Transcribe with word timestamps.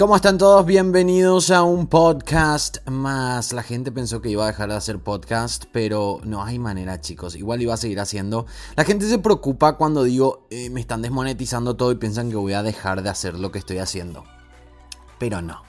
¿Cómo 0.00 0.16
están 0.16 0.38
todos? 0.38 0.64
Bienvenidos 0.64 1.50
a 1.50 1.62
un 1.62 1.86
podcast 1.86 2.78
más. 2.88 3.52
La 3.52 3.62
gente 3.62 3.92
pensó 3.92 4.22
que 4.22 4.30
iba 4.30 4.44
a 4.44 4.46
dejar 4.46 4.70
de 4.70 4.76
hacer 4.76 4.98
podcast, 4.98 5.66
pero 5.72 6.22
no 6.24 6.42
hay 6.42 6.58
manera, 6.58 7.02
chicos. 7.02 7.36
Igual 7.36 7.60
iba 7.60 7.74
a 7.74 7.76
seguir 7.76 8.00
haciendo. 8.00 8.46
La 8.76 8.84
gente 8.84 9.06
se 9.06 9.18
preocupa 9.18 9.76
cuando 9.76 10.02
digo 10.02 10.46
eh, 10.48 10.70
me 10.70 10.80
están 10.80 11.02
desmonetizando 11.02 11.76
todo 11.76 11.92
y 11.92 11.96
piensan 11.96 12.30
que 12.30 12.36
voy 12.36 12.54
a 12.54 12.62
dejar 12.62 13.02
de 13.02 13.10
hacer 13.10 13.38
lo 13.38 13.52
que 13.52 13.58
estoy 13.58 13.76
haciendo. 13.76 14.24
Pero 15.18 15.42
no. 15.42 15.64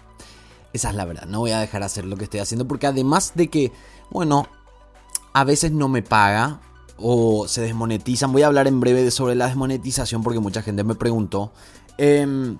Esa 0.72 0.92
es 0.92 0.96
la 0.96 1.04
verdad. 1.04 1.26
No 1.26 1.40
voy 1.40 1.52
a 1.52 1.60
dejar 1.60 1.82
de 1.82 1.88
hacer 1.88 2.06
lo 2.06 2.16
que 2.16 2.24
estoy 2.24 2.40
haciendo 2.40 2.66
porque 2.66 2.88
además 2.88 3.34
de 3.36 3.50
que, 3.50 3.74
bueno, 4.12 4.48
a 5.34 5.44
veces 5.44 5.74
no 5.74 5.90
me 5.90 6.04
paga 6.04 6.62
o 6.96 7.50
se 7.50 7.60
desmonetizan. 7.60 8.32
Voy 8.32 8.44
a 8.44 8.48
hablar 8.48 8.68
en 8.68 8.80
breve 8.80 9.12
sobre 9.12 9.36
la 9.36 9.48
desmonetización 9.48 10.24
porque 10.24 10.40
mucha 10.40 10.62
gente 10.62 10.86
me 10.86 10.96
preguntó. 10.96 11.52
Eh, 11.98 12.56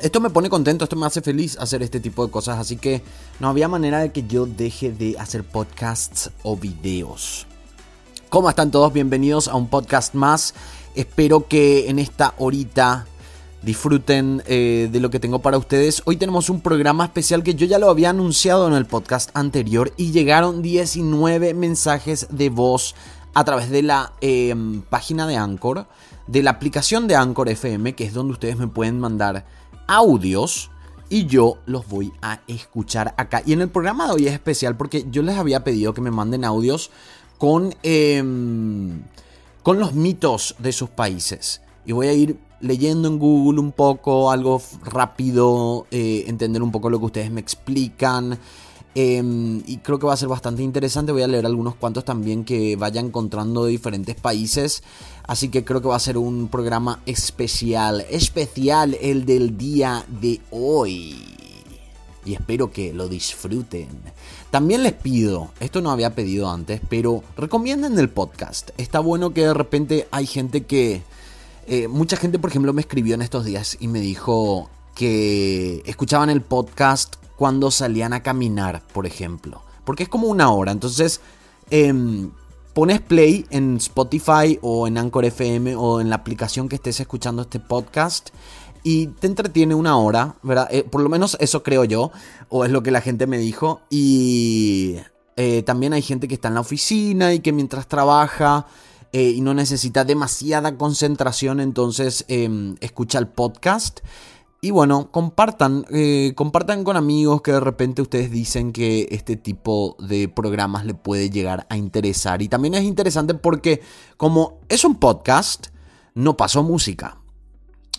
esto 0.00 0.20
me 0.20 0.30
pone 0.30 0.50
contento, 0.50 0.84
esto 0.84 0.96
me 0.96 1.06
hace 1.06 1.20
feliz 1.20 1.56
hacer 1.58 1.82
este 1.82 2.00
tipo 2.00 2.24
de 2.24 2.32
cosas, 2.32 2.58
así 2.58 2.76
que 2.76 3.02
no 3.38 3.48
había 3.48 3.68
manera 3.68 4.00
de 4.00 4.12
que 4.12 4.26
yo 4.26 4.46
deje 4.46 4.90
de 4.90 5.16
hacer 5.18 5.44
podcasts 5.44 6.30
o 6.42 6.56
videos. 6.56 7.46
¿Cómo 8.28 8.48
están 8.48 8.70
todos? 8.70 8.92
Bienvenidos 8.92 9.46
a 9.46 9.54
un 9.54 9.68
podcast 9.68 10.14
más. 10.14 10.54
Espero 10.96 11.46
que 11.46 11.88
en 11.88 12.00
esta 12.00 12.34
horita 12.38 13.06
disfruten 13.62 14.42
eh, 14.46 14.88
de 14.90 15.00
lo 15.00 15.10
que 15.10 15.20
tengo 15.20 15.38
para 15.38 15.58
ustedes. 15.58 16.02
Hoy 16.04 16.16
tenemos 16.16 16.50
un 16.50 16.60
programa 16.60 17.04
especial 17.04 17.42
que 17.42 17.54
yo 17.54 17.66
ya 17.66 17.78
lo 17.78 17.88
había 17.88 18.10
anunciado 18.10 18.66
en 18.66 18.74
el 18.74 18.86
podcast 18.86 19.30
anterior 19.34 19.92
y 19.96 20.10
llegaron 20.10 20.62
19 20.62 21.54
mensajes 21.54 22.26
de 22.30 22.50
voz 22.50 22.96
a 23.34 23.44
través 23.44 23.70
de 23.70 23.82
la 23.82 24.12
em, 24.20 24.82
página 24.82 25.26
de 25.26 25.36
Anchor, 25.36 25.86
de 26.26 26.42
la 26.42 26.50
aplicación 26.50 27.06
de 27.06 27.16
Anchor 27.16 27.48
FM, 27.48 27.94
que 27.94 28.04
es 28.04 28.14
donde 28.14 28.32
ustedes 28.32 28.56
me 28.56 28.66
pueden 28.66 28.98
mandar 28.98 29.44
audios 29.86 30.70
y 31.08 31.26
yo 31.26 31.58
los 31.66 31.86
voy 31.88 32.12
a 32.22 32.40
escuchar 32.46 33.14
acá. 33.16 33.42
Y 33.44 33.52
en 33.52 33.60
el 33.60 33.68
programa 33.68 34.06
de 34.06 34.12
hoy 34.12 34.26
es 34.26 34.32
especial 34.32 34.76
porque 34.76 35.06
yo 35.10 35.22
les 35.22 35.36
había 35.36 35.64
pedido 35.64 35.94
que 35.94 36.00
me 36.00 36.10
manden 36.10 36.44
audios 36.44 36.90
con, 37.38 37.74
em, 37.82 39.02
con 39.62 39.78
los 39.78 39.94
mitos 39.94 40.56
de 40.58 40.72
sus 40.72 40.90
países. 40.90 41.60
Y 41.86 41.92
voy 41.92 42.06
a 42.08 42.12
ir 42.12 42.38
leyendo 42.60 43.08
en 43.08 43.18
Google 43.18 43.60
un 43.60 43.72
poco, 43.72 44.30
algo 44.30 44.60
rápido, 44.84 45.86
eh, 45.90 46.24
entender 46.26 46.62
un 46.62 46.72
poco 46.72 46.88
lo 46.88 46.98
que 46.98 47.06
ustedes 47.06 47.30
me 47.30 47.40
explican. 47.40 48.38
Em, 48.94 49.62
y 49.66 49.78
creo 49.78 49.98
que 49.98 50.06
va 50.06 50.14
a 50.14 50.16
ser 50.16 50.28
bastante 50.28 50.62
interesante. 50.62 51.12
Voy 51.12 51.22
a 51.22 51.26
leer 51.26 51.46
algunos 51.46 51.74
cuantos 51.74 52.04
también 52.04 52.44
que 52.44 52.76
vaya 52.76 53.00
encontrando 53.00 53.64
de 53.64 53.72
diferentes 53.72 54.14
países. 54.14 54.82
Así 55.26 55.48
que 55.48 55.64
creo 55.64 55.80
que 55.80 55.88
va 55.88 55.96
a 55.96 56.00
ser 56.00 56.16
un 56.16 56.48
programa 56.48 57.00
especial. 57.06 58.04
Especial 58.08 58.96
el 59.00 59.24
del 59.24 59.56
día 59.58 60.04
de 60.08 60.40
hoy. 60.50 61.16
Y 62.24 62.34
espero 62.34 62.70
que 62.70 62.94
lo 62.94 63.08
disfruten. 63.08 63.88
También 64.50 64.82
les 64.82 64.94
pido, 64.94 65.50
esto 65.60 65.82
no 65.82 65.90
había 65.90 66.14
pedido 66.14 66.50
antes, 66.50 66.80
pero 66.88 67.22
recomienden 67.36 67.98
el 67.98 68.08
podcast. 68.08 68.70
Está 68.78 69.00
bueno 69.00 69.34
que 69.34 69.46
de 69.46 69.54
repente 69.54 70.08
hay 70.10 70.26
gente 70.26 70.64
que... 70.64 71.02
Eh, 71.66 71.88
mucha 71.88 72.16
gente, 72.16 72.38
por 72.38 72.50
ejemplo, 72.50 72.72
me 72.72 72.82
escribió 72.82 73.14
en 73.14 73.22
estos 73.22 73.44
días 73.44 73.76
y 73.80 73.88
me 73.88 74.00
dijo 74.00 74.70
que 74.94 75.82
escuchaban 75.86 76.30
el 76.30 76.40
podcast 76.40 77.16
cuando 77.36 77.70
salían 77.70 78.12
a 78.12 78.22
caminar, 78.22 78.82
por 78.92 79.06
ejemplo. 79.06 79.62
Porque 79.84 80.04
es 80.04 80.08
como 80.08 80.28
una 80.28 80.50
hora. 80.50 80.72
Entonces, 80.72 81.20
em, 81.70 82.30
pones 82.72 83.00
play 83.00 83.46
en 83.50 83.76
Spotify 83.76 84.58
o 84.62 84.86
en 84.86 84.98
Anchor 84.98 85.24
FM 85.24 85.76
o 85.76 86.00
en 86.00 86.10
la 86.10 86.16
aplicación 86.16 86.68
que 86.68 86.76
estés 86.76 87.00
escuchando 87.00 87.42
este 87.42 87.60
podcast 87.60 88.30
y 88.82 89.06
te 89.06 89.26
entretiene 89.26 89.74
una 89.74 89.96
hora, 89.96 90.36
¿verdad? 90.42 90.68
Eh, 90.70 90.84
por 90.84 91.00
lo 91.00 91.08
menos 91.08 91.38
eso 91.40 91.62
creo 91.62 91.84
yo, 91.84 92.12
o 92.50 92.64
es 92.66 92.70
lo 92.70 92.82
que 92.82 92.90
la 92.90 93.00
gente 93.00 93.26
me 93.26 93.38
dijo. 93.38 93.80
Y 93.88 94.96
eh, 95.36 95.62
también 95.62 95.94
hay 95.94 96.02
gente 96.02 96.28
que 96.28 96.34
está 96.34 96.48
en 96.48 96.54
la 96.54 96.60
oficina 96.60 97.32
y 97.32 97.40
que 97.40 97.52
mientras 97.52 97.88
trabaja 97.88 98.66
eh, 99.12 99.30
y 99.30 99.40
no 99.40 99.54
necesita 99.54 100.04
demasiada 100.04 100.76
concentración, 100.76 101.60
entonces 101.60 102.24
em, 102.28 102.76
escucha 102.80 103.18
el 103.18 103.26
podcast. 103.26 104.00
Y 104.64 104.70
bueno, 104.70 105.10
compartan, 105.10 105.84
eh, 105.90 106.32
compartan 106.34 106.84
con 106.84 106.96
amigos 106.96 107.42
que 107.42 107.52
de 107.52 107.60
repente 107.60 108.00
ustedes 108.00 108.30
dicen 108.30 108.72
que 108.72 109.08
este 109.10 109.36
tipo 109.36 109.94
de 109.98 110.26
programas 110.26 110.86
le 110.86 110.94
puede 110.94 111.28
llegar 111.28 111.66
a 111.68 111.76
interesar. 111.76 112.40
Y 112.40 112.48
también 112.48 112.72
es 112.72 112.84
interesante 112.84 113.34
porque 113.34 113.82
como 114.16 114.60
es 114.70 114.86
un 114.86 114.94
podcast, 114.94 115.66
no 116.14 116.38
pasó 116.38 116.62
música. 116.62 117.18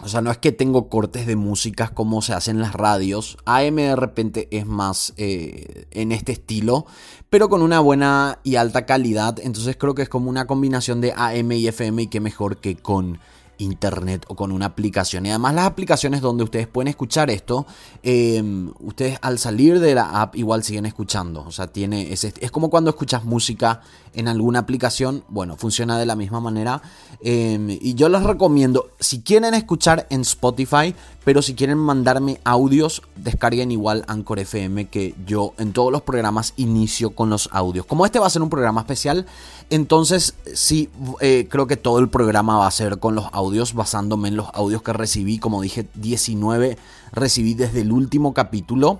O 0.01 0.09
sea, 0.09 0.21
no 0.21 0.31
es 0.31 0.39
que 0.39 0.51
tengo 0.51 0.89
cortes 0.89 1.27
de 1.27 1.35
músicas 1.35 1.91
como 1.91 2.23
se 2.23 2.33
hacen 2.33 2.55
en 2.55 2.63
las 2.63 2.73
radios. 2.73 3.37
AM 3.45 3.75
de 3.75 3.95
repente 3.95 4.47
es 4.49 4.65
más 4.65 5.13
eh, 5.17 5.85
en 5.91 6.11
este 6.11 6.31
estilo, 6.31 6.87
pero 7.29 7.47
con 7.47 7.61
una 7.61 7.79
buena 7.79 8.39
y 8.41 8.55
alta 8.55 8.87
calidad. 8.87 9.37
Entonces 9.39 9.77
creo 9.77 9.93
que 9.93 10.01
es 10.01 10.09
como 10.09 10.31
una 10.31 10.47
combinación 10.47 10.99
de 10.99 11.13
AM 11.15 11.51
y 11.51 11.67
FM 11.67 12.01
y 12.01 12.07
qué 12.07 12.21
mejor 12.21 12.57
que 12.57 12.75
con 12.75 13.19
internet 13.57 14.25
o 14.27 14.35
con 14.35 14.51
una 14.51 14.67
aplicación. 14.67 15.25
Y 15.25 15.29
además 15.29 15.55
las 15.55 15.65
aplicaciones 15.65 16.21
donde 16.21 16.43
ustedes 16.43 16.67
pueden 16.67 16.87
escuchar 16.87 17.29
esto, 17.29 17.65
em, 18.03 18.71
ustedes 18.79 19.17
al 19.21 19.39
salir 19.39 19.79
de 19.79 19.95
la 19.95 20.21
app 20.21 20.35
igual 20.35 20.63
siguen 20.63 20.85
escuchando. 20.85 21.43
O 21.45 21.51
sea, 21.51 21.67
tiene 21.67 22.11
es, 22.11 22.23
es 22.23 22.51
como 22.51 22.69
cuando 22.69 22.89
escuchas 22.89 23.23
música 23.23 23.81
en 24.13 24.27
alguna 24.27 24.59
aplicación, 24.59 25.23
bueno, 25.27 25.57
funciona 25.57 25.99
de 25.99 26.05
la 26.05 26.15
misma 26.15 26.39
manera. 26.39 26.81
Em, 27.21 27.69
y 27.69 27.93
yo 27.95 28.09
les 28.09 28.23
recomiendo, 28.23 28.91
si 28.99 29.21
quieren 29.21 29.53
escuchar 29.53 30.07
en 30.09 30.21
Spotify, 30.21 30.95
pero 31.25 31.41
si 31.41 31.55
quieren 31.55 31.79
mandarme 31.79 32.39
audios, 32.45 33.01
descarguen 33.15 33.71
igual 33.71 34.05
Anchor 34.07 34.39
FM, 34.39 34.85
que 34.85 35.15
yo 35.25 35.53
en 35.57 35.73
todos 35.73 35.91
los 35.91 36.03
programas 36.03 36.53
inicio 36.55 37.09
con 37.09 37.31
los 37.31 37.49
audios. 37.51 37.87
Como 37.87 38.05
este 38.05 38.19
va 38.19 38.27
a 38.27 38.29
ser 38.29 38.43
un 38.43 38.49
programa 38.51 38.81
especial, 38.81 39.25
entonces 39.71 40.35
sí, 40.53 40.89
eh, 41.19 41.47
creo 41.49 41.65
que 41.65 41.77
todo 41.77 41.97
el 41.97 42.09
programa 42.09 42.59
va 42.59 42.67
a 42.67 42.71
ser 42.71 42.99
con 42.99 43.15
los 43.15 43.25
audios, 43.33 43.73
basándome 43.73 44.27
en 44.29 44.37
los 44.37 44.47
audios 44.53 44.83
que 44.83 44.93
recibí. 44.93 45.39
Como 45.39 45.63
dije, 45.63 45.87
19 45.95 46.77
recibí 47.11 47.55
desde 47.55 47.81
el 47.81 47.91
último 47.91 48.35
capítulo. 48.35 48.99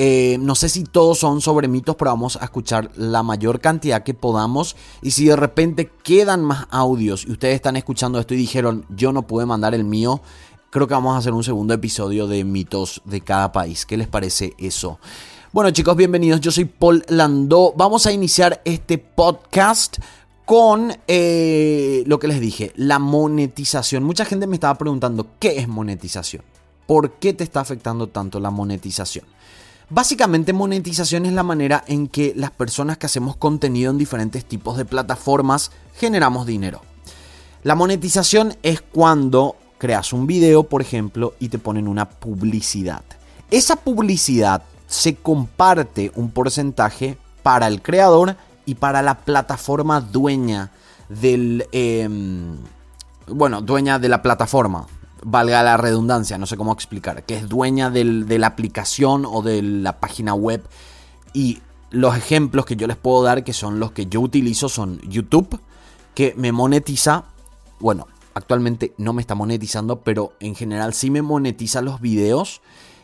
Eh, 0.00 0.38
no 0.38 0.54
sé 0.54 0.68
si 0.68 0.84
todos 0.84 1.18
son 1.18 1.40
sobre 1.40 1.66
mitos, 1.66 1.96
pero 1.96 2.12
vamos 2.12 2.36
a 2.36 2.44
escuchar 2.44 2.88
la 2.94 3.24
mayor 3.24 3.60
cantidad 3.60 4.04
que 4.04 4.14
podamos. 4.14 4.76
Y 5.02 5.10
si 5.10 5.24
de 5.24 5.34
repente 5.34 5.90
quedan 6.04 6.44
más 6.44 6.68
audios 6.70 7.26
y 7.26 7.32
ustedes 7.32 7.56
están 7.56 7.76
escuchando 7.76 8.20
esto 8.20 8.32
y 8.34 8.36
dijeron, 8.36 8.86
yo 8.90 9.12
no 9.12 9.22
pude 9.22 9.44
mandar 9.44 9.74
el 9.74 9.82
mío, 9.82 10.22
creo 10.70 10.86
que 10.86 10.94
vamos 10.94 11.14
a 11.14 11.18
hacer 11.18 11.32
un 11.32 11.44
segundo 11.44 11.74
episodio 11.74 12.26
de 12.26 12.44
mitos 12.44 13.00
de 13.04 13.20
cada 13.20 13.52
país. 13.52 13.86
¿Qué 13.86 13.96
les 13.96 14.08
parece 14.08 14.54
eso? 14.58 14.98
Bueno 15.52 15.70
chicos, 15.70 15.96
bienvenidos. 15.96 16.40
Yo 16.40 16.50
soy 16.50 16.66
Paul 16.66 17.04
Landó. 17.08 17.72
Vamos 17.76 18.06
a 18.06 18.12
iniciar 18.12 18.60
este 18.64 18.98
podcast 18.98 19.98
con 20.44 20.94
eh, 21.06 22.04
lo 22.06 22.18
que 22.18 22.28
les 22.28 22.40
dije, 22.40 22.72
la 22.76 22.98
monetización. 22.98 24.02
Mucha 24.02 24.24
gente 24.24 24.46
me 24.46 24.56
estaba 24.56 24.76
preguntando, 24.76 25.26
¿qué 25.38 25.58
es 25.58 25.68
monetización? 25.68 26.42
¿Por 26.86 27.12
qué 27.12 27.32
te 27.32 27.44
está 27.44 27.60
afectando 27.60 28.06
tanto 28.06 28.40
la 28.40 28.50
monetización? 28.50 29.24
Básicamente 29.90 30.52
monetización 30.52 31.24
es 31.24 31.32
la 31.32 31.42
manera 31.42 31.82
en 31.86 32.08
que 32.08 32.34
las 32.36 32.50
personas 32.50 32.98
que 32.98 33.06
hacemos 33.06 33.36
contenido 33.36 33.90
en 33.90 33.96
diferentes 33.96 34.44
tipos 34.44 34.76
de 34.76 34.84
plataformas 34.84 35.70
generamos 35.96 36.46
dinero. 36.46 36.82
La 37.62 37.74
monetización 37.74 38.54
es 38.62 38.82
cuando 38.82 39.56
creas 39.78 40.12
un 40.12 40.26
video, 40.26 40.64
por 40.64 40.82
ejemplo, 40.82 41.34
y 41.38 41.48
te 41.48 41.58
ponen 41.58 41.88
una 41.88 42.08
publicidad. 42.08 43.02
Esa 43.50 43.76
publicidad 43.76 44.62
se 44.86 45.14
comparte 45.16 46.12
un 46.14 46.30
porcentaje 46.30 47.16
para 47.42 47.66
el 47.68 47.80
creador 47.80 48.36
y 48.66 48.74
para 48.74 49.02
la 49.02 49.14
plataforma 49.20 50.00
dueña 50.00 50.70
del... 51.08 51.66
Em, 51.72 52.56
bueno, 53.26 53.60
dueña 53.60 53.98
de 53.98 54.08
la 54.08 54.22
plataforma, 54.22 54.86
valga 55.22 55.62
la 55.62 55.76
redundancia, 55.76 56.38
no 56.38 56.46
sé 56.46 56.56
cómo 56.56 56.72
explicar, 56.72 57.24
que 57.24 57.36
es 57.36 57.48
dueña 57.48 57.90
de 57.90 58.38
la 58.38 58.46
aplicación 58.46 59.26
o 59.26 59.42
de 59.42 59.62
la 59.62 60.00
página 60.00 60.34
web. 60.34 60.64
Y 61.32 61.60
los 61.90 62.16
ejemplos 62.16 62.64
que 62.64 62.76
yo 62.76 62.86
les 62.86 62.96
puedo 62.96 63.22
dar, 63.22 63.44
que 63.44 63.52
son 63.52 63.80
los 63.80 63.92
que 63.92 64.06
yo 64.06 64.20
utilizo, 64.20 64.68
son 64.68 65.00
YouTube, 65.02 65.60
que 66.14 66.34
me 66.36 66.52
monetiza, 66.52 67.24
bueno, 67.80 68.06
actualmente 68.38 68.94
no 68.96 69.12
me 69.12 69.20
está 69.20 69.34
monetizando, 69.34 70.00
pero 70.02 70.32
en 70.40 70.54
general 70.54 70.94
sí 70.94 71.10
me 71.10 71.22
monetiza 71.22 71.82
los 71.82 72.00
videos. 72.00 72.62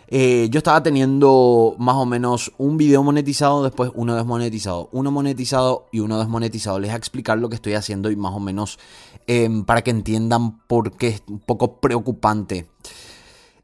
Eh, 0.08 0.48
yo 0.50 0.58
estaba 0.58 0.82
teniendo 0.82 1.74
más 1.78 1.96
o 1.96 2.06
menos 2.06 2.52
un 2.58 2.76
video 2.76 3.02
monetizado, 3.02 3.64
después 3.64 3.90
uno 3.94 4.14
desmonetizado, 4.14 4.88
uno 4.92 5.10
monetizado 5.10 5.86
y 5.92 6.00
uno 6.00 6.18
desmonetizado. 6.18 6.78
Les 6.78 6.90
voy 6.90 6.94
a 6.94 6.98
explicar 6.98 7.38
lo 7.38 7.48
que 7.48 7.56
estoy 7.56 7.74
haciendo 7.74 8.10
y 8.10 8.16
más 8.16 8.32
o 8.32 8.40
menos 8.40 8.78
em, 9.26 9.64
para 9.64 9.82
que 9.82 9.90
entiendan 9.90 10.60
por 10.66 10.92
qué 10.96 11.08
es 11.08 11.22
un 11.28 11.40
poco 11.40 11.80
preocupante. 11.80 12.68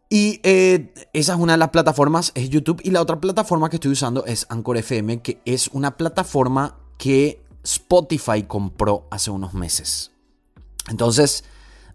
Y 0.08 0.40
eh, 0.42 0.92
esa 1.12 1.34
es 1.34 1.38
una 1.38 1.52
de 1.52 1.58
las 1.58 1.70
plataformas, 1.70 2.32
es 2.34 2.50
YouTube. 2.50 2.80
Y 2.82 2.90
la 2.90 3.00
otra 3.00 3.20
plataforma 3.20 3.70
que 3.70 3.76
estoy 3.76 3.92
usando 3.92 4.24
es 4.24 4.46
Anchor 4.48 4.78
FM, 4.78 5.22
que 5.22 5.40
es 5.44 5.68
una 5.68 5.96
plataforma 5.96 6.78
que 6.98 7.40
Spotify 7.62 8.42
compró 8.42 9.06
hace 9.10 9.30
unos 9.30 9.54
meses. 9.54 10.10
Entonces, 10.88 11.44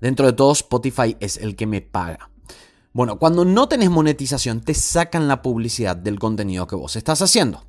dentro 0.06 0.28
de 0.28 0.34
todo, 0.34 0.52
Spotify 0.52 1.18
es 1.20 1.38
el 1.38 1.56
que 1.56 1.66
me 1.66 1.82
paga. 1.82 2.30
Bueno, 2.94 3.18
cuando 3.18 3.44
no 3.44 3.68
tenés 3.68 3.90
monetización, 3.90 4.62
te 4.62 4.76
sacan 4.76 5.28
la 5.28 5.42
publicidad 5.42 5.96
del 5.96 6.20
contenido 6.20 6.68
que 6.68 6.76
vos 6.76 6.96
estás 6.96 7.24
haciendo. 7.24 7.64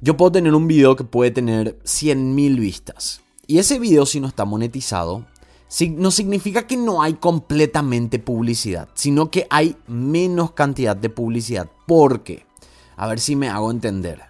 Yo 0.00 0.16
puedo 0.16 0.32
tener 0.32 0.54
un 0.54 0.66
video 0.66 0.96
que 0.96 1.04
puede 1.04 1.30
tener 1.30 1.78
100.000 1.84 2.58
vistas. 2.58 3.20
Y 3.46 3.58
ese 3.58 3.78
video, 3.78 4.06
si 4.06 4.18
no 4.18 4.28
está 4.28 4.46
monetizado, 4.46 5.26
no 5.90 6.10
significa 6.10 6.66
que 6.66 6.78
no 6.78 7.02
hay 7.02 7.14
completamente 7.14 8.18
publicidad, 8.18 8.88
sino 8.94 9.30
que 9.30 9.46
hay 9.50 9.76
menos 9.86 10.52
cantidad 10.52 10.96
de 10.96 11.10
publicidad. 11.10 11.68
¿Por 11.86 12.22
qué? 12.22 12.46
A 12.96 13.06
ver 13.08 13.20
si 13.20 13.36
me 13.36 13.50
hago 13.50 13.70
entender. 13.70 14.22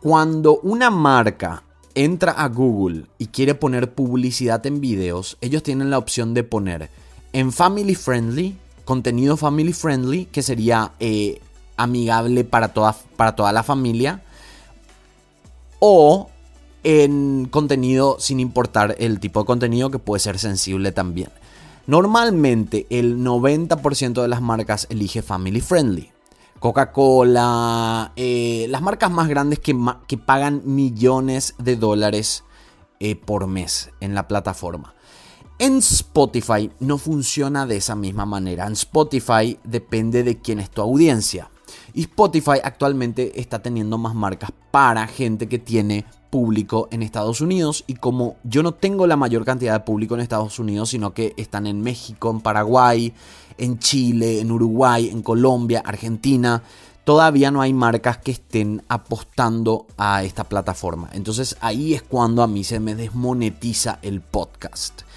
Cuando 0.00 0.58
una 0.60 0.88
marca 0.88 1.64
entra 1.98 2.30
a 2.30 2.48
Google 2.48 3.06
y 3.18 3.26
quiere 3.26 3.56
poner 3.56 3.92
publicidad 3.92 4.64
en 4.66 4.80
videos, 4.80 5.36
ellos 5.40 5.64
tienen 5.64 5.90
la 5.90 5.98
opción 5.98 6.32
de 6.32 6.44
poner 6.44 6.90
en 7.32 7.52
family 7.52 7.96
friendly, 7.96 8.56
contenido 8.84 9.36
family 9.36 9.72
friendly, 9.72 10.26
que 10.26 10.42
sería 10.42 10.92
eh, 11.00 11.40
amigable 11.76 12.44
para 12.44 12.68
toda, 12.68 12.96
para 13.16 13.34
toda 13.34 13.52
la 13.52 13.64
familia, 13.64 14.22
o 15.80 16.30
en 16.84 17.48
contenido 17.50 18.16
sin 18.20 18.38
importar 18.38 18.94
el 19.00 19.18
tipo 19.18 19.40
de 19.40 19.46
contenido 19.46 19.90
que 19.90 19.98
puede 19.98 20.20
ser 20.20 20.38
sensible 20.38 20.92
también. 20.92 21.30
Normalmente 21.88 22.86
el 22.90 23.18
90% 23.18 24.22
de 24.22 24.28
las 24.28 24.40
marcas 24.40 24.86
elige 24.88 25.22
family 25.22 25.60
friendly. 25.60 26.12
Coca-Cola, 26.58 28.12
eh, 28.16 28.66
las 28.68 28.82
marcas 28.82 29.10
más 29.10 29.28
grandes 29.28 29.60
que, 29.60 29.74
pagan 30.18 30.62
millones 30.64 31.54
de 31.58 31.76
dólares 31.76 32.44
eh, 33.00 33.16
por 33.16 33.46
mes 33.46 33.90
en 34.00 34.14
la 34.14 34.26
plataforma. 34.26 34.94
En 35.58 35.78
Spotify 35.78 36.70
no 36.80 36.98
funciona 36.98 37.66
de 37.66 37.76
esa 37.76 37.96
misma 37.96 38.26
manera. 38.26 38.66
En 38.66 38.74
Spotify 38.74 39.58
depende 39.64 40.22
de 40.22 40.40
quién 40.40 40.60
es 40.60 40.70
tu 40.70 40.82
audiencia. 40.82 41.50
Y 41.94 42.02
Spotify 42.02 42.60
actualmente 42.62 43.40
está 43.40 43.60
teniendo 43.60 43.98
más 43.98 44.14
marcas 44.14 44.52
para 44.70 45.06
gente 45.06 45.48
que 45.48 45.58
tiene 45.58 46.04
público 46.30 46.88
en 46.90 47.02
Estados 47.02 47.40
Unidos 47.40 47.84
y 47.86 47.94
como 47.94 48.36
yo 48.44 48.62
no 48.62 48.72
tengo 48.72 49.06
la 49.06 49.16
mayor 49.16 49.44
cantidad 49.44 49.72
de 49.72 49.80
público 49.80 50.14
en 50.14 50.20
Estados 50.20 50.58
Unidos, 50.58 50.90
sino 50.90 51.12
que 51.12 51.34
están 51.36 51.66
en 51.66 51.80
México, 51.80 52.30
en 52.30 52.40
Paraguay, 52.40 53.12
en 53.56 53.78
Chile, 53.78 54.40
en 54.40 54.52
Uruguay, 54.52 55.08
en 55.08 55.22
Colombia, 55.22 55.82
Argentina, 55.84 56.62
todavía 57.04 57.50
no 57.50 57.62
hay 57.62 57.72
marcas 57.72 58.18
que 58.18 58.32
estén 58.32 58.82
apostando 58.88 59.86
a 59.96 60.22
esta 60.24 60.44
plataforma. 60.44 61.08
Entonces 61.12 61.56
ahí 61.60 61.94
es 61.94 62.02
cuando 62.02 62.42
a 62.42 62.46
mí 62.46 62.64
se 62.64 62.80
me 62.80 62.94
desmonetiza 62.94 63.98
el 64.02 64.20
podcast. 64.20 65.07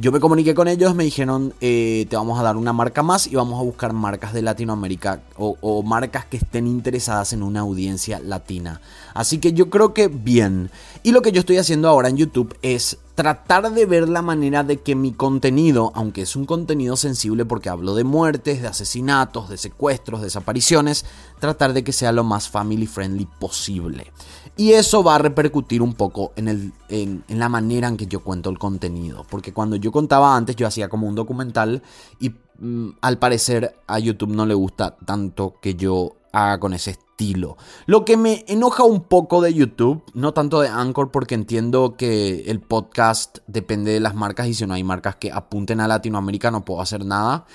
Yo 0.00 0.12
me 0.12 0.20
comuniqué 0.20 0.54
con 0.54 0.68
ellos, 0.68 0.94
me 0.94 1.02
dijeron, 1.02 1.54
eh, 1.60 2.06
te 2.08 2.14
vamos 2.14 2.38
a 2.38 2.44
dar 2.44 2.56
una 2.56 2.72
marca 2.72 3.02
más 3.02 3.26
y 3.26 3.34
vamos 3.34 3.58
a 3.58 3.64
buscar 3.64 3.92
marcas 3.92 4.32
de 4.32 4.42
Latinoamérica 4.42 5.22
o, 5.36 5.82
marcas 5.82 6.24
que 6.24 6.36
estén 6.36 6.68
interesadas 6.68 7.32
en 7.32 7.42
una 7.42 7.60
audiencia 7.60 8.20
latina. 8.20 8.80
Así 9.12 9.38
que 9.38 9.54
yo 9.54 9.70
creo 9.70 9.94
que 9.94 10.06
bien. 10.06 10.70
Y 11.02 11.10
lo 11.10 11.20
que 11.20 11.32
yo 11.32 11.40
estoy 11.40 11.56
haciendo 11.56 11.88
ahora 11.88 12.10
en 12.10 12.16
YouTube 12.16 12.56
es 12.62 12.98
tratar 13.18 13.72
de 13.72 13.84
ver 13.84 14.08
la 14.08 14.22
manera 14.22 14.62
de 14.62 14.76
que 14.76 14.94
mi 14.94 15.10
contenido, 15.10 15.90
aunque 15.96 16.22
es 16.22 16.36
un 16.36 16.44
contenido 16.44 16.96
sensible 16.96 17.44
porque 17.44 17.68
hablo 17.68 17.96
de 17.96 18.04
muertes, 18.04 18.62
de 18.62 18.68
asesinatos, 18.68 19.48
de 19.48 19.56
secuestros, 19.56 20.22
desapariciones, 20.22 21.04
tratar 21.40 21.72
de 21.72 21.82
que 21.82 21.92
sea 21.92 22.12
lo 22.12 22.22
más 22.22 22.48
family 22.48 22.86
friendly 22.86 23.26
posible. 23.40 24.12
Y 24.56 24.70
eso 24.70 25.02
va 25.02 25.16
a 25.16 25.18
repercutir 25.18 25.82
un 25.82 25.94
poco 25.94 26.30
en, 26.36 26.46
el, 26.46 26.72
en, 26.90 27.24
la 27.26 27.48
manera 27.48 27.88
en 27.88 27.96
que 27.96 28.06
yo 28.06 28.20
cuento 28.20 28.50
el 28.50 28.58
contenido. 28.60 29.26
Porque 29.28 29.52
cuando 29.52 29.74
yo 29.74 29.90
contaba 29.90 30.36
antes, 30.36 30.54
yo 30.54 30.68
hacía 30.68 30.88
como 30.88 31.08
un 31.08 31.16
documental 31.16 31.82
y 32.20 32.30
mm, 32.60 32.90
al 33.00 33.18
parecer 33.18 33.80
a 33.88 33.98
YouTube 33.98 34.30
no 34.30 34.46
le 34.46 34.54
gusta 34.54 34.96
tanto 34.96 35.56
que 35.60 35.74
yo 35.74 36.17
haga 36.32 36.58
con 36.60 36.74
ese 36.74 36.92
estilo. 36.92 37.56
Lo 37.86 38.04
que 38.04 38.16
me 38.16 38.44
enoja 38.48 38.84
un 38.84 39.02
poco 39.02 39.40
de 39.40 39.52
YouTube, 39.52 40.02
no 40.14 40.32
tanto 40.32 40.60
de 40.60 40.68
Anchor, 40.68 41.10
porque 41.10 41.34
entiendo 41.34 41.96
que 41.96 42.42
el 42.50 42.60
podcast 42.60 43.38
depende 43.46 43.92
de 43.92 44.00
las 44.00 44.14
marcas 44.14 44.46
y 44.46 44.54
si 44.54 44.66
no 44.66 44.74
hay 44.74 44.84
marcas 44.84 45.16
que 45.16 45.32
apunten 45.32 45.80
a 45.80 45.88
Latinoamérica 45.88 46.50
no 46.50 46.64
puedo 46.64 46.80
hacer 46.80 47.04
nada. 47.04 47.46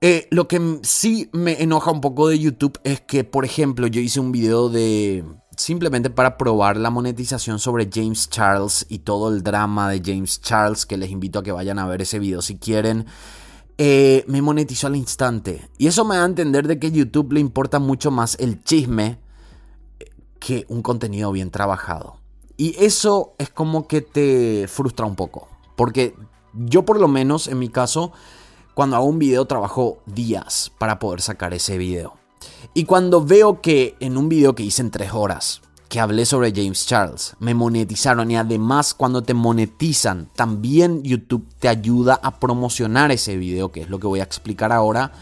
Eh, 0.00 0.28
lo 0.30 0.46
que 0.46 0.78
sí 0.82 1.28
me 1.32 1.60
enoja 1.62 1.90
un 1.90 2.00
poco 2.00 2.28
de 2.28 2.38
YouTube 2.38 2.78
es 2.84 3.00
que, 3.00 3.24
por 3.24 3.44
ejemplo, 3.44 3.88
yo 3.88 4.00
hice 4.00 4.20
un 4.20 4.30
video 4.30 4.68
de 4.68 5.24
simplemente 5.56 6.08
para 6.08 6.38
probar 6.38 6.76
la 6.76 6.90
monetización 6.90 7.58
sobre 7.58 7.90
James 7.92 8.30
Charles 8.30 8.86
y 8.88 9.00
todo 9.00 9.28
el 9.28 9.42
drama 9.42 9.90
de 9.90 10.00
James 10.04 10.40
Charles, 10.40 10.86
que 10.86 10.96
les 10.96 11.10
invito 11.10 11.40
a 11.40 11.42
que 11.42 11.50
vayan 11.50 11.80
a 11.80 11.86
ver 11.86 12.02
ese 12.02 12.20
video 12.20 12.42
si 12.42 12.58
quieren. 12.58 13.06
Eh, 13.80 14.24
me 14.26 14.42
monetizó 14.42 14.88
al 14.88 14.96
instante. 14.96 15.68
Y 15.78 15.86
eso 15.86 16.04
me 16.04 16.16
da 16.16 16.24
a 16.24 16.26
entender 16.26 16.66
de 16.66 16.80
que 16.80 16.90
YouTube 16.90 17.32
le 17.32 17.40
importa 17.40 17.78
mucho 17.78 18.10
más 18.10 18.36
el 18.40 18.62
chisme 18.64 19.20
que 20.40 20.66
un 20.68 20.82
contenido 20.82 21.30
bien 21.30 21.50
trabajado. 21.50 22.16
Y 22.56 22.74
eso 22.84 23.34
es 23.38 23.50
como 23.50 23.86
que 23.86 24.00
te 24.00 24.66
frustra 24.66 25.06
un 25.06 25.14
poco. 25.14 25.48
Porque 25.76 26.14
yo 26.54 26.84
por 26.84 26.98
lo 27.00 27.06
menos 27.06 27.46
en 27.46 27.60
mi 27.60 27.68
caso, 27.68 28.12
cuando 28.74 28.96
hago 28.96 29.06
un 29.06 29.20
video 29.20 29.44
trabajo 29.46 29.98
días 30.06 30.72
para 30.78 30.98
poder 30.98 31.20
sacar 31.20 31.54
ese 31.54 31.78
video. 31.78 32.14
Y 32.74 32.84
cuando 32.84 33.24
veo 33.24 33.60
que 33.60 33.96
en 34.00 34.16
un 34.16 34.28
video 34.28 34.56
que 34.56 34.64
hice 34.64 34.82
en 34.82 34.90
tres 34.90 35.12
horas 35.12 35.62
que 35.88 36.00
hablé 36.00 36.26
sobre 36.26 36.52
James 36.54 36.86
Charles. 36.86 37.34
Me 37.38 37.54
monetizaron 37.54 38.30
y 38.30 38.36
además 38.36 38.94
cuando 38.94 39.22
te 39.22 39.34
monetizan, 39.34 40.28
también 40.34 41.02
YouTube 41.02 41.46
te 41.58 41.68
ayuda 41.68 42.20
a 42.22 42.38
promocionar 42.38 43.10
ese 43.10 43.36
video, 43.36 43.72
que 43.72 43.82
es 43.82 43.88
lo 43.88 43.98
que 43.98 44.06
voy 44.06 44.20
a 44.20 44.24
explicar 44.24 44.72
ahora. 44.72 45.12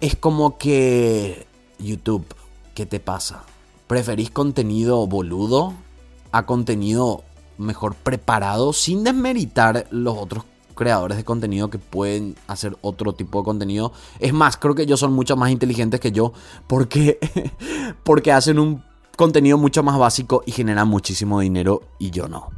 Es 0.00 0.16
como 0.16 0.58
que 0.58 1.46
YouTube, 1.78 2.26
¿qué 2.74 2.86
te 2.86 3.00
pasa? 3.00 3.44
¿Preferís 3.86 4.30
contenido 4.30 5.06
boludo 5.06 5.74
a 6.32 6.46
contenido 6.46 7.22
mejor 7.58 7.94
preparado 7.94 8.72
sin 8.72 9.04
desmeritar 9.04 9.86
los 9.90 10.16
otros 10.16 10.44
creadores 10.74 11.18
de 11.18 11.24
contenido 11.24 11.68
que 11.68 11.78
pueden 11.78 12.36
hacer 12.46 12.74
otro 12.80 13.12
tipo 13.12 13.40
de 13.40 13.44
contenido. 13.44 13.92
Es 14.18 14.32
más, 14.32 14.56
creo 14.56 14.74
que 14.74 14.82
ellos 14.82 14.98
son 14.98 15.12
mucho 15.12 15.36
más 15.36 15.50
inteligentes 15.50 16.00
que 16.00 16.10
yo 16.10 16.32
porque, 16.66 17.18
porque 18.02 18.32
hacen 18.32 18.58
un 18.58 18.82
contenido 19.16 19.58
mucho 19.58 19.82
más 19.82 19.98
básico 19.98 20.42
y 20.46 20.52
genera 20.52 20.84
muchísimo 20.84 21.40
dinero 21.40 21.82
y 21.98 22.10
yo 22.10 22.28
no. 22.28 22.50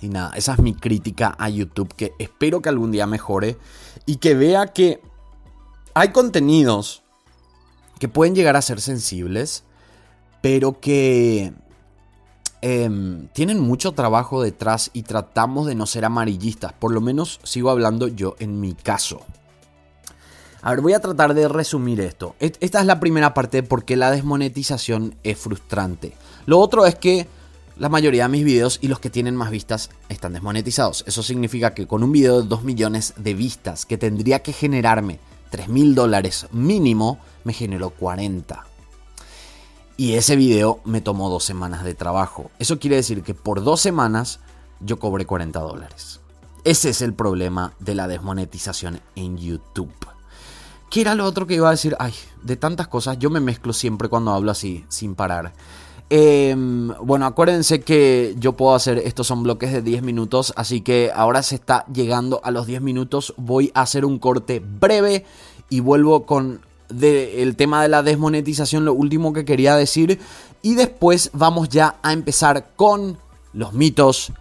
Y 0.00 0.08
nada, 0.08 0.32
esa 0.36 0.54
es 0.54 0.58
mi 0.58 0.74
crítica 0.74 1.34
a 1.38 1.48
YouTube 1.48 1.92
que 1.94 2.12
espero 2.18 2.60
que 2.60 2.68
algún 2.68 2.92
día 2.92 3.06
mejore 3.06 3.56
y 4.04 4.16
que 4.16 4.34
vea 4.34 4.66
que 4.68 5.00
hay 5.94 6.10
contenidos 6.10 7.02
que 7.98 8.08
pueden 8.08 8.34
llegar 8.34 8.56
a 8.56 8.62
ser 8.62 8.80
sensibles, 8.80 9.64
pero 10.42 10.80
que 10.80 11.54
em, 12.60 13.28
tienen 13.28 13.60
mucho 13.60 13.92
trabajo 13.92 14.42
detrás 14.42 14.90
y 14.92 15.02
tratamos 15.02 15.66
de 15.66 15.74
no 15.74 15.86
ser 15.86 16.04
amarillistas. 16.04 16.74
Por 16.74 16.92
lo 16.92 17.00
menos 17.00 17.40
sigo 17.42 17.70
hablando 17.70 18.08
yo 18.08 18.36
en 18.38 18.60
mi 18.60 18.74
caso. 18.74 19.22
A 20.62 20.70
ver, 20.70 20.80
voy 20.80 20.94
a 20.94 21.00
tratar 21.00 21.34
de 21.34 21.48
resumir 21.48 22.00
esto. 22.00 22.34
Esta 22.40 22.80
es 22.80 22.86
la 22.86 22.98
primera 22.98 23.34
parte 23.34 23.58
de 23.58 23.62
por 23.62 23.84
qué 23.84 23.96
la 23.96 24.10
desmonetización 24.10 25.14
es 25.22 25.38
frustrante. 25.38 26.14
Lo 26.46 26.58
otro 26.58 26.86
es 26.86 26.94
que 26.96 27.28
la 27.78 27.88
mayoría 27.88 28.24
de 28.24 28.30
mis 28.30 28.44
videos 28.44 28.78
y 28.80 28.88
los 28.88 29.00
que 29.00 29.10
tienen 29.10 29.36
más 29.36 29.50
vistas 29.50 29.90
están 30.08 30.32
desmonetizados. 30.32 31.04
Eso 31.06 31.22
significa 31.22 31.74
que 31.74 31.86
con 31.86 32.02
un 32.02 32.10
video 32.10 32.40
de 32.40 32.48
2 32.48 32.64
millones 32.64 33.14
de 33.18 33.34
vistas 33.34 33.84
que 33.84 33.98
tendría 33.98 34.42
que 34.42 34.52
generarme 34.52 35.18
3 35.50 35.68
mil 35.68 35.94
dólares 35.94 36.46
mínimo, 36.52 37.18
me 37.44 37.52
generó 37.52 37.90
40. 37.90 38.64
Y 39.98 40.14
ese 40.14 40.36
video 40.36 40.80
me 40.84 41.00
tomó 41.00 41.30
dos 41.30 41.44
semanas 41.44 41.84
de 41.84 41.94
trabajo. 41.94 42.50
Eso 42.58 42.78
quiere 42.78 42.96
decir 42.96 43.22
que 43.22 43.34
por 43.34 43.62
dos 43.62 43.80
semanas 43.80 44.40
yo 44.80 44.98
cobré 44.98 45.24
40 45.24 45.58
dólares. 45.60 46.20
Ese 46.64 46.90
es 46.90 47.00
el 47.00 47.14
problema 47.14 47.74
de 47.78 47.94
la 47.94 48.08
desmonetización 48.08 49.00
en 49.14 49.38
YouTube. 49.38 50.15
¿Qué 50.90 51.00
era 51.00 51.14
lo 51.14 51.24
otro 51.24 51.46
que 51.46 51.54
iba 51.54 51.68
a 51.68 51.72
decir? 51.72 51.96
Ay, 51.98 52.14
de 52.42 52.56
tantas 52.56 52.88
cosas, 52.88 53.18
yo 53.18 53.28
me 53.30 53.40
mezclo 53.40 53.72
siempre 53.72 54.08
cuando 54.08 54.32
hablo 54.32 54.50
así, 54.50 54.84
sin 54.88 55.14
parar. 55.14 55.52
Em, 56.08 56.88
bueno, 57.02 57.26
acuérdense 57.26 57.80
que 57.80 58.36
yo 58.38 58.52
puedo 58.52 58.74
hacer, 58.76 58.98
estos 58.98 59.26
son 59.26 59.42
bloques 59.42 59.72
de 59.72 59.82
10 59.82 60.02
minutos, 60.02 60.52
así 60.56 60.80
que 60.80 61.10
ahora 61.12 61.42
se 61.42 61.56
está 61.56 61.84
llegando 61.92 62.40
a 62.44 62.52
los 62.52 62.66
10 62.66 62.80
minutos. 62.80 63.34
Voy 63.36 63.72
a 63.74 63.82
hacer 63.82 64.04
un 64.04 64.18
corte 64.18 64.60
breve 64.60 65.24
y 65.68 65.80
vuelvo 65.80 66.24
con 66.24 66.60
el 66.88 67.56
tema 67.56 67.82
de 67.82 67.88
la 67.88 68.04
desmonetización, 68.04 68.84
lo 68.84 68.94
último 68.94 69.32
que 69.32 69.44
quería 69.44 69.74
decir. 69.74 70.20
Y 70.62 70.76
después 70.76 71.30
vamos 71.32 71.68
ya 71.68 71.96
a 72.02 72.12
empezar 72.12 72.68
con 72.76 73.18
los 73.52 73.72
mitos 73.72 74.32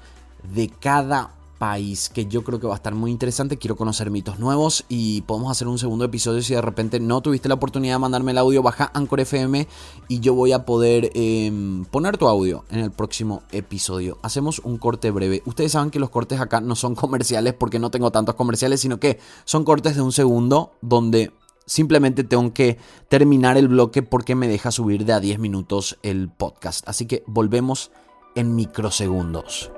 de 0.53 0.69
cada 0.69 1.31
país 1.57 2.09
que 2.09 2.25
yo 2.25 2.43
creo 2.43 2.59
que 2.59 2.67
va 2.67 2.74
a 2.74 2.77
estar 2.77 2.93
muy 2.93 3.12
interesante. 3.12 3.57
Quiero 3.57 3.75
conocer 3.75 4.12
mitos 4.12 4.39
nuevos 4.39 4.85
y 4.89 5.21
podemos 5.21 5.51
hacer 5.51 5.67
un 5.67 5.79
segundo 5.79 6.05
episodio 6.05 6.41
si 6.41 6.53
de 6.53 6.62
repente 6.62 7.00
no 7.00 7.21
tuviste 7.21 7.50
la 7.50 7.55
oportunidad 7.55 7.95
de 7.95 8.00
mandarme 8.00 8.31
el 8.31 8.38
audio, 8.38 8.62
baja 8.62 8.91
Anchor 8.93 9.19
FM 9.21 9.67
y 10.07 10.19
yo 10.19 10.33
voy 10.33 10.51
a 10.51 10.65
poder 10.65 11.12
em, 11.13 11.85
poner 11.85 12.17
tu 12.17 12.27
audio 12.27 12.65
en 12.69 12.79
el 12.79 12.91
próximo 12.91 13.43
episodio. 13.51 14.17
Hacemos 14.21 14.59
un 14.59 14.77
corte 14.77 15.12
breve. 15.12 15.41
Ustedes 15.45 15.71
saben 15.71 15.91
que 15.91 16.00
los 16.00 16.09
cortes 16.09 16.39
acá 16.39 16.62
no 16.62 16.75
son 16.75 16.95
comerciales 16.95 17.53
porque 17.53 17.79
no 17.79 17.91
tengo 17.91 18.12
tantos 18.12 18.35
comerciales, 18.35 18.81
sino 18.81 19.00
que 19.00 19.19
son 19.45 19.63
cortes 19.63 19.95
de 19.95 20.01
un 20.01 20.12
segundo 20.12 20.74
donde 20.81 21.31
Simplemente 21.67 22.24
tengo 22.24 22.53
que 22.53 22.77
terminar 23.09 23.57
el 23.57 23.67
bloque 23.67 24.03
porque 24.03 24.35
me 24.35 24.47
deja 24.47 24.69
subir 24.69 25.03
de 25.03 25.13
a 25.13 25.19
10 25.19 25.39
minutos 25.39 25.97
el 26.03 26.29
podcast. 26.29 26.88
Así 26.88 27.07
que 27.07 27.24
volvemos 27.25 27.91
en 28.35 28.55
microsegundos. 28.55 29.71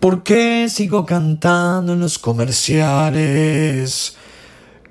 ¿Por 0.00 0.22
qué 0.22 0.68
sigo 0.68 1.04
cantando 1.04 1.94
en 1.94 2.00
los 2.00 2.20
comerciales? 2.20 4.14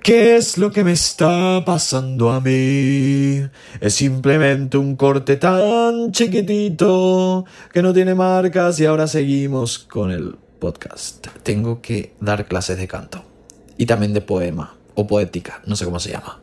¿Qué 0.03 0.35
es 0.35 0.57
lo 0.57 0.69
que 0.69 0.83
me 0.83 0.91
está 0.91 1.63
pasando 1.65 2.29
a 2.29 2.41
mí? 2.41 3.41
Es 3.79 3.93
simplemente 3.93 4.77
un 4.77 4.97
corte 4.97 5.37
tan 5.37 6.11
chiquitito 6.11 7.45
que 7.71 7.81
no 7.81 7.93
tiene 7.93 8.15
marcas 8.15 8.81
y 8.81 8.85
ahora 8.85 9.07
seguimos 9.07 9.79
con 9.79 10.11
el 10.11 10.35
podcast. 10.59 11.27
Tengo 11.41 11.81
que 11.81 12.13
dar 12.19 12.45
clases 12.45 12.77
de 12.77 12.89
canto 12.89 13.23
y 13.77 13.85
también 13.85 14.13
de 14.13 14.19
poema 14.19 14.75
o 14.95 15.07
poética, 15.07 15.61
no 15.65 15.77
sé 15.77 15.85
cómo 15.85 16.01
se 16.01 16.11
llama. 16.11 16.41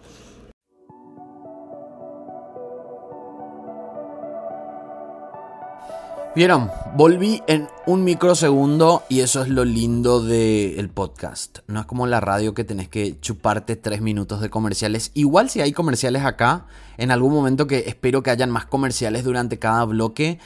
Vieron, 6.35 6.69
volví 6.97 7.45
en 7.47 7.69
un 7.87 8.03
microsegundo 8.03 9.05
y 9.09 9.21
eso 9.21 9.43
es 9.43 9.49
lo 9.49 9.65
lindo 9.65 10.21
del 10.21 10.89
podcast. 10.89 11.61
No 11.69 11.79
es 11.79 11.87
como 11.87 12.09
la 12.09 12.19
radio 12.19 12.55
que 12.55 12.65
tenés 12.65 12.89
que 12.89 13.21
chuparte 13.21 13.77
tres 13.77 14.01
minutos 14.01 14.41
de 14.41 14.51
comerciales. 14.51 15.13
Igual 15.15 15.49
si 15.49 15.61
hay 15.61 15.71
comerciales 15.71 16.25
acá, 16.25 16.67
en 16.97 17.13
algún 17.13 17.33
momento 17.33 17.69
que 17.69 17.85
espero 17.87 18.25
que 18.25 18.31
hayan 18.31 18.51
más 18.51 18.67
comerciales 18.67 19.23
durante 19.23 19.61
cada 19.61 19.85
bloque. 19.85 20.41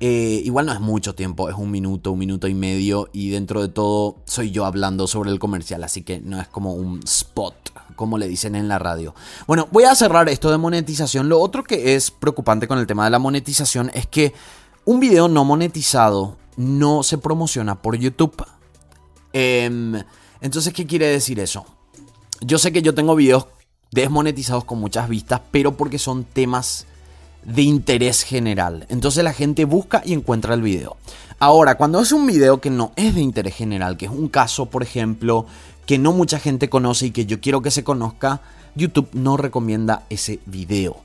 Eh, 0.00 0.40
igual 0.44 0.64
no 0.64 0.72
es 0.72 0.80
mucho 0.80 1.14
tiempo, 1.14 1.50
es 1.50 1.56
un 1.56 1.70
minuto, 1.70 2.12
un 2.12 2.20
minuto 2.20 2.48
y 2.48 2.54
medio 2.54 3.10
y 3.12 3.28
dentro 3.28 3.60
de 3.60 3.68
todo 3.68 4.16
soy 4.24 4.50
yo 4.50 4.64
hablando 4.64 5.06
sobre 5.06 5.30
el 5.30 5.38
comercial, 5.38 5.84
así 5.84 6.02
que 6.02 6.20
no 6.20 6.40
es 6.40 6.48
como 6.48 6.74
un 6.74 7.00
spot, 7.04 7.54
como 7.96 8.16
le 8.16 8.28
dicen 8.28 8.54
en 8.54 8.66
la 8.66 8.78
radio. 8.78 9.14
Bueno, 9.46 9.68
voy 9.70 9.84
a 9.84 9.94
cerrar 9.94 10.28
esto 10.30 10.50
de 10.50 10.56
monetización. 10.56 11.28
Lo 11.28 11.38
otro 11.38 11.64
que 11.64 11.94
es 11.94 12.10
preocupante 12.10 12.66
con 12.66 12.78
el 12.78 12.86
tema 12.86 13.04
de 13.04 13.10
la 13.10 13.18
monetización 13.18 13.90
es 13.94 14.06
que 14.06 14.32
un 14.84 15.00
video 15.00 15.28
no 15.28 15.44
monetizado 15.44 16.36
no 16.56 17.02
se 17.02 17.18
promociona 17.18 17.80
por 17.80 17.96
YouTube. 17.96 18.44
Em, 19.32 20.02
entonces, 20.40 20.72
¿qué 20.72 20.86
quiere 20.86 21.06
decir 21.06 21.40
eso? 21.40 21.64
Yo 22.40 22.58
sé 22.58 22.72
que 22.72 22.82
yo 22.82 22.94
tengo 22.94 23.16
videos 23.16 23.46
desmonetizados 23.90 24.64
con 24.64 24.78
muchas 24.78 25.08
vistas, 25.08 25.40
pero 25.50 25.76
porque 25.76 25.98
son 25.98 26.24
temas 26.24 26.86
de 27.44 27.62
interés 27.62 28.22
general. 28.22 28.86
Entonces 28.88 29.22
la 29.24 29.32
gente 29.32 29.64
busca 29.64 30.02
y 30.04 30.12
encuentra 30.12 30.54
el 30.54 30.62
video. 30.62 30.96
Ahora, 31.38 31.76
cuando 31.76 32.00
es 32.00 32.12
un 32.12 32.26
video 32.26 32.60
que 32.60 32.70
no 32.70 32.92
es 32.96 33.14
de 33.14 33.20
interés 33.20 33.54
general, 33.54 33.96
que 33.96 34.06
es 34.06 34.10
un 34.10 34.28
caso, 34.28 34.66
por 34.66 34.82
ejemplo, 34.82 35.46
que 35.86 35.98
no 35.98 36.12
mucha 36.12 36.38
gente 36.38 36.68
conoce 36.68 37.06
y 37.06 37.10
que 37.10 37.26
yo 37.26 37.40
quiero 37.40 37.62
que 37.62 37.70
se 37.70 37.84
conozca, 37.84 38.40
YouTube 38.74 39.08
no 39.12 39.36
recomienda 39.36 40.04
ese 40.10 40.40
video. 40.46 40.96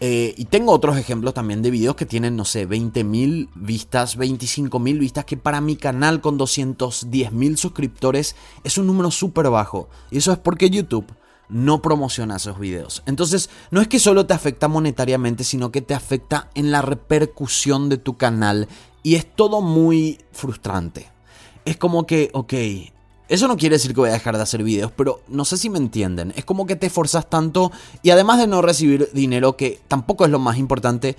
Eh, 0.00 0.34
y 0.36 0.44
tengo 0.46 0.72
otros 0.72 0.98
ejemplos 0.98 1.32
también 1.32 1.62
de 1.62 1.70
videos 1.70 1.96
que 1.96 2.04
tienen, 2.04 2.36
no 2.36 2.44
sé, 2.44 2.68
20.000 2.68 3.48
vistas, 3.54 4.18
25.000 4.18 4.98
vistas, 4.98 5.24
que 5.24 5.36
para 5.36 5.60
mi 5.60 5.76
canal 5.76 6.20
con 6.20 6.38
210.000 6.38 7.56
suscriptores 7.56 8.36
es 8.62 8.76
un 8.76 8.86
número 8.86 9.10
súper 9.10 9.48
bajo. 9.48 9.88
Y 10.10 10.18
eso 10.18 10.32
es 10.32 10.38
porque 10.38 10.68
YouTube 10.68 11.06
no 11.48 11.80
promociona 11.80 12.36
esos 12.36 12.58
videos. 12.58 13.02
Entonces, 13.06 13.48
no 13.70 13.80
es 13.80 13.88
que 13.88 13.98
solo 13.98 14.26
te 14.26 14.34
afecta 14.34 14.68
monetariamente, 14.68 15.44
sino 15.44 15.70
que 15.70 15.80
te 15.80 15.94
afecta 15.94 16.50
en 16.54 16.70
la 16.70 16.82
repercusión 16.82 17.88
de 17.88 17.96
tu 17.96 18.16
canal. 18.16 18.68
Y 19.02 19.14
es 19.14 19.34
todo 19.34 19.62
muy 19.62 20.18
frustrante. 20.32 21.10
Es 21.64 21.76
como 21.76 22.06
que, 22.06 22.30
ok, 22.32 22.52
eso 23.28 23.48
no 23.48 23.56
quiere 23.56 23.76
decir 23.76 23.92
que 23.92 24.00
voy 24.00 24.10
a 24.10 24.14
dejar 24.14 24.36
de 24.36 24.42
hacer 24.42 24.62
videos, 24.62 24.92
pero 24.96 25.22
no 25.28 25.44
sé 25.44 25.56
si 25.56 25.68
me 25.68 25.78
entienden. 25.78 26.32
Es 26.36 26.44
como 26.44 26.66
que 26.66 26.76
te 26.76 26.86
esforzas 26.86 27.28
tanto 27.28 27.72
y 28.02 28.10
además 28.10 28.38
de 28.38 28.46
no 28.46 28.62
recibir 28.62 29.08
dinero, 29.12 29.56
que 29.56 29.80
tampoco 29.88 30.24
es 30.24 30.30
lo 30.30 30.38
más 30.38 30.58
importante, 30.58 31.16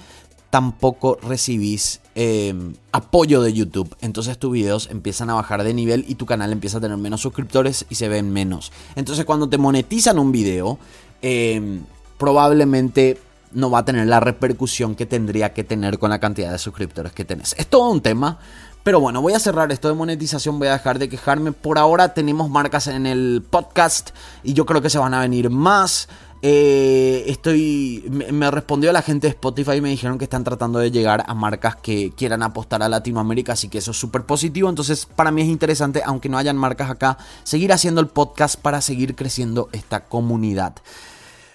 tampoco 0.49 1.17
recibís 1.21 1.99
em, 2.15 2.73
apoyo 2.91 3.41
de 3.41 3.53
YouTube. 3.53 3.95
Entonces 4.01 4.37
tus 4.37 4.51
videos 4.51 4.87
empiezan 4.89 5.29
a 5.29 5.33
bajar 5.33 5.63
de 5.63 5.73
nivel 5.73 6.05
y 6.07 6.15
tu 6.15 6.25
canal 6.25 6.51
empieza 6.51 6.77
a 6.77 6.81
tener 6.81 6.97
menos 6.97 7.21
suscriptores 7.21 7.85
y 7.89 7.95
se 7.95 8.07
ven 8.07 8.31
menos. 8.31 8.71
Entonces 8.95 9.25
cuando 9.25 9.49
te 9.49 9.57
monetizan 9.57 10.17
un 10.17 10.31
video, 10.31 10.79
em, 11.21 11.81
probablemente 12.17 13.19
no 13.51 13.69
va 13.69 13.79
a 13.79 13.85
tener 13.85 14.07
la 14.07 14.19
repercusión 14.19 14.95
que 14.95 15.05
tendría 15.05 15.53
que 15.53 15.63
tener 15.63 15.99
con 15.99 16.09
la 16.09 16.19
cantidad 16.19 16.51
de 16.51 16.57
suscriptores 16.57 17.11
que 17.11 17.25
tenés. 17.25 17.55
Es 17.57 17.67
todo 17.67 17.89
un 17.89 18.01
tema. 18.01 18.39
Pero 18.87 19.01
bueno, 19.01 19.21
voy 19.21 19.33
a 19.33 19.39
cerrar 19.39 19.69
esto 19.73 19.89
de 19.89 19.95
monetización, 19.95 20.59
voy 20.59 20.69
a 20.69 20.71
dejar 20.71 20.97
de 20.97 21.09
quejarme. 21.09 21.51
Por 21.51 21.77
ahora 21.77 22.13
tenemos 22.13 22.49
marcas 22.49 22.87
en 22.87 23.05
el 23.05 23.43
podcast 23.49 24.11
y 24.43 24.53
yo 24.53 24.65
creo 24.65 24.81
que 24.81 24.89
se 24.89 24.97
van 24.97 25.13
a 25.13 25.19
venir 25.19 25.49
más. 25.49 26.07
Eh, 26.41 27.25
estoy. 27.27 28.05
Me, 28.09 28.49
respondió 28.49 28.93
la 28.93 29.01
gente 29.01 29.27
de 29.27 29.31
Spotify 29.31 29.73
y 29.73 29.81
me 29.81 29.89
dijeron 29.89 30.17
que 30.17 30.23
están 30.23 30.45
tratando 30.45 30.79
de 30.79 30.89
llegar 30.89 31.25
a 31.27 31.33
marcas 31.33 31.75
que 31.75 32.13
quieran 32.15 32.43
apostar 32.43 32.81
a 32.81 32.87
Latinoamérica, 32.87 33.51
así 33.51 33.67
que 33.67 33.79
eso 33.79 33.91
es 33.91 33.97
súper 33.97 34.23
positivo. 34.23 34.69
Entonces, 34.69 35.05
para 35.05 35.31
mí 35.31 35.41
es 35.41 35.49
interesante, 35.49 36.01
aunque 36.05 36.29
no 36.29 36.37
hayan 36.37 36.55
marcas 36.55 36.89
acá, 36.89 37.17
seguir 37.43 37.73
haciendo 37.73 37.99
el 37.99 38.07
podcast 38.07 38.55
para 38.55 38.79
seguir 38.79 39.15
creciendo 39.15 39.67
esta 39.73 40.05
comunidad. 40.05 40.75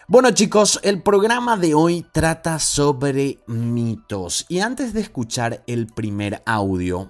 Bueno 0.06 0.32
chicos, 0.32 0.80
el 0.82 1.00
programa 1.00 1.56
de 1.56 1.72
hoy 1.72 2.04
trata 2.12 2.58
sobre 2.58 3.38
mitos. 3.46 4.44
Y 4.50 4.58
antes 4.58 4.92
de 4.92 5.00
escuchar 5.00 5.62
el 5.66 5.86
primer 5.86 6.42
audio, 6.44 7.08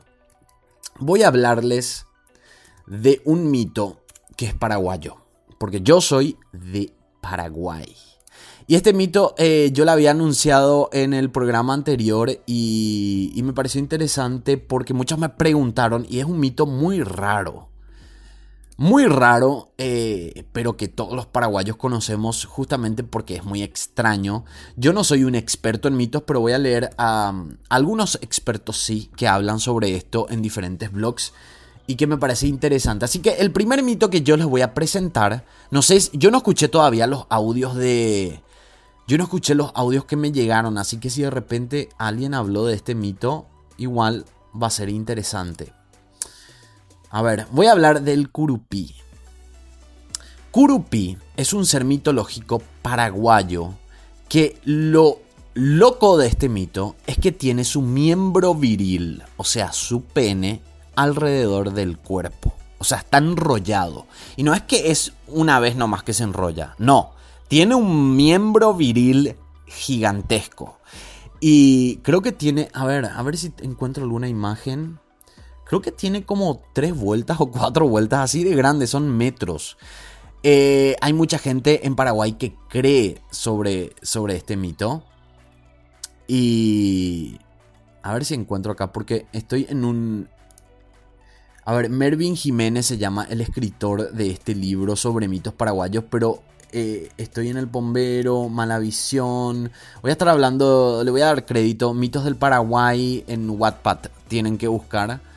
voy 0.98 1.22
a 1.22 1.28
hablarles 1.28 2.06
de 2.86 3.20
un 3.24 3.50
mito 3.50 4.02
que 4.36 4.46
es 4.46 4.54
paraguayo, 4.54 5.16
porque 5.58 5.80
yo 5.80 6.00
soy 6.00 6.36
de 6.52 6.92
Paraguay. 7.20 7.94
Y 8.66 8.76
este 8.76 8.92
mito 8.92 9.34
eh, 9.38 9.70
yo 9.72 9.84
lo 9.84 9.90
había 9.90 10.12
anunciado 10.12 10.88
en 10.92 11.14
el 11.14 11.30
programa 11.30 11.74
anterior 11.74 12.30
y, 12.46 13.32
y 13.34 13.42
me 13.42 13.52
pareció 13.52 13.80
interesante 13.80 14.56
porque 14.56 14.94
muchos 14.94 15.18
me 15.18 15.28
preguntaron 15.28 16.06
y 16.08 16.20
es 16.20 16.24
un 16.24 16.38
mito 16.38 16.66
muy 16.66 17.02
raro. 17.02 17.71
Muy 18.78 19.06
raro, 19.06 19.72
eh, 19.76 20.44
pero 20.52 20.76
que 20.76 20.88
todos 20.88 21.14
los 21.14 21.26
paraguayos 21.26 21.76
conocemos 21.76 22.46
justamente 22.46 23.04
porque 23.04 23.36
es 23.36 23.44
muy 23.44 23.62
extraño. 23.62 24.44
Yo 24.76 24.92
no 24.92 25.04
soy 25.04 25.24
un 25.24 25.34
experto 25.34 25.88
en 25.88 25.96
mitos, 25.96 26.22
pero 26.26 26.40
voy 26.40 26.52
a 26.52 26.58
leer 26.58 26.90
a 26.96 27.34
algunos 27.68 28.18
expertos 28.22 28.78
sí 28.78 29.10
que 29.16 29.28
hablan 29.28 29.60
sobre 29.60 29.94
esto 29.94 30.26
en 30.30 30.42
diferentes 30.42 30.90
blogs 30.90 31.32
y 31.86 31.96
que 31.96 32.06
me 32.06 32.16
parece 32.16 32.46
interesante. 32.46 33.04
Así 33.04 33.18
que 33.18 33.34
el 33.34 33.52
primer 33.52 33.82
mito 33.82 34.08
que 34.08 34.22
yo 34.22 34.36
les 34.36 34.46
voy 34.46 34.62
a 34.62 34.74
presentar, 34.74 35.44
no 35.70 35.82
sé, 35.82 35.98
yo 36.14 36.30
no 36.30 36.38
escuché 36.38 36.68
todavía 36.68 37.06
los 37.06 37.26
audios 37.28 37.74
de... 37.76 38.40
Yo 39.06 39.18
no 39.18 39.24
escuché 39.24 39.54
los 39.54 39.72
audios 39.74 40.04
que 40.06 40.16
me 40.16 40.32
llegaron, 40.32 40.78
así 40.78 40.98
que 40.98 41.10
si 41.10 41.22
de 41.22 41.30
repente 41.30 41.88
alguien 41.98 42.34
habló 42.34 42.64
de 42.64 42.74
este 42.74 42.94
mito, 42.94 43.46
igual 43.76 44.24
va 44.60 44.68
a 44.68 44.70
ser 44.70 44.88
interesante. 44.88 45.72
A 47.12 47.20
ver, 47.20 47.46
voy 47.50 47.66
a 47.66 47.72
hablar 47.72 48.00
del 48.00 48.30
curupí. 48.30 48.94
Curupí 50.50 51.18
es 51.36 51.52
un 51.52 51.66
ser 51.66 51.84
mitológico 51.84 52.62
paraguayo 52.80 53.74
que 54.30 54.58
lo 54.64 55.18
loco 55.52 56.16
de 56.16 56.26
este 56.26 56.48
mito 56.48 56.96
es 57.06 57.18
que 57.18 57.30
tiene 57.30 57.64
su 57.64 57.82
miembro 57.82 58.54
viril, 58.54 59.22
o 59.36 59.44
sea, 59.44 59.72
su 59.72 60.02
pene, 60.02 60.62
alrededor 60.96 61.74
del 61.74 61.98
cuerpo. 61.98 62.54
O 62.78 62.84
sea, 62.84 62.98
está 62.98 63.18
enrollado. 63.18 64.06
Y 64.36 64.42
no 64.42 64.54
es 64.54 64.62
que 64.62 64.90
es 64.90 65.12
una 65.26 65.60
vez 65.60 65.76
nomás 65.76 66.02
que 66.04 66.14
se 66.14 66.24
enrolla, 66.24 66.74
no. 66.78 67.12
Tiene 67.46 67.74
un 67.74 68.16
miembro 68.16 68.72
viril 68.72 69.36
gigantesco. 69.66 70.78
Y 71.40 71.96
creo 71.96 72.22
que 72.22 72.32
tiene, 72.32 72.70
a 72.72 72.86
ver, 72.86 73.04
a 73.04 73.22
ver 73.22 73.36
si 73.36 73.52
encuentro 73.60 74.02
alguna 74.02 74.28
imagen. 74.28 74.98
Creo 75.72 75.80
que 75.80 75.90
tiene 75.90 76.22
como 76.22 76.60
tres 76.74 76.94
vueltas 76.94 77.40
o 77.40 77.50
cuatro 77.50 77.88
vueltas 77.88 78.20
así 78.20 78.44
de 78.44 78.54
grandes, 78.54 78.90
son 78.90 79.08
metros. 79.08 79.78
Eh, 80.42 80.96
hay 81.00 81.14
mucha 81.14 81.38
gente 81.38 81.86
en 81.86 81.96
Paraguay 81.96 82.32
que 82.32 82.54
cree 82.68 83.22
sobre, 83.30 83.94
sobre 84.02 84.36
este 84.36 84.58
mito. 84.58 85.02
Y... 86.28 87.38
A 88.02 88.12
ver 88.12 88.26
si 88.26 88.34
encuentro 88.34 88.72
acá, 88.72 88.92
porque 88.92 89.24
estoy 89.32 89.66
en 89.70 89.86
un... 89.86 90.28
A 91.64 91.72
ver, 91.72 91.88
Mervin 91.88 92.36
Jiménez 92.36 92.84
se 92.84 92.98
llama 92.98 93.26
el 93.30 93.40
escritor 93.40 94.12
de 94.12 94.28
este 94.28 94.54
libro 94.54 94.94
sobre 94.94 95.26
mitos 95.26 95.54
paraguayos, 95.54 96.04
pero 96.10 96.42
eh, 96.72 97.08
estoy 97.16 97.48
en 97.48 97.56
el 97.56 97.64
bombero, 97.64 98.50
Malavisión. 98.50 99.72
Voy 100.02 100.10
a 100.10 100.12
estar 100.12 100.28
hablando, 100.28 101.00
le 101.02 101.10
voy 101.10 101.22
a 101.22 101.28
dar 101.28 101.46
crédito, 101.46 101.94
mitos 101.94 102.24
del 102.24 102.36
Paraguay 102.36 103.24
en 103.26 103.48
Wattpad. 103.48 104.10
Tienen 104.28 104.58
que 104.58 104.68
buscar. 104.68 105.31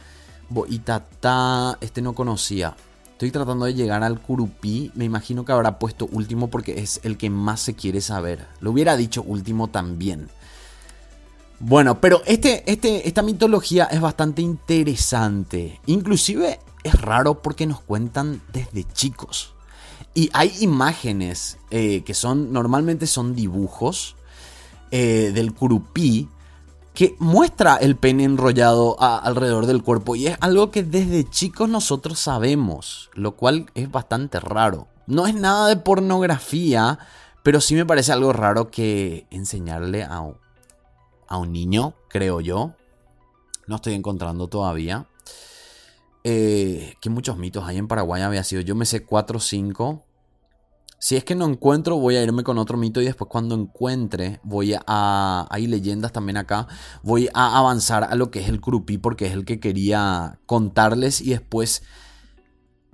Boitatá, 0.50 1.78
este 1.82 2.02
no 2.02 2.14
conocía. 2.14 2.76
Estoy 3.12 3.32
tratando 3.32 3.66
de 3.66 3.74
llegar 3.74 4.04
al 4.04 4.20
Curupí. 4.20 4.92
Me 4.94 5.06
imagino 5.06 5.46
que 5.46 5.54
habrá 5.54 5.80
puesto 5.80 6.08
último 6.12 6.50
porque 6.50 6.80
es 6.80 7.00
el 7.04 7.18
que 7.18 7.30
más 7.30 7.62
se 7.62 7.74
quiere 7.74 8.02
saber. 8.02 8.46
Lo 8.60 8.72
hubiera 8.72 8.98
dicho 8.98 9.24
último 9.24 9.70
también. 9.70 10.30
Bueno, 11.60 12.02
pero 12.02 12.22
este, 12.26 12.70
este, 12.70 13.08
esta 13.08 13.22
mitología 13.22 13.86
es 13.86 14.02
bastante 14.02 14.42
interesante. 14.42 15.80
Inclusive 15.86 16.60
es 16.84 17.02
raro 17.02 17.42
porque 17.42 17.66
nos 17.66 17.80
cuentan 17.80 18.42
desde 18.52 18.84
chicos. 18.92 19.54
Y 20.14 20.30
hay 20.34 20.54
imágenes 20.60 21.58
eh, 21.72 22.04
que 22.06 22.14
son, 22.14 22.52
normalmente 22.52 23.08
son 23.08 23.34
dibujos 23.34 24.16
eh, 24.92 25.32
del 25.34 25.54
curupí 25.54 26.28
que 26.96 27.16
muestra 27.20 27.76
el 27.76 27.98
pene 27.98 28.24
enrollado 28.24 28.96
alrededor 29.00 29.66
del 29.68 29.84
cuerpo 29.84 30.16
y 30.16 30.28
es 30.28 30.38
algo 30.40 30.72
que 30.72 30.82
desde 30.82 31.30
chicos 31.30 31.70
nosotros 31.70 32.20
sabemos, 32.20 33.12
lo 33.14 33.36
cual 33.36 33.70
es 33.76 33.92
bastante 33.92 34.40
raro. 34.40 34.88
No 35.06 35.28
es 35.28 35.36
nada 35.36 35.68
de 35.68 35.76
pornografía, 35.76 36.98
pero 37.44 37.62
sí 37.62 37.76
me 37.76 37.86
parece 37.86 38.12
algo 38.12 38.34
raro 38.34 38.72
que 38.72 39.28
enseñarle 39.30 40.04
a, 40.04 40.24
a 41.28 41.38
un 41.38 41.52
niño, 41.52 41.94
creo 42.08 42.42
yo. 42.42 42.74
No 43.68 43.76
estoy 43.76 43.94
encontrando 43.94 44.48
todavía. 44.48 45.06
Eh, 46.24 46.96
que 47.02 47.12
muchos 47.12 47.38
mitos 47.38 47.68
hay 47.68 47.78
en 47.78 47.88
Paraguay 47.88 48.24
había 48.24 48.44
sido. 48.44 48.62
Yo 48.62 48.74
me 48.74 48.86
sé 48.86 49.06
4 49.06 49.38
o 49.38 49.42
5. 49.42 50.04
Si 51.06 51.16
es 51.16 51.24
que 51.24 51.36
no 51.36 51.46
encuentro, 51.46 51.98
voy 51.98 52.16
a 52.16 52.24
irme 52.24 52.44
con 52.44 52.58
otro 52.58 52.80
mito 52.80 53.00
y 53.00 53.06
después 53.06 53.30
cuando 53.30 53.54
encuentre, 53.54 54.40
voy 54.42 54.74
a... 54.88 55.46
Hay 55.52 55.68
leyendas 55.68 56.12
también 56.12 56.36
acá. 56.36 56.68
Voy 57.04 57.30
a 57.36 57.60
avanzar 57.60 58.06
a 58.06 58.16
lo 58.16 58.32
que 58.32 58.40
es 58.40 58.50
el 58.50 58.60
Curupí 58.60 58.98
porque 58.98 59.28
es 59.28 59.34
el 59.34 59.46
que 59.46 59.60
quería 59.60 60.40
contarles 60.48 61.22
y 61.22 61.30
después 61.30 61.84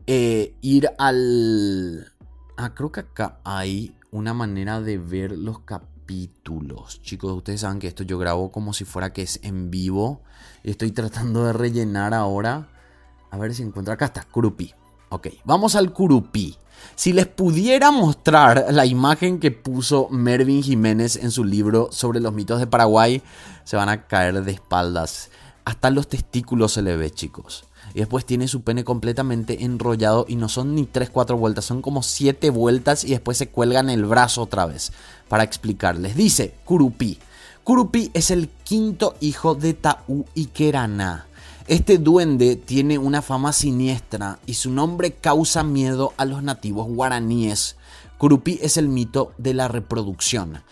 eh, 0.08 0.58
ir 0.60 0.89
al... 0.98 2.12
Ah, 2.58 2.74
creo 2.75 2.91
que 2.91 3.00
acá 3.00 3.39
hay 3.46 3.96
una 4.12 4.34
manera 4.34 4.82
de 4.82 4.98
ver 4.98 5.32
los 5.32 5.60
capítulos. 5.60 7.01
Chicos, 7.01 7.32
ustedes 7.32 7.62
saben 7.62 7.80
que 7.80 7.88
esto 7.88 8.03
yo 8.03 8.20
grabo 8.20 8.51
como 8.51 8.74
si 8.74 8.84
fuera 8.84 9.13
que 9.13 9.22
es 9.22 9.39
en 9.41 9.72
vivo. 9.72 10.22
Estoy 10.65 10.91
tratando 10.91 11.46
de 11.46 11.53
rellenar 11.53 12.13
ahora. 12.13 12.68
A 13.30 13.38
ver 13.38 13.53
si 13.56 13.63
encuentro. 13.63 13.94
Acá 13.94 14.03
está, 14.03 14.25
Curupí. 14.25 14.74
Ok, 15.08 15.27
vamos 15.46 15.77
al 15.77 15.94
Curupí. 15.94 16.58
Si 16.96 17.14
les 17.14 17.28
pudiera 17.28 17.92
mostrar 17.92 18.68
la 18.70 18.86
imagen 18.86 19.40
que 19.40 19.52
puso 19.52 20.08
Mervin 20.10 20.64
Jiménez 20.64 21.16
en 21.16 21.32
su 21.32 21.44
libro 21.44 21.90
sobre 21.92 22.20
los 22.20 22.34
mitos 22.34 22.60
de 22.60 22.68
Paraguay, 22.68 23.22
se 23.64 23.76
van 23.76 23.90
a 23.90 24.08
caer 24.08 24.44
de 24.44 24.52
espaldas. 24.52 25.30
Hasta 25.66 25.90
los 25.90 26.08
testículos 26.08 26.74
se 26.74 26.82
le 26.82 26.98
ve, 26.98 27.12
chicos. 27.12 27.66
Y 27.94 28.00
después 28.00 28.26
tiene 28.26 28.48
su 28.48 28.62
pene 28.62 28.84
completamente 28.84 29.64
enrollado 29.64 30.26
y 30.28 30.36
no 30.36 30.50
son 30.50 30.76
ni 30.76 30.86
3-4 30.86 31.38
vueltas, 31.38 31.66
son 31.66 31.82
como 31.82 32.04
7 32.04 32.50
vueltas 32.50 33.04
y 33.04 33.10
después 33.10 33.38
se 33.38 33.50
cuelgan 33.50 33.90
el 33.90 34.06
brazo 34.06 34.44
otra 34.44 34.66
vez. 34.66 34.92
Para 35.28 35.44
explicarles. 35.44 36.16
Dice 36.16 36.54
Curupí. 36.66 37.20
Curupí 37.64 38.12
es 38.14 38.32
el 38.32 38.50
quinto 38.64 39.16
hijo 39.20 39.56
de 39.56 39.74
Taú 39.74 40.26
y 40.34 40.46
Keraná. 40.48 41.28
Este 41.72 41.98
duende 41.98 42.58
tiene 42.58 42.98
una 42.98 43.22
fama 43.22 43.54
siniestra 43.54 44.40
y 44.46 44.56
su 44.56 44.72
nombre 44.72 45.13
causa 45.13 45.63
miedo 45.63 46.12
a 46.18 46.25
los 46.25 46.44
nativos 46.44 46.86
guaraníes. 46.86 47.78
Curupí 48.18 48.60
es 48.62 48.75
el 48.75 48.90
mito 48.90 49.32
de 49.38 49.54
la 49.54 49.70
reproducción. 49.70 50.63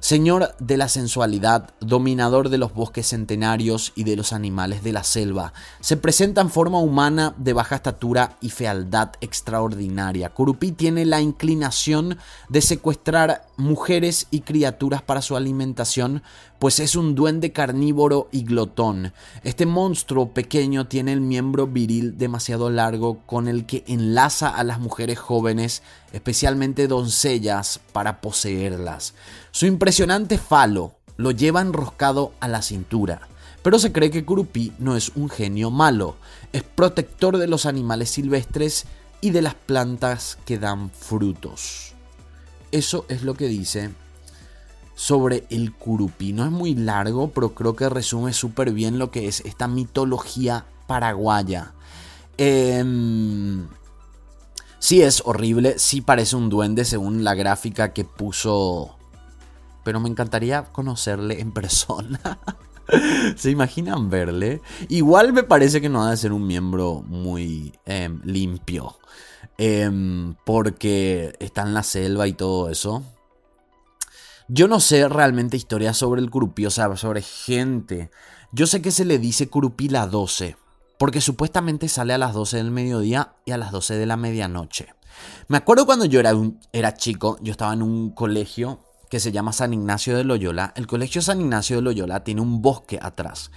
Señor 0.00 0.54
de 0.60 0.76
la 0.76 0.88
sensualidad, 0.88 1.70
dominador 1.80 2.50
de 2.50 2.58
los 2.58 2.72
bosques 2.72 3.08
centenarios 3.08 3.92
y 3.96 4.04
de 4.04 4.14
los 4.14 4.32
animales 4.32 4.84
de 4.84 4.92
la 4.92 5.02
selva, 5.02 5.52
se 5.80 5.96
presenta 5.96 6.40
en 6.40 6.50
forma 6.50 6.78
humana 6.78 7.34
de 7.36 7.52
baja 7.52 7.74
estatura 7.74 8.36
y 8.40 8.50
fealdad 8.50 9.10
extraordinaria. 9.20 10.30
Curupí 10.30 10.70
tiene 10.70 11.04
la 11.04 11.20
inclinación 11.20 12.16
de 12.48 12.60
secuestrar 12.62 13.48
mujeres 13.56 14.28
y 14.30 14.42
criaturas 14.42 15.02
para 15.02 15.20
su 15.20 15.36
alimentación, 15.36 16.22
pues 16.60 16.78
es 16.78 16.94
un 16.94 17.16
duende 17.16 17.52
carnívoro 17.52 18.28
y 18.30 18.44
glotón. 18.44 19.12
Este 19.42 19.66
monstruo 19.66 20.30
pequeño 20.30 20.86
tiene 20.86 21.12
el 21.12 21.20
miembro 21.20 21.66
viril 21.66 22.16
demasiado 22.18 22.70
largo 22.70 23.18
con 23.26 23.48
el 23.48 23.66
que 23.66 23.84
enlaza 23.88 24.48
a 24.48 24.62
las 24.62 24.78
mujeres 24.78 25.18
jóvenes, 25.18 25.82
especialmente 26.12 26.86
doncellas, 26.86 27.80
para 27.92 28.20
poseerlas. 28.20 29.14
Su 29.58 29.66
impresionante 29.66 30.38
falo 30.38 30.94
lo 31.16 31.32
lleva 31.32 31.60
enroscado 31.60 32.32
a 32.38 32.46
la 32.46 32.62
cintura. 32.62 33.22
Pero 33.60 33.80
se 33.80 33.90
cree 33.90 34.08
que 34.08 34.24
Curupí 34.24 34.72
no 34.78 34.94
es 34.94 35.10
un 35.16 35.28
genio 35.28 35.72
malo, 35.72 36.14
es 36.52 36.62
protector 36.62 37.38
de 37.38 37.48
los 37.48 37.66
animales 37.66 38.08
silvestres 38.08 38.86
y 39.20 39.30
de 39.30 39.42
las 39.42 39.56
plantas 39.56 40.38
que 40.46 40.60
dan 40.60 40.92
frutos. 40.92 41.94
Eso 42.70 43.04
es 43.08 43.24
lo 43.24 43.34
que 43.34 43.48
dice 43.48 43.90
sobre 44.94 45.44
el 45.50 45.74
Curupí. 45.74 46.32
No 46.32 46.44
es 46.44 46.52
muy 46.52 46.76
largo, 46.76 47.32
pero 47.32 47.56
creo 47.56 47.74
que 47.74 47.88
resume 47.88 48.34
súper 48.34 48.70
bien 48.70 49.00
lo 49.00 49.10
que 49.10 49.26
es 49.26 49.40
esta 49.40 49.66
mitología 49.66 50.66
paraguaya. 50.86 51.72
Eh, 52.36 52.84
sí 54.78 55.02
es 55.02 55.20
horrible, 55.26 55.80
sí 55.80 56.00
parece 56.00 56.36
un 56.36 56.48
duende 56.48 56.84
según 56.84 57.24
la 57.24 57.34
gráfica 57.34 57.92
que 57.92 58.04
puso 58.04 58.97
pero 59.88 60.00
me 60.00 60.10
encantaría 60.10 60.64
conocerle 60.64 61.40
en 61.40 61.50
persona. 61.50 62.20
¿Se 63.36 63.50
imaginan 63.50 64.10
verle? 64.10 64.60
Igual 64.90 65.32
me 65.32 65.44
parece 65.44 65.80
que 65.80 65.88
no 65.88 66.04
ha 66.04 66.10
de 66.10 66.18
ser 66.18 66.34
un 66.34 66.46
miembro 66.46 67.02
muy 67.06 67.72
em, 67.86 68.20
limpio. 68.22 68.98
Em, 69.56 70.34
porque 70.44 71.34
está 71.38 71.62
en 71.62 71.72
la 71.72 71.82
selva 71.82 72.28
y 72.28 72.34
todo 72.34 72.68
eso. 72.68 73.02
Yo 74.46 74.68
no 74.68 74.78
sé 74.78 75.08
realmente 75.08 75.56
historias 75.56 75.96
sobre 75.96 76.20
el 76.20 76.28
Curupí, 76.28 76.66
o 76.66 76.70
sea, 76.70 76.94
sobre 76.98 77.22
gente. 77.22 78.10
Yo 78.52 78.66
sé 78.66 78.82
que 78.82 78.90
se 78.90 79.06
le 79.06 79.18
dice 79.18 79.48
Curupí 79.48 79.88
la 79.88 80.06
12, 80.06 80.58
porque 80.98 81.22
supuestamente 81.22 81.88
sale 81.88 82.12
a 82.12 82.18
las 82.18 82.34
12 82.34 82.58
del 82.58 82.72
mediodía 82.72 83.36
y 83.46 83.52
a 83.52 83.56
las 83.56 83.72
12 83.72 83.94
de 83.94 84.04
la 84.04 84.18
medianoche. 84.18 84.88
Me 85.46 85.56
acuerdo 85.56 85.86
cuando 85.86 86.04
yo 86.04 86.20
era, 86.20 86.34
era 86.74 86.92
chico, 86.92 87.38
yo 87.40 87.52
estaba 87.52 87.72
en 87.72 87.80
un 87.80 88.10
colegio 88.10 88.80
que 89.08 89.20
se 89.20 89.32
llama 89.32 89.52
San 89.52 89.74
Ignacio 89.74 90.16
de 90.16 90.24
Loyola. 90.24 90.72
El 90.76 90.86
colegio 90.86 91.22
San 91.22 91.40
Ignacio 91.40 91.76
de 91.76 91.82
Loyola 91.82 92.24
tiene 92.24 92.40
un 92.40 92.62
bosque 92.62 92.98
atrás. 93.00 93.50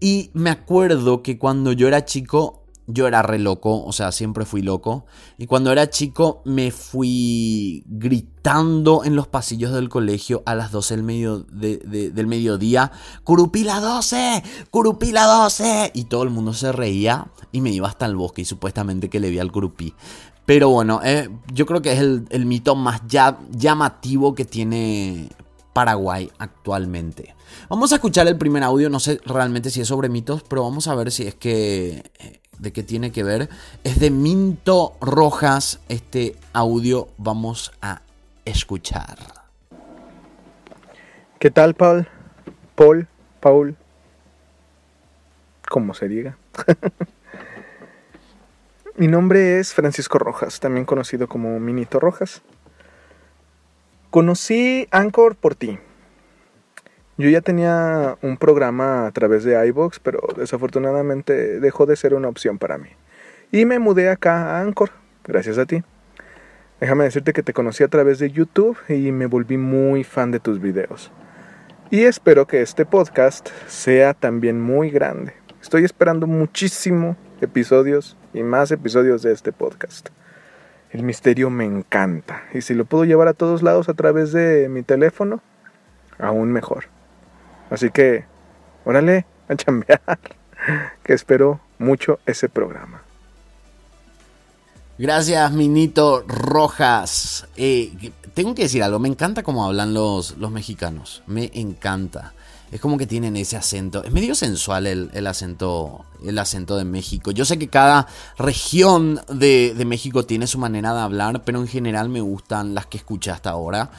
Y 0.00 0.30
me 0.32 0.50
acuerdo 0.50 1.22
que 1.22 1.38
cuando 1.38 1.72
yo 1.72 1.86
era 1.86 2.04
chico, 2.04 2.60
yo 2.92 3.06
era 3.06 3.22
re 3.22 3.38
loco, 3.38 3.84
o 3.84 3.92
sea, 3.92 4.12
siempre 4.12 4.44
fui 4.44 4.62
loco. 4.62 5.04
Y 5.38 5.46
cuando 5.46 5.70
era 5.72 5.90
chico 5.90 6.42
me 6.44 6.70
fui 6.70 7.84
gritando 7.86 9.04
en 9.04 9.16
los 9.16 9.28
pasillos 9.28 9.72
del 9.72 9.88
colegio 9.88 10.42
a 10.46 10.54
las 10.54 10.72
12 10.72 10.96
del, 10.96 11.04
medio 11.04 11.40
del 11.50 12.26
mediodía, 12.26 12.92
Curupila 13.24 13.80
12, 13.80 14.42
Curupila 14.70 15.26
12. 15.26 15.92
Y 15.94 16.04
todo 16.04 16.22
el 16.22 16.30
mundo 16.30 16.52
se 16.54 16.72
reía 16.72 17.30
y 17.52 17.60
me 17.60 17.70
iba 17.70 17.88
hasta 17.88 18.06
el 18.06 18.16
bosque 18.16 18.42
y 18.42 18.46
supuestamente 18.46 19.08
que 19.08 19.20
le 19.20 19.30
vi 19.30 19.38
al 19.38 19.52
Curupí. 19.52 19.94
Pero 20.50 20.68
bueno, 20.68 21.00
eh, 21.04 21.28
yo 21.52 21.64
creo 21.64 21.80
que 21.80 21.92
es 21.92 22.00
el, 22.00 22.44
mito 22.44 22.74
más 22.74 23.02
llamativo 23.06 24.34
que 24.34 24.44
tiene 24.44 25.28
Paraguay 25.72 26.28
actualmente. 26.38 27.36
Vamos 27.68 27.92
a 27.92 27.94
escuchar 27.94 28.26
el 28.26 28.36
primer 28.36 28.64
audio, 28.64 28.90
no 28.90 28.98
sé 28.98 29.20
realmente 29.24 29.70
si 29.70 29.80
es 29.80 29.86
sobre 29.86 30.08
mitos, 30.08 30.42
pero 30.42 30.64
vamos 30.64 30.88
a 30.88 30.96
ver 30.96 31.12
si 31.12 31.28
es 31.28 31.36
que... 31.36 32.02
Eh, 32.18 32.40
de 32.58 32.72
qué 32.72 32.82
tiene 32.82 33.12
que 33.12 33.22
ver. 33.22 33.48
Es 33.84 34.00
de 34.00 34.10
Minto 34.10 34.96
Rojas. 35.00 35.78
Este 35.88 36.34
audio 36.52 37.06
vamos 37.16 37.70
a 37.80 38.02
escuchar. 38.44 39.18
¿Qué 41.38 41.52
tal, 41.52 41.74
Paul? 41.74 42.08
Paul, 42.74 43.06
Paul. 43.38 43.76
¿Cómo 45.68 45.94
se 45.94 46.08
diga? 46.08 46.36
Mi 49.00 49.08
nombre 49.08 49.58
es 49.58 49.72
Francisco 49.72 50.18
Rojas, 50.18 50.60
también 50.60 50.84
conocido 50.84 51.26
como 51.26 51.58
Minito 51.58 51.98
Rojas. 52.00 52.42
Conocí 54.10 54.88
Anchor 54.90 55.36
por 55.36 55.54
ti. 55.54 55.78
Yo 57.16 57.30
ya 57.30 57.40
tenía 57.40 58.18
un 58.20 58.36
programa 58.36 59.06
a 59.06 59.10
través 59.12 59.42
de 59.42 59.66
iBox, 59.68 60.00
pero 60.00 60.20
desafortunadamente 60.36 61.60
dejó 61.60 61.86
de 61.86 61.96
ser 61.96 62.12
una 62.12 62.28
opción 62.28 62.58
para 62.58 62.76
mí. 62.76 62.90
Y 63.50 63.64
me 63.64 63.78
mudé 63.78 64.10
acá 64.10 64.58
a 64.58 64.60
Anchor, 64.60 64.90
gracias 65.24 65.56
a 65.56 65.64
ti. 65.64 65.82
Déjame 66.78 67.04
decirte 67.04 67.32
que 67.32 67.42
te 67.42 67.54
conocí 67.54 67.82
a 67.82 67.88
través 67.88 68.18
de 68.18 68.30
YouTube 68.30 68.76
y 68.86 69.12
me 69.12 69.24
volví 69.24 69.56
muy 69.56 70.04
fan 70.04 70.30
de 70.30 70.40
tus 70.40 70.60
videos. 70.60 71.10
Y 71.88 72.04
espero 72.04 72.46
que 72.46 72.60
este 72.60 72.84
podcast 72.84 73.48
sea 73.66 74.12
también 74.12 74.60
muy 74.60 74.90
grande. 74.90 75.32
Estoy 75.62 75.84
esperando 75.84 76.26
muchísimo 76.26 77.16
episodios 77.44 78.16
y 78.32 78.42
más 78.42 78.70
episodios 78.70 79.22
de 79.22 79.32
este 79.32 79.52
podcast. 79.52 80.08
El 80.90 81.02
misterio 81.02 81.50
me 81.50 81.64
encanta 81.64 82.42
y 82.52 82.62
si 82.62 82.74
lo 82.74 82.84
puedo 82.84 83.04
llevar 83.04 83.28
a 83.28 83.34
todos 83.34 83.62
lados 83.62 83.88
a 83.88 83.94
través 83.94 84.32
de 84.32 84.68
mi 84.68 84.82
teléfono, 84.82 85.40
aún 86.18 86.52
mejor. 86.52 86.86
Así 87.70 87.90
que, 87.90 88.24
órale, 88.84 89.26
a 89.48 89.56
chambear, 89.56 90.00
que 91.02 91.12
espero 91.12 91.60
mucho 91.78 92.18
ese 92.26 92.48
programa. 92.48 93.02
Gracias, 94.98 95.50
Minito 95.52 96.24
Rojas. 96.26 97.48
Eh, 97.56 98.12
tengo 98.34 98.54
que 98.54 98.64
decir 98.64 98.82
algo, 98.82 98.98
me 98.98 99.08
encanta 99.08 99.42
cómo 99.42 99.64
hablan 99.64 99.94
los, 99.94 100.36
los 100.36 100.50
mexicanos, 100.50 101.22
me 101.26 101.50
encanta. 101.54 102.34
Es 102.70 102.80
como 102.80 102.96
que 102.98 103.06
tienen 103.06 103.36
ese 103.36 103.56
acento. 103.56 104.04
Es 104.04 104.12
medio 104.12 104.34
sensual 104.34 104.86
el, 104.86 105.26
acento, 105.26 106.04
el 106.24 106.38
acento 106.38 106.76
de 106.76 106.84
México. 106.84 107.32
Yo 107.32 107.44
sé 107.44 107.58
que 107.58 107.68
cada 107.68 108.06
región 108.38 109.20
de, 109.28 109.74
de, 109.76 109.84
México 109.84 110.24
tiene 110.24 110.46
su 110.46 110.58
manera 110.58 110.94
de 110.94 111.00
hablar, 111.00 111.42
pero 111.44 111.60
en 111.60 111.66
general 111.66 112.08
me 112.08 112.20
gustan 112.20 112.74
las 112.74 112.86
que 112.86 112.98
escuché 112.98 113.32
hasta 113.32 113.50
ahora. 113.50 113.90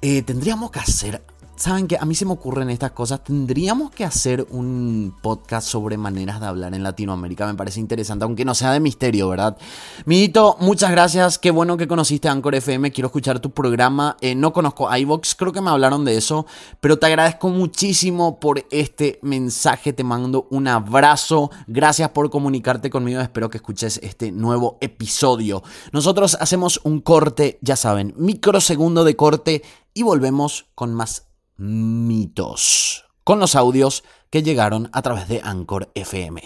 Eh, 0.00 0.22
tendríamos 0.22 0.70
que 0.70 0.78
hacer 0.78 1.22
saben 1.58 1.88
que 1.88 1.96
a 1.96 2.04
mí 2.04 2.14
se 2.14 2.24
me 2.24 2.32
ocurren 2.32 2.70
estas 2.70 2.92
cosas. 2.92 3.24
Tendríamos 3.24 3.90
que 3.90 4.04
hacer 4.04 4.46
un 4.50 5.14
podcast 5.20 5.68
sobre 5.68 5.96
maneras 5.96 6.40
de 6.40 6.46
hablar 6.46 6.72
en 6.74 6.82
Latinoamérica. 6.84 7.46
Me 7.46 7.54
parece 7.54 7.80
interesante, 7.80 8.24
aunque 8.24 8.44
no 8.44 8.54
sea 8.54 8.72
de 8.72 8.80
misterio, 8.80 9.28
¿verdad? 9.28 9.58
Midito, 10.06 10.56
muchas 10.60 10.90
gracias. 10.92 11.38
Qué 11.38 11.50
bueno 11.50 11.76
que 11.76 11.88
conociste 11.88 12.28
Anchor 12.28 12.54
FM. 12.54 12.92
Quiero 12.92 13.08
escuchar 13.08 13.40
tu 13.40 13.50
programa. 13.50 14.16
Eh, 14.20 14.34
no 14.34 14.52
conozco 14.52 14.94
iVox, 14.96 15.34
creo 15.34 15.52
que 15.52 15.60
me 15.60 15.70
hablaron 15.70 16.04
de 16.04 16.16
eso. 16.16 16.46
Pero 16.80 16.98
te 16.98 17.06
agradezco 17.06 17.48
muchísimo 17.48 18.38
por 18.38 18.64
este 18.70 19.18
mensaje. 19.22 19.92
Te 19.92 20.04
mando 20.04 20.46
un 20.50 20.68
abrazo. 20.68 21.50
Gracias 21.66 22.10
por 22.10 22.30
comunicarte 22.30 22.88
conmigo. 22.88 23.20
Espero 23.20 23.50
que 23.50 23.58
escuches 23.58 23.98
este 24.02 24.30
nuevo 24.30 24.78
episodio. 24.80 25.64
Nosotros 25.92 26.36
hacemos 26.40 26.80
un 26.84 27.00
corte, 27.00 27.58
ya 27.62 27.74
saben, 27.74 28.14
microsegundo 28.16 29.02
de 29.02 29.16
corte 29.16 29.62
y 29.94 30.04
volvemos 30.04 30.66
con 30.76 30.94
más 30.94 31.27
mitos, 31.58 33.04
con 33.24 33.38
los 33.38 33.54
audios 33.54 34.04
que 34.30 34.42
llegaron 34.42 34.88
a 34.92 35.02
través 35.02 35.28
de 35.28 35.40
Anchor 35.42 35.90
FM. 35.94 36.42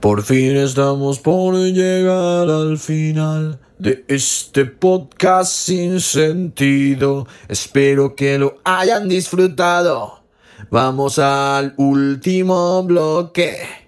Por 0.00 0.22
fin 0.22 0.56
estamos 0.56 1.20
por 1.20 1.54
llegar 1.54 2.50
al 2.50 2.76
final 2.78 3.60
de 3.78 4.04
este 4.08 4.64
podcast 4.64 5.52
sin 5.52 6.00
sentido. 6.00 7.26
Espero 7.48 8.14
que 8.14 8.38
lo 8.38 8.58
hayan 8.64 9.08
disfrutado. 9.08 10.24
Vamos 10.70 11.18
al 11.18 11.74
último 11.76 12.82
bloque. 12.82 13.81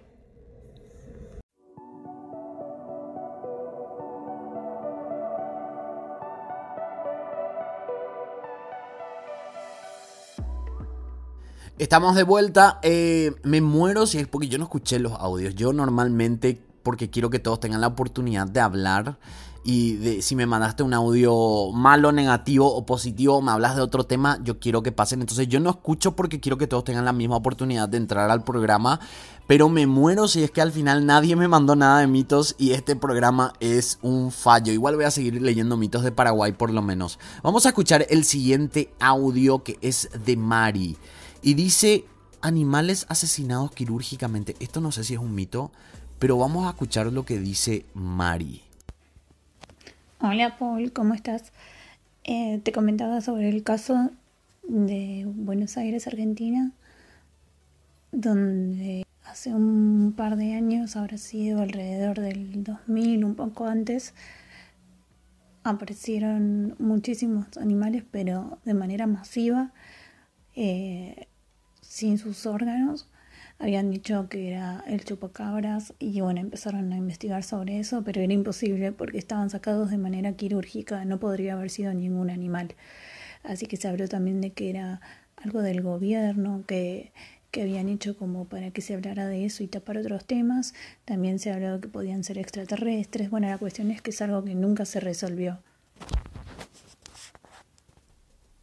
Estamos 11.77 12.15
de 12.15 12.23
vuelta. 12.23 12.79
Eh, 12.83 13.33
me 13.43 13.61
muero 13.61 14.07
si 14.07 14.19
es 14.19 14.29
porque 14.29 14.47
yo 14.47 14.59
no 14.59 14.65
escuché 14.65 15.01
los 15.01 15.13
audios. 15.15 15.57
Yo 15.57 15.73
normalmente, 15.73 16.63
porque 16.85 17.11
quiero 17.11 17.31
que 17.31 17.41
todos 17.41 17.59
tengan 17.59 17.81
la 17.81 17.89
oportunidad 17.89 18.47
de 18.47 18.61
hablar. 18.61 19.19
Y 19.65 19.95
de, 19.97 20.23
si 20.23 20.37
me 20.37 20.47
mandaste 20.47 20.85
un 20.85 20.95
audio 20.95 21.73
malo, 21.73 22.13
negativo 22.13 22.73
o 22.73 22.87
positivo, 22.87 23.43
me 23.43 23.51
hablas 23.51 23.75
de 23.75 23.83
otro 23.83 24.05
tema, 24.05 24.39
yo 24.45 24.61
quiero 24.61 24.85
que 24.85 24.93
pasen. 24.93 25.21
Entonces 25.21 25.49
yo 25.49 25.59
no 25.59 25.71
escucho 25.71 26.15
porque 26.15 26.39
quiero 26.39 26.59
que 26.59 26.69
todos 26.69 26.85
tengan 26.85 27.07
la 27.07 27.13
misma 27.13 27.37
oportunidad 27.37 27.89
de 27.89 27.97
entrar 27.97 28.31
al 28.31 28.45
programa. 28.45 29.01
Pero 29.49 29.69
me 29.69 29.89
muero 29.89 30.29
si 30.29 30.45
es 30.45 30.53
que 30.53 30.61
al 30.61 30.71
final 30.71 31.07
nadie 31.07 31.35
me 31.35 31.49
mandó 31.49 31.75
nada 31.75 31.99
de 31.99 32.07
mitos 32.07 32.55
y 32.57 32.71
este 32.71 32.95
programa 32.95 33.53
es 33.59 33.99
un 34.01 34.31
fallo. 34.31 34.73
Igual 34.73 34.95
voy 34.95 35.07
a 35.07 35.11
seguir 35.11 35.43
leyendo 35.43 35.77
mitos 35.77 36.05
de 36.05 36.13
Paraguay 36.13 36.53
por 36.53 36.71
lo 36.71 36.83
menos. 36.83 37.19
Vamos 37.43 37.67
a 37.67 37.71
escuchar 37.71 38.07
el 38.11 38.23
siguiente 38.25 38.95
audio 39.01 39.65
que 39.65 39.77
es 39.81 40.09
de 40.25 40.37
Mari. 40.37 40.97
Y 41.47 41.53
dice 41.53 42.07
animales 42.41 43.05
asesinados 43.11 43.71
quirúrgicamente. 43.71 44.57
Esto 44.61 44.81
no 44.81 44.91
sé 44.93 45.05
si 45.05 45.13
es 45.13 45.21
un 45.21 45.35
mito, 45.35 45.71
pero 46.19 46.39
vamos 46.39 46.67
a 46.67 46.71
escuchar 46.71 47.13
lo 47.13 47.27
que 47.27 47.39
dice 47.39 47.85
Mari. 47.93 48.63
Hola 50.21 50.57
Paul, 50.59 50.91
¿cómo 50.95 51.13
estás? 51.13 51.53
Eh, 52.25 52.63
te 52.65 52.73
comentaba 52.73 53.21
sobre 53.21 53.51
el 53.51 53.63
caso 53.63 54.11
de 54.63 55.25
Buenos 55.27 55.77
Aires, 55.77 56.07
Argentina, 56.07 56.73
donde 58.11 59.05
hace 59.27 59.53
un 59.53 60.15
par 60.17 60.37
de 60.37 60.55
años, 60.55 60.97
habrá 60.97 61.19
sido 61.19 61.61
alrededor 61.61 62.21
del 62.21 62.65
2000, 62.65 63.23
un 63.23 63.35
poco 63.35 63.67
antes, 63.67 64.15
aparecieron 65.63 66.75
muchísimos 66.79 67.55
animales, 67.59 68.03
pero 68.11 68.57
de 68.65 68.73
manera 68.73 69.07
masiva. 69.07 69.73
Eh, 70.57 71.27
sin 71.95 72.19
sus 72.19 72.45
órganos. 72.45 73.07
Habían 73.61 73.89
dicho 73.89 74.29
que 74.29 74.51
era 74.51 74.83
el 74.89 75.05
chupacabras 75.05 75.95
y 76.01 76.21
bueno, 76.21 76.41
empezaron 76.41 76.93
a 76.93 76.97
investigar 76.97 77.45
sobre 77.45 77.79
eso, 77.79 78.03
pero 78.03 78.21
era 78.21 78.33
imposible 78.33 78.91
porque 78.91 79.17
estaban 79.17 79.49
sacados 79.49 79.93
de 79.93 79.99
manera 79.99 80.33
quirúrgica, 80.33 81.05
no 81.05 81.21
podría 81.21 81.53
haber 81.53 81.71
sido 81.71 81.95
ningún 81.95 82.31
animal. 82.31 82.75
Así 83.45 83.67
que 83.67 83.77
se 83.77 83.87
habló 83.87 84.09
también 84.09 84.41
de 84.41 84.51
que 84.51 84.71
era 84.71 85.01
algo 85.37 85.63
del 85.63 85.83
gobierno, 85.83 86.65
que, 86.67 87.13
que 87.53 87.63
habían 87.63 87.89
hecho 87.89 88.19
como 88.19 88.47
para 88.47 88.73
que 88.73 88.81
se 88.81 88.95
hablara 88.95 89.29
de 89.29 89.45
eso 89.45 89.63
y 89.63 89.69
tapar 89.69 89.97
otros 89.97 90.25
temas. 90.25 90.75
También 91.05 91.39
se 91.39 91.53
habló 91.53 91.75
de 91.75 91.81
que 91.81 91.89
podían 91.89 92.25
ser 92.25 92.39
extraterrestres. 92.39 93.31
Bueno, 93.31 93.47
la 93.47 93.59
cuestión 93.59 93.93
es 93.93 94.03
que 94.03 94.11
es 94.11 94.21
algo 94.21 94.43
que 94.43 94.57
nunca 94.57 94.85
se 94.85 94.99
resolvió. 94.99 95.61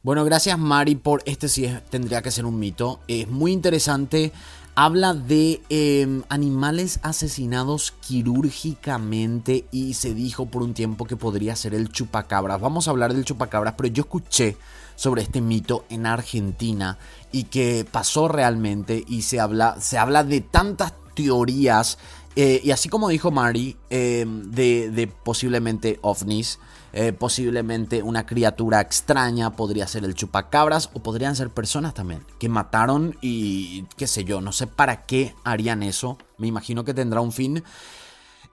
Bueno, 0.04 0.26
gracias 0.26 0.58
Mari 0.58 0.96
por 0.96 1.22
este 1.28 1.48
sí 1.48 1.72
tendría 1.92 2.24
que 2.24 2.32
ser 2.32 2.46
un 2.46 2.58
mito. 2.58 3.02
Es 3.08 3.28
muy 3.30 3.52
interesante. 3.52 4.32
Habla 4.74 5.14
de 5.14 5.62
em, 5.70 6.24
animales 6.28 7.00
asesinados 7.04 7.94
quirúrgicamente 8.02 9.66
y 9.72 9.94
se 9.94 10.16
dijo 10.16 10.48
por 10.48 10.64
un 10.64 10.74
tiempo 10.74 11.06
que 11.06 11.18
podría 11.18 11.56
ser 11.56 11.76
el 11.76 11.92
chupacabras. 11.92 12.60
Vamos 12.60 12.88
a 12.88 12.92
hablar 12.92 13.14
del 13.14 13.26
chupacabras, 13.26 13.76
pero 13.78 13.90
yo 13.90 14.02
escuché 14.02 14.58
sobre 14.96 15.22
este 15.22 15.40
mito 15.40 15.86
en 15.90 16.08
Argentina 16.08 16.98
y 17.32 17.44
que 17.44 17.86
pasó 17.90 18.28
realmente 18.28 19.04
y 19.08 19.22
se 19.22 19.40
habla, 19.40 19.78
se 19.80 20.00
habla 20.00 20.24
de 20.24 20.42
tantas 20.42 20.94
teorías 21.14 22.00
eh, 22.36 22.60
y 22.64 22.72
así 22.72 22.90
como 22.90 23.10
dijo 23.10 23.30
Mari 23.30 23.78
em, 23.92 24.50
de, 24.50 24.90
de 24.90 25.06
posiblemente 25.06 26.00
ovnis. 26.02 26.58
Eh, 26.94 27.14
posiblemente 27.14 28.04
una 28.04 28.26
criatura 28.26 28.82
extraña, 28.82 29.56
podría 29.56 29.88
ser 29.88 30.04
el 30.04 30.14
chupacabras 30.14 30.90
o 30.94 31.02
podrían 31.02 31.38
ser 31.38 31.50
personas 31.50 31.94
también 31.94 32.26
que 32.38 32.50
mataron 32.50 33.16
y 33.22 33.84
qué 33.96 34.08
sé 34.08 34.26
yo, 34.26 34.42
no 34.42 34.52
sé 34.52 34.68
para 34.68 35.06
qué 35.06 35.34
harían 35.46 35.84
eso, 35.84 36.18
me 36.38 36.48
imagino 36.48 36.84
que 36.84 36.94
tendrá 36.94 37.22
un 37.22 37.32
fin. 37.32 37.64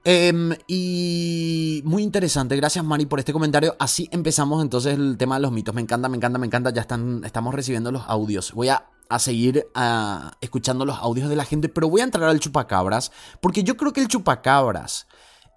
Em, 0.05 0.55
y 0.69 1.83
muy 1.85 2.03
interesante, 2.03 2.57
gracias 2.57 2.85
Mari 2.85 3.07
por 3.07 3.19
este 3.19 3.33
comentario. 3.33 3.75
Así 3.79 4.09
empezamos 4.13 4.63
entonces 4.63 4.95
el 4.95 5.17
tema 5.19 5.35
de 5.35 5.43
los 5.43 5.53
mitos. 5.53 5.75
Me 5.75 5.83
encanta, 5.83 6.09
me 6.09 6.17
encanta, 6.17 6.39
me 6.39 6.47
encanta. 6.47 6.71
Ya 6.71 6.83
están, 6.83 7.23
estamos 7.25 7.55
recibiendo 7.55 7.91
los 7.91 8.05
audios. 8.07 8.53
Voy 8.53 8.69
a, 8.69 8.87
seguir 9.19 9.67
ah, 9.75 10.33
escuchando 10.41 10.85
los 10.85 10.99
audios 10.99 11.29
de 11.29 11.37
la 11.37 11.45
gente, 11.45 11.69
pero 11.69 11.89
voy 11.89 12.03
a 12.03 12.05
entrar 12.05 12.29
al 12.29 12.41
chupacabras 12.41 13.11
porque 13.41 13.65
yo 13.65 13.77
creo 13.77 13.93
que 13.93 14.01
el 14.01 14.09
chupacabras 14.09 15.09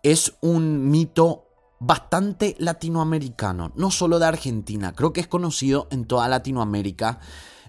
es 0.04 0.34
un 0.41 0.89
mito 0.89 1.50
bastante 1.82 2.56
latinoamericano, 2.60 3.72
no 3.76 3.89
solo 3.89 4.20
de 4.20 4.28
Argentina, 4.28 4.94
creo 4.94 5.13
que 5.13 5.20
es 5.20 5.28
conocido 5.28 5.88
en 5.89 6.06
toda 6.06 6.30
Latinoamérica. 6.30 7.20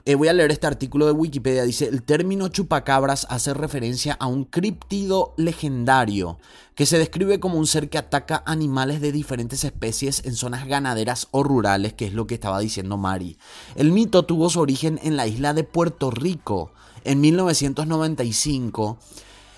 Eh, 0.04 0.16
voy 0.16 0.28
a 0.28 0.32
leer 0.34 0.50
este 0.50 0.66
artículo 0.66 1.06
de 1.06 1.12
Wikipedia. 1.12 1.62
Dice, 1.62 1.86
el 1.86 2.02
término 2.02 2.48
chupacabras 2.48 3.26
hace 3.30 3.54
referencia 3.54 4.14
a 4.20 4.26
un 4.26 4.44
críptido 4.44 5.32
legendario 5.38 6.38
que 6.74 6.86
se 6.86 6.98
describe 6.98 7.40
como 7.40 7.56
un 7.56 7.66
ser 7.66 7.88
que 7.88 7.98
ataca 7.98 8.42
animales 8.44 9.00
de 9.00 9.12
diferentes 9.12 9.64
especies 9.64 10.22
en 10.26 10.34
zonas 10.34 10.66
ganaderas 10.66 11.28
o 11.30 11.42
rurales, 11.42 11.94
que 11.94 12.06
es 12.06 12.12
lo 12.12 12.26
que 12.26 12.34
estaba 12.34 12.58
diciendo 12.58 12.98
Mari. 12.98 13.38
El 13.76 13.92
mito 13.92 14.24
tuvo 14.24 14.50
su 14.50 14.60
origen 14.60 15.00
en 15.04 15.16
la 15.16 15.26
isla 15.26 15.54
de 15.54 15.64
Puerto 15.64 16.10
Rico 16.10 16.72
en 17.04 17.20
1995 17.20 18.98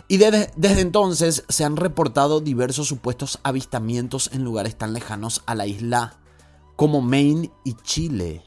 y 0.08 0.18
desde, 0.18 0.50
entonces 0.80 1.44
se 1.48 1.64
han 1.64 1.76
reportado 1.76 2.40
diversos 2.40 2.88
supuestos 2.88 3.38
avistamientos 3.42 4.30
en 4.32 4.44
lugares 4.44 4.76
tan 4.76 4.92
lejanos 4.92 5.42
a 5.46 5.54
la 5.54 5.66
isla 5.66 6.14
como 6.76 7.00
Maine 7.00 7.50
y 7.64 7.74
Chile. 7.82 8.42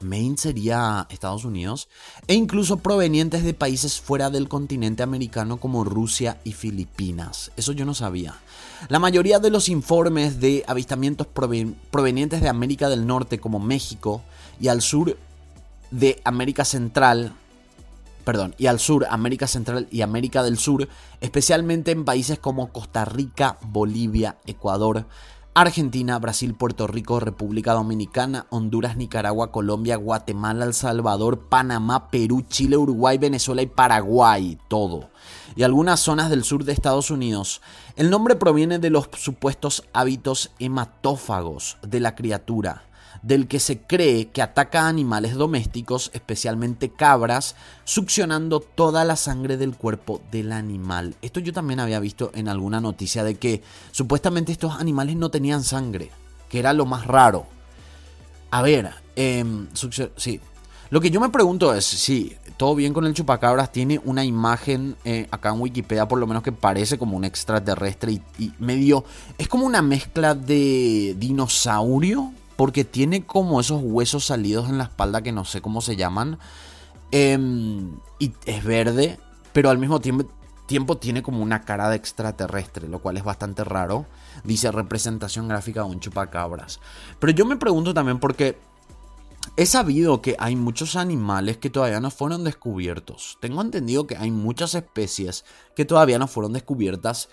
Maine 0.00 0.36
sería 0.36 1.06
Estados 1.08 1.44
Unidos, 1.44 1.88
e 2.26 2.34
incluso 2.34 2.76
provenientes 2.76 3.42
de 3.44 3.54
países 3.54 3.98
fuera 3.98 4.28
del 4.28 4.46
continente 4.46 5.02
americano 5.02 5.56
como 5.56 5.84
Rusia 5.84 6.38
y 6.44 6.52
Filipinas. 6.52 7.50
Eso 7.56 7.72
yo 7.72 7.86
no 7.86 7.94
sabía. 7.94 8.34
La 8.88 8.98
mayoría 8.98 9.38
de 9.38 9.50
los 9.50 9.70
informes 9.70 10.38
de 10.38 10.64
avistamientos 10.68 11.26
provenientes 11.26 12.42
de 12.42 12.48
América 12.48 12.90
del 12.90 13.06
Norte 13.06 13.40
como 13.40 13.58
México 13.58 14.22
y 14.60 14.68
al 14.68 14.82
sur 14.82 15.16
de 15.90 16.20
América 16.24 16.66
Central 16.66 17.32
perdón, 18.26 18.56
y 18.58 18.66
al 18.66 18.80
sur, 18.80 19.06
América 19.08 19.46
Central 19.46 19.86
y 19.92 20.02
América 20.02 20.42
del 20.42 20.58
Sur, 20.58 20.88
especialmente 21.20 21.92
en 21.92 22.04
países 22.04 22.40
como 22.40 22.72
Costa 22.72 23.04
Rica, 23.04 23.56
Bolivia, 23.62 24.38
Ecuador, 24.46 25.06
Argentina, 25.54 26.18
Brasil, 26.18 26.52
Puerto 26.54 26.88
Rico, 26.88 27.20
República 27.20 27.72
Dominicana, 27.72 28.46
Honduras, 28.50 28.96
Nicaragua, 28.96 29.52
Colombia, 29.52 29.94
Guatemala, 29.94 30.64
El 30.64 30.74
Salvador, 30.74 31.48
Panamá, 31.48 32.10
Perú, 32.10 32.42
Chile, 32.48 32.76
Uruguay, 32.76 33.16
Venezuela 33.16 33.62
y 33.62 33.66
Paraguay, 33.66 34.58
todo. 34.66 35.08
Y 35.54 35.62
algunas 35.62 36.00
zonas 36.00 36.28
del 36.28 36.42
sur 36.42 36.64
de 36.64 36.72
Estados 36.72 37.12
Unidos. 37.12 37.62
El 37.94 38.10
nombre 38.10 38.34
proviene 38.34 38.80
de 38.80 38.90
los 38.90 39.08
supuestos 39.16 39.84
hábitos 39.92 40.50
hematófagos 40.58 41.78
de 41.80 42.00
la 42.00 42.16
criatura 42.16 42.86
del 43.26 43.48
que 43.48 43.58
se 43.58 43.78
cree 43.78 44.28
que 44.28 44.40
ataca 44.40 44.82
a 44.82 44.88
animales 44.88 45.34
domésticos, 45.34 46.12
especialmente 46.14 46.90
cabras, 46.90 47.56
succionando 47.84 48.60
toda 48.60 49.04
la 49.04 49.16
sangre 49.16 49.56
del 49.56 49.74
cuerpo 49.76 50.20
del 50.30 50.52
animal. 50.52 51.16
Esto 51.22 51.40
yo 51.40 51.52
también 51.52 51.80
había 51.80 51.98
visto 51.98 52.30
en 52.34 52.48
alguna 52.48 52.80
noticia 52.80 53.24
de 53.24 53.34
que 53.34 53.62
supuestamente 53.90 54.52
estos 54.52 54.78
animales 54.78 55.16
no 55.16 55.28
tenían 55.28 55.64
sangre, 55.64 56.12
que 56.48 56.60
era 56.60 56.72
lo 56.72 56.86
más 56.86 57.04
raro. 57.06 57.46
A 58.52 58.62
ver, 58.62 58.90
em, 59.16 59.66
sí. 60.16 60.40
Lo 60.90 61.00
que 61.00 61.10
yo 61.10 61.20
me 61.20 61.30
pregunto 61.30 61.74
es 61.74 61.84
si 61.84 62.36
todo 62.56 62.76
bien 62.76 62.94
con 62.94 63.06
el 63.06 63.14
chupacabras, 63.14 63.72
tiene 63.72 64.00
una 64.04 64.24
imagen 64.24 64.94
eh, 65.04 65.26
acá 65.32 65.48
en 65.48 65.60
Wikipedia 65.60 66.06
por 66.06 66.20
lo 66.20 66.28
menos 66.28 66.44
que 66.44 66.52
parece 66.52 66.96
como 66.96 67.16
un 67.16 67.24
extraterrestre 67.24 68.20
y 68.38 68.52
medio... 68.60 69.04
Es 69.36 69.48
como 69.48 69.66
una 69.66 69.82
mezcla 69.82 70.36
de 70.36 71.16
dinosaurio 71.18 72.32
porque 72.56 72.84
tiene 72.84 73.26
como 73.26 73.60
esos 73.60 73.82
huesos 73.82 74.24
salidos 74.26 74.68
en 74.68 74.78
la 74.78 74.84
espalda 74.84 75.22
que 75.22 75.32
no 75.32 75.44
sé 75.44 75.60
cómo 75.60 75.80
se 75.80 75.96
llaman. 75.96 76.38
Em, 77.10 77.98
y 78.18 78.32
es 78.46 78.64
verde, 78.64 79.18
pero 79.52 79.70
al 79.70 79.78
mismo 79.78 80.00
tiempo, 80.00 80.26
tiempo 80.66 80.96
tiene 80.96 81.22
como 81.22 81.42
una 81.42 81.62
cara 81.62 81.88
de 81.88 81.96
extraterrestre, 81.96 82.88
lo 82.88 83.00
cual 83.00 83.16
es 83.16 83.24
bastante 83.24 83.62
raro. 83.62 84.06
Dice 84.44 84.72
representación 84.72 85.48
gráfica 85.48 85.82
de 85.82 85.90
un 85.90 86.00
chupacabras. 86.00 86.80
Pero 87.18 87.32
yo 87.32 87.44
me 87.44 87.56
pregunto 87.56 87.94
también 87.94 88.18
porque 88.18 88.58
he 89.56 89.66
sabido 89.66 90.22
que 90.22 90.36
hay 90.38 90.56
muchos 90.56 90.96
animales 90.96 91.58
que 91.58 91.70
todavía 91.70 92.00
no 92.00 92.10
fueron 92.10 92.42
descubiertos. 92.44 93.38
Tengo 93.40 93.62
entendido 93.62 94.06
que 94.06 94.16
hay 94.16 94.30
muchas 94.30 94.74
especies 94.74 95.44
que 95.74 95.84
todavía 95.84 96.18
no 96.18 96.26
fueron 96.26 96.52
descubiertas 96.52 97.28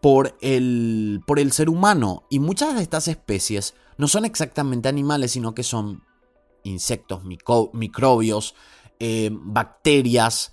por 0.00 0.36
el, 0.40 1.22
por 1.26 1.38
el 1.38 1.52
ser 1.52 1.68
humano. 1.68 2.24
Y 2.30 2.38
muchas 2.38 2.74
de 2.74 2.82
estas 2.82 3.08
especies 3.08 3.74
no 4.00 4.08
son 4.08 4.24
exactamente 4.24 4.88
animales, 4.88 5.32
sino 5.32 5.54
que 5.54 5.62
son 5.62 6.02
insectos, 6.64 7.22
microbios, 7.24 8.54
eh, 8.98 9.28
bacterias, 9.30 10.52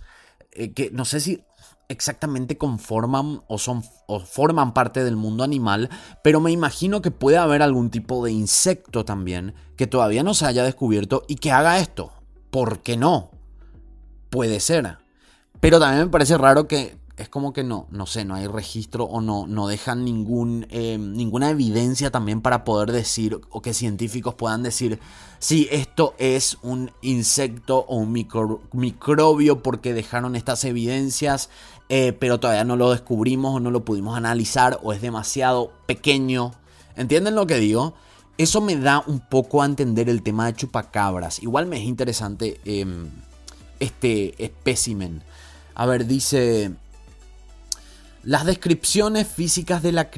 eh, 0.52 0.74
que 0.74 0.92
no 0.92 1.06
sé 1.06 1.22
si 1.22 1.42
exactamente 1.88 2.58
conforman 2.58 3.42
o, 3.48 3.58
son, 3.58 3.84
o 4.06 4.20
forman 4.20 4.74
parte 4.74 5.06
del 5.06 5.16
mundo 5.16 5.46
animal, 5.46 5.90
pero 6.26 6.42
me 6.42 6.52
imagino 6.52 7.02
que 7.02 7.10
puede 7.10 7.38
haber 7.38 7.62
algún 7.62 7.90
tipo 7.90 8.24
de 8.26 8.34
insecto 8.34 9.06
también 9.06 9.56
que 9.78 9.88
todavía 9.88 10.24
no 10.24 10.34
se 10.34 10.46
haya 10.46 10.66
descubierto 10.66 11.24
y 11.30 11.36
que 11.36 11.54
haga 11.54 11.80
esto. 11.80 12.12
¿Por 12.52 12.82
qué 12.82 12.98
no? 12.98 13.32
Puede 14.30 14.60
ser. 14.60 14.98
Pero 15.62 15.80
también 15.80 16.04
me 16.04 16.12
parece 16.12 16.38
raro 16.38 16.68
que 16.68 16.98
es 17.17 17.30
como 17.30 17.51
que 17.51 17.63
no, 17.63 17.88
no 17.89 18.06
sé, 18.06 18.25
no 18.25 18.36
hay 18.36 18.45
registro 18.45 19.06
o 19.06 19.21
no, 19.21 19.47
no 19.47 19.67
dejan 19.67 20.06
ningún, 20.06 20.67
eh, 20.69 20.99
ninguna 20.99 21.49
evidencia 21.49 22.12
también 22.12 22.41
para 22.41 22.63
poder 22.63 22.91
decir 22.91 23.41
o 23.49 23.62
que 23.63 23.73
científicos 23.73 24.36
puedan 24.36 24.62
decir 24.62 24.99
si 25.39 25.67
esto 25.71 26.13
es 26.19 26.60
un 26.62 26.91
insecto 27.01 27.80
o 27.88 27.97
un 27.97 28.12
microbio 28.12 29.63
porque 29.63 29.95
dejaron 29.95 30.36
estas 30.36 30.63
evidencias, 30.63 31.49
eh, 31.89 32.13
pero 32.13 32.39
todavía 32.39 32.65
no 32.65 32.75
lo 32.75 32.91
descubrimos 32.91 33.56
o 33.56 33.60
no 33.60 33.71
lo 33.71 33.84
pudimos 33.84 34.15
analizar 34.15 34.80
o 34.84 34.93
es 34.93 35.01
demasiado 35.01 35.71
pequeño. 35.88 36.51
¿Entienden 36.95 37.34
lo 37.34 37.47
que 37.47 37.58
digo? 37.58 37.95
Eso 38.38 38.62
me 38.62 38.75
da 38.75 39.03
un 39.08 39.21
poco 39.21 39.63
a 39.63 39.65
entender 39.65 40.08
el 40.08 40.21
tema 40.21 40.45
de 40.45 40.53
chupacabras. 40.53 41.41
Igual 41.41 41.65
me 41.65 41.77
es 41.77 41.84
interesante 41.84 42.62
em, 42.65 43.10
este 43.80 44.43
espécimen. 44.43 45.23
A 45.73 45.88
ver, 45.88 46.06
dice... 46.06 46.75
Las 48.28 48.44
descripciones 48.44 49.26
físicas 49.26 49.82
de 49.82 49.94
la, 49.94 50.10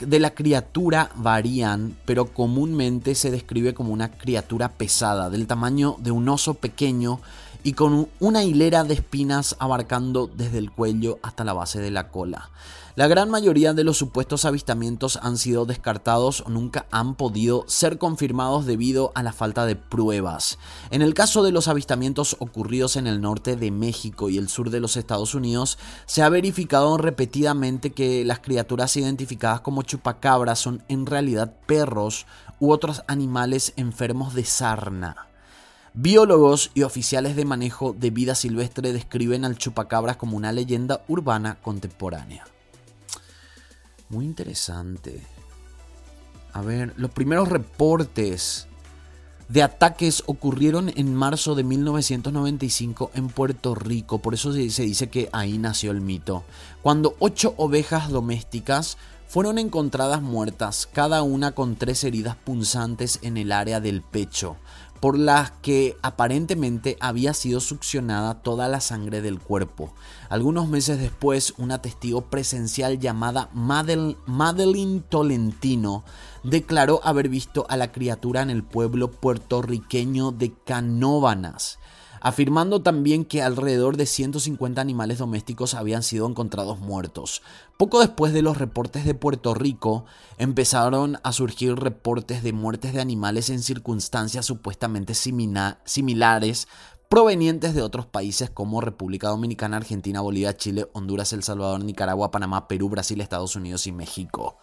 de 0.00 0.20
la, 0.20 0.30
criatura 0.30 1.10
varían, 1.16 1.98
pero 2.06 2.32
comúnmente 2.32 3.14
se 3.14 3.30
describe 3.30 3.74
como 3.74 3.92
una 3.92 4.10
criatura 4.10 4.70
pesada, 4.70 5.28
del 5.28 5.46
tamaño 5.46 5.96
de 5.98 6.10
un 6.10 6.30
oso 6.30 6.54
pequeño 6.54 7.20
y 7.62 7.72
con 7.72 8.08
una 8.20 8.44
hilera 8.44 8.84
de 8.84 8.94
espinas 8.94 9.56
abarcando 9.58 10.26
desde 10.26 10.58
el 10.58 10.70
cuello 10.70 11.18
hasta 11.22 11.44
la 11.44 11.52
base 11.52 11.80
de 11.80 11.90
la 11.90 12.08
cola. 12.10 12.50
La 12.98 13.06
gran 13.06 13.30
mayoría 13.30 13.74
de 13.74 13.84
los 13.84 13.96
supuestos 13.96 14.44
avistamientos 14.44 15.20
han 15.22 15.38
sido 15.38 15.66
descartados 15.66 16.40
o 16.40 16.50
nunca 16.50 16.86
han 16.90 17.14
podido 17.14 17.64
ser 17.68 17.96
confirmados 17.96 18.66
debido 18.66 19.12
a 19.14 19.22
la 19.22 19.32
falta 19.32 19.66
de 19.66 19.76
pruebas. 19.76 20.58
En 20.90 21.00
el 21.02 21.14
caso 21.14 21.44
de 21.44 21.52
los 21.52 21.68
avistamientos 21.68 22.34
ocurridos 22.40 22.96
en 22.96 23.06
el 23.06 23.20
norte 23.20 23.54
de 23.54 23.70
México 23.70 24.30
y 24.30 24.36
el 24.36 24.48
sur 24.48 24.70
de 24.70 24.80
los 24.80 24.96
Estados 24.96 25.36
Unidos, 25.36 25.78
se 26.06 26.22
ha 26.22 26.28
verificado 26.28 26.96
repetidamente 26.96 27.92
que 27.92 28.24
las 28.24 28.40
criaturas 28.40 28.96
identificadas 28.96 29.60
como 29.60 29.82
chupacabras 29.82 30.58
son 30.58 30.82
en 30.88 31.06
realidad 31.06 31.54
perros 31.66 32.26
u 32.58 32.72
otros 32.72 33.02
animales 33.06 33.74
enfermos 33.76 34.34
de 34.34 34.44
sarna. 34.44 35.27
Biólogos 36.00 36.70
y 36.74 36.82
oficiales 36.82 37.34
de 37.34 37.44
manejo 37.44 37.92
de 37.92 38.10
vida 38.10 38.36
silvestre 38.36 38.92
describen 38.92 39.44
al 39.44 39.58
chupacabras 39.58 40.16
como 40.16 40.36
una 40.36 40.52
leyenda 40.52 41.02
urbana 41.08 41.58
contemporánea. 41.60 42.46
Muy 44.08 44.24
interesante. 44.24 45.20
A 46.52 46.60
ver, 46.60 46.94
los 46.98 47.10
primeros 47.10 47.48
reportes 47.48 48.68
de 49.48 49.64
ataques 49.64 50.22
ocurrieron 50.26 50.92
en 50.94 51.16
marzo 51.16 51.56
de 51.56 51.64
1995 51.64 53.10
en 53.14 53.26
Puerto 53.26 53.74
Rico. 53.74 54.20
Por 54.20 54.34
eso 54.34 54.52
se 54.52 54.82
dice 54.82 55.10
que 55.10 55.28
ahí 55.32 55.58
nació 55.58 55.90
el 55.90 56.00
mito. 56.00 56.44
Cuando 56.80 57.16
ocho 57.18 57.54
ovejas 57.56 58.10
domésticas 58.10 58.98
fueron 59.26 59.58
encontradas 59.58 60.22
muertas, 60.22 60.88
cada 60.90 61.22
una 61.22 61.52
con 61.52 61.74
tres 61.74 62.04
heridas 62.04 62.36
punzantes 62.36 63.18
en 63.22 63.36
el 63.36 63.50
área 63.50 63.80
del 63.80 64.00
pecho 64.00 64.56
por 65.00 65.18
las 65.18 65.50
que 65.62 65.96
aparentemente 66.02 66.96
había 67.00 67.34
sido 67.34 67.60
succionada 67.60 68.42
toda 68.42 68.68
la 68.68 68.80
sangre 68.80 69.20
del 69.20 69.38
cuerpo. 69.38 69.92
Algunos 70.28 70.68
meses 70.68 70.98
después, 70.98 71.54
una 71.58 71.80
testigo 71.80 72.22
presencial 72.22 72.98
llamada 72.98 73.50
Madeline 73.54 75.02
Tolentino 75.08 76.04
declaró 76.42 77.00
haber 77.04 77.28
visto 77.28 77.66
a 77.68 77.76
la 77.76 77.92
criatura 77.92 78.42
en 78.42 78.50
el 78.50 78.62
pueblo 78.62 79.10
puertorriqueño 79.10 80.32
de 80.32 80.52
Canóvanas 80.64 81.78
afirmando 82.20 82.82
también 82.82 83.24
que 83.24 83.42
alrededor 83.42 83.96
de 83.96 84.06
150 84.06 84.80
animales 84.80 85.18
domésticos 85.18 85.74
habían 85.74 86.02
sido 86.02 86.26
encontrados 86.26 86.78
muertos. 86.78 87.42
Poco 87.76 88.00
después 88.00 88.32
de 88.32 88.42
los 88.42 88.58
reportes 88.58 89.04
de 89.04 89.14
Puerto 89.14 89.54
Rico, 89.54 90.04
empezaron 90.38 91.18
a 91.22 91.32
surgir 91.32 91.76
reportes 91.76 92.42
de 92.42 92.52
muertes 92.52 92.92
de 92.92 93.00
animales 93.00 93.50
en 93.50 93.62
circunstancias 93.62 94.46
supuestamente 94.46 95.14
similares 95.14 96.68
provenientes 97.08 97.74
de 97.74 97.82
otros 97.82 98.06
países 98.06 98.50
como 98.50 98.80
República 98.80 99.28
Dominicana, 99.28 99.78
Argentina, 99.78 100.20
Bolivia, 100.20 100.56
Chile, 100.56 100.88
Honduras, 100.92 101.32
El 101.32 101.42
Salvador, 101.42 101.82
Nicaragua, 101.82 102.30
Panamá, 102.30 102.68
Perú, 102.68 102.90
Brasil, 102.90 103.20
Estados 103.20 103.56
Unidos 103.56 103.86
y 103.86 103.92
México. 103.92 104.58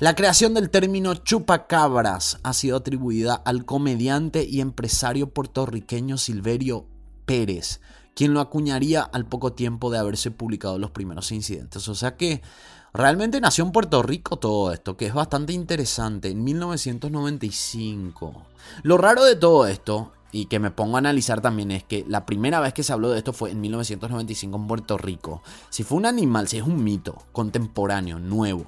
La 0.00 0.16
creación 0.16 0.54
del 0.54 0.70
término 0.70 1.14
chupacabras 1.14 2.40
ha 2.42 2.52
sido 2.52 2.78
atribuida 2.78 3.34
al 3.34 3.64
comediante 3.64 4.44
y 4.44 4.60
empresario 4.60 5.30
puertorriqueño 5.30 6.18
Silverio 6.18 6.86
Pérez, 7.26 7.80
quien 8.16 8.34
lo 8.34 8.40
acuñaría 8.40 9.02
al 9.02 9.24
poco 9.24 9.52
tiempo 9.52 9.90
de 9.90 9.98
haberse 9.98 10.32
publicado 10.32 10.80
los 10.80 10.90
primeros 10.90 11.30
incidentes. 11.30 11.86
O 11.86 11.94
sea 11.94 12.16
que 12.16 12.42
realmente 12.92 13.40
nació 13.40 13.64
en 13.64 13.70
Puerto 13.70 14.02
Rico 14.02 14.36
todo 14.36 14.72
esto, 14.72 14.96
que 14.96 15.06
es 15.06 15.14
bastante 15.14 15.52
interesante, 15.52 16.28
en 16.28 16.42
1995. 16.42 18.42
Lo 18.82 18.98
raro 18.98 19.24
de 19.24 19.36
todo 19.36 19.68
esto 19.68 20.10
y 20.32 20.46
que 20.46 20.58
me 20.58 20.72
pongo 20.72 20.96
a 20.96 20.98
analizar 20.98 21.40
también 21.40 21.70
es 21.70 21.84
que 21.84 22.04
la 22.08 22.26
primera 22.26 22.58
vez 22.58 22.74
que 22.74 22.82
se 22.82 22.92
habló 22.92 23.10
de 23.10 23.18
esto 23.18 23.32
fue 23.32 23.52
en 23.52 23.60
1995 23.60 24.56
en 24.56 24.66
Puerto 24.66 24.98
Rico. 24.98 25.40
Si 25.70 25.84
fue 25.84 25.98
un 25.98 26.06
animal, 26.06 26.48
si 26.48 26.56
es 26.56 26.64
un 26.64 26.82
mito 26.82 27.22
contemporáneo, 27.30 28.18
nuevo, 28.18 28.66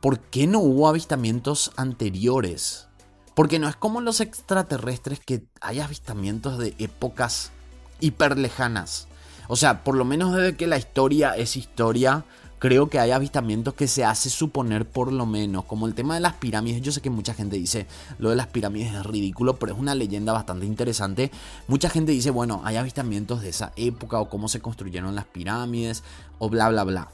¿por 0.00 0.20
qué 0.20 0.46
no 0.46 0.60
hubo 0.60 0.88
avistamientos 0.88 1.72
anteriores? 1.76 2.88
Porque 3.34 3.58
no 3.58 3.68
es 3.68 3.76
como 3.76 4.00
los 4.00 4.20
extraterrestres 4.20 5.20
que 5.20 5.44
hay 5.60 5.80
avistamientos 5.80 6.58
de 6.58 6.74
épocas 6.78 7.52
hiper 8.00 8.38
lejanas. 8.38 9.08
O 9.48 9.56
sea, 9.56 9.84
por 9.84 9.96
lo 9.96 10.04
menos 10.04 10.34
desde 10.34 10.56
que 10.56 10.66
la 10.66 10.78
historia 10.78 11.36
es 11.36 11.56
historia, 11.56 12.24
creo 12.58 12.88
que 12.88 12.98
hay 12.98 13.10
avistamientos 13.10 13.74
que 13.74 13.86
se 13.86 14.04
hace 14.04 14.30
suponer 14.30 14.88
por 14.88 15.12
lo 15.12 15.26
menos, 15.26 15.64
como 15.64 15.86
el 15.86 15.94
tema 15.94 16.14
de 16.14 16.20
las 16.20 16.34
pirámides. 16.34 16.82
Yo 16.82 16.92
sé 16.92 17.00
que 17.00 17.10
mucha 17.10 17.34
gente 17.34 17.56
dice 17.56 17.86
lo 18.18 18.30
de 18.30 18.36
las 18.36 18.48
pirámides 18.48 18.94
es 18.94 19.06
ridículo, 19.06 19.56
pero 19.56 19.72
es 19.72 19.78
una 19.78 19.94
leyenda 19.94 20.32
bastante 20.32 20.66
interesante. 20.66 21.30
Mucha 21.68 21.90
gente 21.90 22.12
dice, 22.12 22.30
bueno, 22.30 22.62
hay 22.64 22.76
avistamientos 22.76 23.42
de 23.42 23.50
esa 23.50 23.72
época 23.76 24.18
o 24.18 24.28
cómo 24.28 24.48
se 24.48 24.60
construyeron 24.60 25.14
las 25.14 25.26
pirámides 25.26 26.02
o 26.38 26.48
bla, 26.48 26.68
bla, 26.68 26.84
bla. 26.84 27.08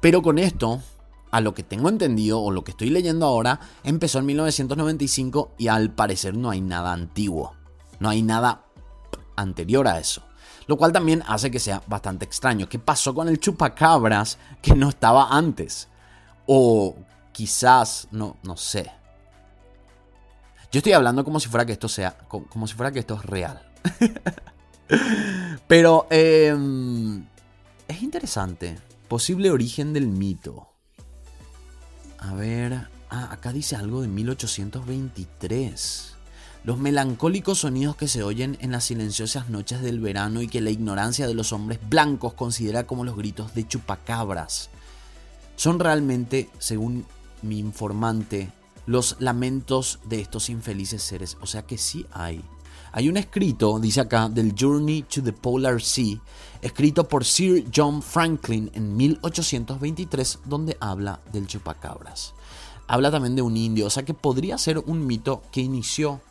Pero 0.00 0.22
con 0.22 0.38
esto, 0.38 0.82
a 1.34 1.40
lo 1.40 1.52
que 1.52 1.64
tengo 1.64 1.88
entendido 1.88 2.40
o 2.40 2.52
lo 2.52 2.62
que 2.62 2.70
estoy 2.70 2.90
leyendo 2.90 3.26
ahora, 3.26 3.58
empezó 3.82 4.20
en 4.20 4.26
1995 4.26 5.54
y 5.58 5.66
al 5.66 5.90
parecer 5.90 6.36
no 6.36 6.48
hay 6.48 6.60
nada 6.60 6.92
antiguo. 6.92 7.56
No 7.98 8.08
hay 8.08 8.22
nada 8.22 8.66
anterior 9.34 9.88
a 9.88 9.98
eso. 9.98 10.22
Lo 10.68 10.76
cual 10.76 10.92
también 10.92 11.24
hace 11.26 11.50
que 11.50 11.58
sea 11.58 11.82
bastante 11.88 12.24
extraño. 12.24 12.68
¿Qué 12.68 12.78
pasó 12.78 13.16
con 13.16 13.28
el 13.28 13.40
chupacabras 13.40 14.38
que 14.62 14.76
no 14.76 14.88
estaba 14.88 15.36
antes? 15.36 15.88
O 16.46 16.94
quizás, 17.32 18.06
no, 18.12 18.36
no 18.44 18.56
sé. 18.56 18.92
Yo 20.70 20.78
estoy 20.78 20.92
hablando 20.92 21.24
como 21.24 21.40
si 21.40 21.48
fuera 21.48 21.66
que 21.66 21.72
esto 21.72 21.88
sea, 21.88 22.16
como, 22.28 22.68
si 22.68 22.74
fuera 22.74 22.92
que 22.92 23.00
esto 23.00 23.16
es 23.16 23.24
real. 23.24 23.60
Pero 25.66 26.06
em, 26.10 27.26
es 27.88 28.02
interesante. 28.04 28.78
Posible 29.08 29.50
origen 29.50 29.92
del 29.92 30.06
mito. 30.06 30.73
A 32.26 32.32
ver, 32.32 32.88
ah, 33.10 33.28
acá 33.32 33.52
dice 33.52 33.76
algo 33.76 34.00
de 34.00 34.08
1823. 34.08 36.14
Los 36.64 36.78
melancólicos 36.78 37.58
sonidos 37.58 37.96
que 37.96 38.08
se 38.08 38.22
oyen 38.22 38.56
en 38.60 38.72
las 38.72 38.84
silenciosas 38.84 39.50
noches 39.50 39.82
del 39.82 40.00
verano 40.00 40.40
y 40.40 40.48
que 40.48 40.62
la 40.62 40.70
ignorancia 40.70 41.26
de 41.26 41.34
los 41.34 41.52
hombres 41.52 41.78
blancos 41.86 42.32
considera 42.32 42.86
como 42.86 43.04
los 43.04 43.16
gritos 43.16 43.54
de 43.54 43.68
chupacabras. 43.68 44.70
Son 45.56 45.78
realmente, 45.78 46.48
según 46.58 47.04
mi 47.42 47.58
informante, 47.58 48.50
los 48.86 49.16
lamentos 49.18 49.98
de 50.08 50.22
estos 50.22 50.48
infelices 50.48 51.02
seres. 51.02 51.36
O 51.42 51.46
sea 51.46 51.66
que 51.66 51.76
sí 51.76 52.06
hay. 52.10 52.42
Hay 52.92 53.10
un 53.10 53.18
escrito, 53.18 53.78
dice 53.80 54.00
acá, 54.00 54.30
del 54.30 54.54
Journey 54.58 55.02
to 55.02 55.22
the 55.22 55.34
Polar 55.34 55.82
Sea, 55.82 56.18
escrito 56.64 57.06
por 57.06 57.26
Sir 57.26 57.66
John 57.74 58.02
Franklin 58.02 58.70
en 58.72 58.96
1823, 58.96 60.40
donde 60.46 60.78
habla 60.80 61.20
del 61.30 61.46
chupacabras. 61.46 62.34
Habla 62.86 63.10
también 63.10 63.36
de 63.36 63.42
un 63.42 63.54
indio, 63.54 63.86
o 63.86 63.90
sea 63.90 64.04
que 64.04 64.14
podría 64.14 64.56
ser 64.56 64.78
un 64.78 65.06
mito 65.06 65.42
que 65.52 65.60
inició 65.60 66.22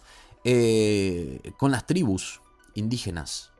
eh, 0.43 1.54
con 1.58 1.72
las 1.72 1.86
tribus 1.86 2.41
indígenas. 2.74 3.52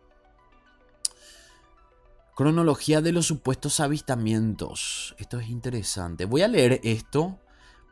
Cronología 2.36 3.01
de 3.01 3.12
los 3.12 3.27
supuestos 3.27 3.79
avistamientos. 3.79 5.13
Esto 5.19 5.39
es 5.39 5.49
interesante. 5.49 6.25
Voy 6.25 6.41
a 6.41 6.47
leer 6.47 6.81
esto 6.83 7.38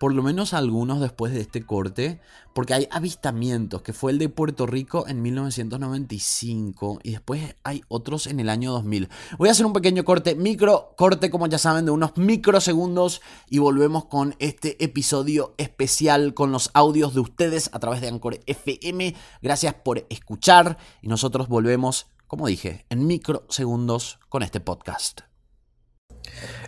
por 0.02 0.16
lo 0.16 0.24
menos 0.24 0.56
algunos 0.56 1.00
después 1.00 1.32
de 1.32 1.42
este 1.42 1.64
corte, 1.64 2.20
porque 2.56 2.74
hay 2.74 2.88
avistamientos, 2.90 3.84
que 3.84 3.94
fue 3.94 4.12
el 4.12 4.18
de 4.18 4.30
Puerto 4.30 4.66
Rico 4.66 5.06
en 5.08 5.22
1995 5.22 7.02
y 7.04 7.12
después 7.12 7.56
hay 7.64 7.84
otros 7.88 8.26
en 8.26 8.40
el 8.40 8.50
año 8.50 8.72
2000. 8.72 9.10
Voy 9.38 9.50
a 9.50 9.52
hacer 9.52 9.68
un 9.68 9.74
pequeño 9.74 10.04
corte, 10.04 10.34
micro 10.34 10.96
corte 10.98 11.30
como 11.30 11.46
ya 11.46 11.60
saben, 11.60 11.86
de 11.86 11.92
unos 11.92 12.18
microsegundos 12.18 13.22
y 13.48 13.60
volvemos 13.60 14.06
con 14.06 14.36
este 14.40 14.84
episodio 14.84 15.54
especial 15.60 16.34
con 16.34 16.52
los 16.52 16.72
audios 16.74 17.14
de 17.14 17.20
ustedes 17.20 17.70
a 17.72 17.78
través 17.78 18.02
de 18.02 18.08
Anchor 18.08 18.40
FM. 18.48 19.14
Gracias 19.44 19.76
por 19.76 20.08
escuchar 20.10 20.80
y 21.04 21.10
nosotros 21.10 21.48
volvemos, 21.48 22.08
como 22.26 22.48
dije, 22.48 22.88
en 22.90 23.06
microsegundos 23.06 24.18
con 24.30 24.42
este 24.42 24.62
podcast. 24.62 25.31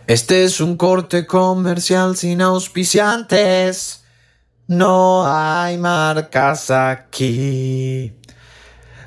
Este 0.06 0.44
es 0.44 0.60
un 0.60 0.76
corte 0.76 1.26
comercial 1.26 2.16
sin 2.16 2.42
auspiciantes. 2.42 4.04
No 4.66 5.24
hay 5.26 5.78
marcas 5.78 6.70
aquí. 6.70 8.12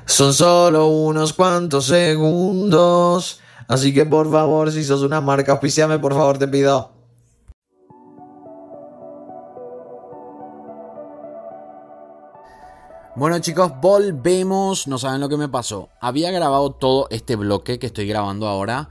Son 0.06 0.32
solo 0.32 0.86
unos 0.88 1.32
cuantos 1.32 1.86
segundos. 1.86 3.40
Así 3.68 3.92
que 3.92 4.06
por 4.06 4.30
favor, 4.30 4.72
si 4.72 4.82
sos 4.82 5.02
una 5.02 5.20
marca, 5.20 5.52
auspiciame, 5.52 5.98
por 5.98 6.14
favor, 6.14 6.38
te 6.38 6.48
pido. 6.48 6.98
Bueno 13.18 13.40
chicos, 13.40 13.72
volvemos. 13.80 14.86
No 14.86 14.96
saben 14.96 15.20
lo 15.20 15.28
que 15.28 15.36
me 15.36 15.48
pasó. 15.48 15.88
Había 16.00 16.30
grabado 16.30 16.70
todo 16.70 17.08
este 17.10 17.34
bloque 17.34 17.80
que 17.80 17.88
estoy 17.88 18.06
grabando 18.06 18.46
ahora. 18.46 18.88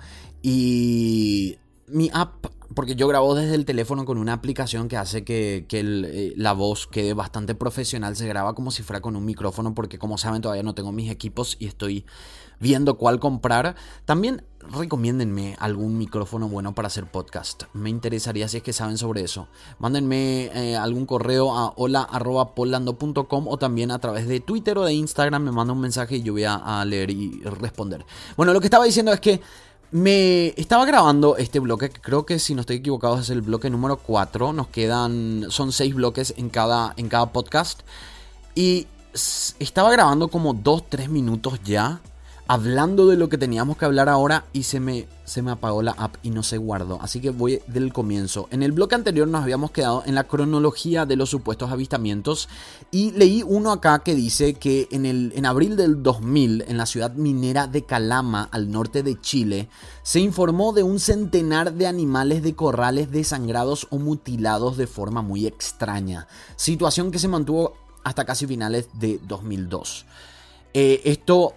Y 0.50 1.58
mi 1.88 2.10
app, 2.14 2.46
porque 2.74 2.96
yo 2.96 3.10
grabo 3.10 3.36
desde 3.36 3.54
el 3.54 3.66
teléfono 3.66 4.06
con 4.06 4.18
una 4.18 4.32
aplicación 4.32 4.88
que 4.88 4.96
hace 4.96 5.26
que, 5.26 5.66
eh, 5.70 6.34
la 6.38 6.54
voz 6.54 6.88
quede 6.88 7.14
bastante 7.14 7.54
profesional, 7.54 8.16
se 8.16 8.30
graba 8.30 8.56
como 8.56 8.72
si 8.72 8.82
fuera 8.82 9.02
con 9.02 9.18
un 9.18 9.26
micrófono, 9.26 9.76
porque 9.76 10.00
como 10.00 10.18
saben 10.18 10.42
todavía 10.42 10.64
no 10.64 10.74
tengo 10.74 10.94
mis 10.94 11.12
equipos 11.12 11.58
y 11.60 11.68
estoy 11.68 12.06
viendo 12.62 12.98
cuál 12.98 13.20
comprar. 13.20 13.76
También 14.06 14.46
recomiéndenme 14.72 15.58
algún 15.60 15.98
micrófono 15.98 16.48
bueno 16.48 16.74
para 16.74 16.88
hacer 16.88 17.12
podcast. 17.12 17.64
Me 17.74 17.90
interesaría 17.90 18.48
si 18.48 18.56
es 18.56 18.64
que 18.64 18.72
saben 18.72 18.98
sobre 18.98 19.24
eso. 19.24 19.50
Mándenme 19.80 20.46
eh, 20.54 20.78
algún 20.78 21.06
correo 21.06 21.58
a 21.58 21.74
hola.polando.com 21.76 23.48
o 23.50 23.58
también 23.58 23.92
a 23.92 24.00
través 24.00 24.30
de 24.30 24.40
Twitter 24.40 24.78
o 24.78 24.86
de 24.86 24.94
Instagram 24.94 25.44
me 25.44 25.52
manda 25.52 25.74
un 25.74 25.82
mensaje 25.82 26.16
y 26.16 26.24
yo 26.24 26.32
voy 26.32 26.46
a 26.46 26.86
leer 26.86 27.12
y 27.12 27.42
responder. 27.42 28.06
Bueno, 28.38 28.54
lo 28.54 28.62
que 28.62 28.68
estaba 28.68 28.86
diciendo 28.86 29.12
es 29.12 29.20
que 29.20 29.42
me 29.92 30.48
estaba 30.58 30.86
grabando 30.86 31.38
este 31.38 31.60
bloque, 31.60 31.90
que 31.90 32.02
creo 32.02 32.26
que 32.26 32.40
si 32.40 32.54
no 32.54 32.62
estoy 32.62 32.78
equivocado 32.78 33.20
es 33.20 33.30
el 33.30 33.42
bloque 33.42 33.70
número 33.70 33.98
4. 33.98 34.54
Nos 34.54 34.68
quedan, 34.68 35.46
son 35.50 35.72
6 35.72 35.96
bloques 35.96 36.34
en 36.38 36.50
cada, 36.50 36.94
en 36.98 37.10
cada 37.10 37.32
podcast. 37.32 37.82
Y 38.56 38.88
estaba 39.60 39.92
grabando 39.92 40.28
como 40.28 40.54
2-3 40.54 41.08
minutos 41.10 41.60
ya 41.64 42.02
hablando 42.48 43.08
de 43.08 43.18
lo 43.18 43.30
que 43.30 43.38
teníamos 43.38 43.78
que 43.78 43.86
hablar 43.86 44.08
ahora 44.08 44.46
y 44.54 44.64
se 44.64 44.80
me, 44.80 45.08
se 45.26 45.42
me 45.42 45.52
apagó 45.52 45.82
la 45.82 45.92
app 45.92 46.16
y 46.24 46.30
no 46.30 46.44
se 46.44 46.58
guardó. 46.58 47.00
Así 47.02 47.20
que 47.20 47.30
voy 47.30 47.62
del 47.68 47.92
comienzo. 47.92 48.48
En 48.52 48.64
el 48.64 48.72
bloque 48.72 48.96
anterior 48.96 49.28
nos 49.28 49.44
habíamos 49.44 49.72
quedado 49.72 50.04
en 50.06 50.16
la 50.16 50.24
cronología 50.24 51.06
de 51.06 51.18
los 51.18 51.30
supuestos 51.30 51.72
avistamientos 51.72 52.48
y 52.90 53.12
leí 53.12 53.44
uno 53.46 53.72
acá 53.72 54.00
que 54.00 54.16
dice 54.16 54.54
que 54.54 54.88
en, 54.92 55.06
el, 55.06 55.34
en 55.36 55.46
abril 55.46 55.76
del 55.76 56.02
2000 56.02 56.66
en 56.68 56.78
la 56.78 56.86
ciudad 56.86 57.14
minera 57.14 57.68
de 57.68 57.84
Calama, 57.84 58.48
al 58.52 58.72
norte 58.72 59.04
de 59.04 59.20
Chile, 59.20 59.70
se 60.04 60.22
informó 60.22 60.72
de 60.72 60.84
un 60.84 61.00
centenar 61.00 61.74
de 61.74 61.88
animales 61.88 62.44
de 62.44 62.56
corrales 62.56 63.12
desangrados 63.12 63.88
o 63.90 64.00
mutilados 64.00 64.78
de 64.78 64.88
forma 64.88 65.22
muy 65.22 65.46
extraña. 65.48 66.28
Situación 66.56 67.12
que 67.12 67.20
se 67.20 67.28
mantuvo 67.28 67.74
hasta 68.06 68.24
casi 68.24 68.48
finales 68.48 68.88
de 68.94 69.20
2002. 69.28 70.06
Eh, 70.74 71.02
esto 71.04 71.54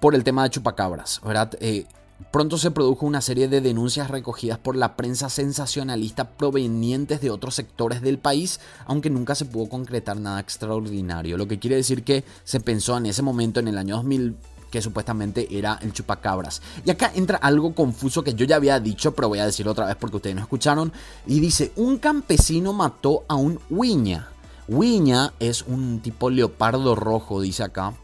por 0.00 0.14
el 0.14 0.24
tema 0.24 0.42
de 0.42 0.50
chupacabras, 0.50 1.20
¿verdad? 1.24 1.56
Eh, 1.60 1.86
pronto 2.30 2.58
se 2.58 2.70
produjo 2.70 3.06
una 3.06 3.20
serie 3.20 3.48
de 3.48 3.60
denuncias 3.60 4.10
recogidas 4.10 4.58
por 4.58 4.76
la 4.76 4.96
prensa 4.96 5.28
sensacionalista 5.28 6.30
provenientes 6.30 7.20
de 7.20 7.30
otros 7.30 7.54
sectores 7.54 8.02
del 8.02 8.18
país, 8.18 8.60
aunque 8.86 9.10
nunca 9.10 9.34
se 9.34 9.44
pudo 9.44 9.68
concretar 9.68 10.18
nada 10.18 10.40
extraordinario. 10.40 11.36
Lo 11.36 11.48
que 11.48 11.58
quiere 11.58 11.76
decir 11.76 12.04
que 12.04 12.24
se 12.44 12.60
pensó 12.60 12.96
en 12.96 13.06
ese 13.06 13.22
momento, 13.22 13.60
en 13.60 13.68
el 13.68 13.78
año 13.78 13.96
2000, 13.96 14.36
que 14.70 14.82
supuestamente 14.82 15.46
era 15.56 15.78
el 15.82 15.92
chupacabras. 15.92 16.60
Y 16.84 16.90
acá 16.90 17.12
entra 17.14 17.38
algo 17.38 17.74
confuso 17.74 18.24
que 18.24 18.34
yo 18.34 18.44
ya 18.44 18.56
había 18.56 18.80
dicho, 18.80 19.14
pero 19.14 19.28
voy 19.28 19.38
a 19.38 19.46
decirlo 19.46 19.72
otra 19.72 19.86
vez 19.86 19.96
porque 19.96 20.16
ustedes 20.16 20.34
no 20.34 20.42
escucharon. 20.42 20.92
Y 21.26 21.38
dice, 21.38 21.72
un 21.76 21.98
campesino 21.98 22.72
mató 22.72 23.24
a 23.28 23.36
un 23.36 23.60
huiña. 23.70 24.28
Huiña 24.66 25.32
es 25.38 25.62
un 25.62 26.00
tipo 26.00 26.30
leopardo 26.30 26.96
rojo, 26.96 27.40
dice 27.40 27.62
acá 27.62 27.94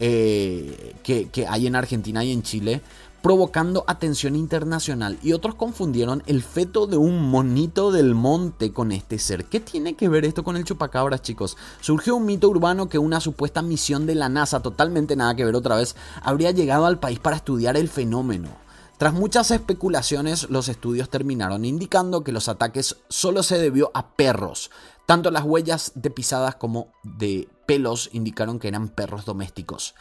eh, 0.00 0.94
que, 1.02 1.28
que 1.28 1.46
hay 1.46 1.66
en 1.66 1.76
Argentina 1.76 2.24
y 2.24 2.32
en 2.32 2.42
Chile, 2.42 2.82
provocando 3.26 3.82
atención 3.88 4.36
internacional 4.36 5.18
y 5.20 5.32
otros 5.32 5.56
confundieron 5.56 6.22
el 6.26 6.44
feto 6.44 6.86
de 6.86 6.96
un 6.96 7.28
monito 7.28 7.90
del 7.90 8.14
monte 8.14 8.72
con 8.72 8.92
este 8.92 9.18
ser. 9.18 9.46
¿Qué 9.46 9.58
tiene 9.58 9.94
que 9.94 10.08
ver 10.08 10.24
esto 10.24 10.44
con 10.44 10.56
el 10.56 10.62
chupacabras, 10.62 11.22
chicos? 11.22 11.56
Surgió 11.80 12.14
un 12.14 12.24
mito 12.24 12.48
urbano 12.48 12.88
que 12.88 12.98
una 12.98 13.20
supuesta 13.20 13.62
misión 13.62 14.06
de 14.06 14.14
la 14.14 14.28
NASA, 14.28 14.62
totalmente 14.62 15.16
nada 15.16 15.34
que 15.34 15.44
ver 15.44 15.56
otra 15.56 15.74
vez, 15.74 15.96
habría 16.22 16.52
llegado 16.52 16.86
al 16.86 17.00
país 17.00 17.18
para 17.18 17.34
estudiar 17.34 17.76
el 17.76 17.88
fenómeno. 17.88 18.48
Tras 18.96 19.12
muchas 19.12 19.50
especulaciones, 19.50 20.48
los 20.48 20.68
estudios 20.68 21.10
terminaron 21.10 21.64
indicando 21.64 22.22
que 22.22 22.32
los 22.32 22.48
ataques 22.48 22.96
solo 23.08 23.42
se 23.42 23.58
debió 23.58 23.90
a 23.92 24.10
perros, 24.10 24.70
tanto 25.06 25.30
las 25.30 25.44
huellas 25.44 25.92
de 25.94 26.10
pisadas 26.10 26.56
como 26.56 26.92
de 27.02 27.48
pelos 27.66 28.10
indicaron 28.12 28.58
que 28.58 28.68
eran 28.68 28.88
perros 28.88 29.24
domésticos. 29.24 29.94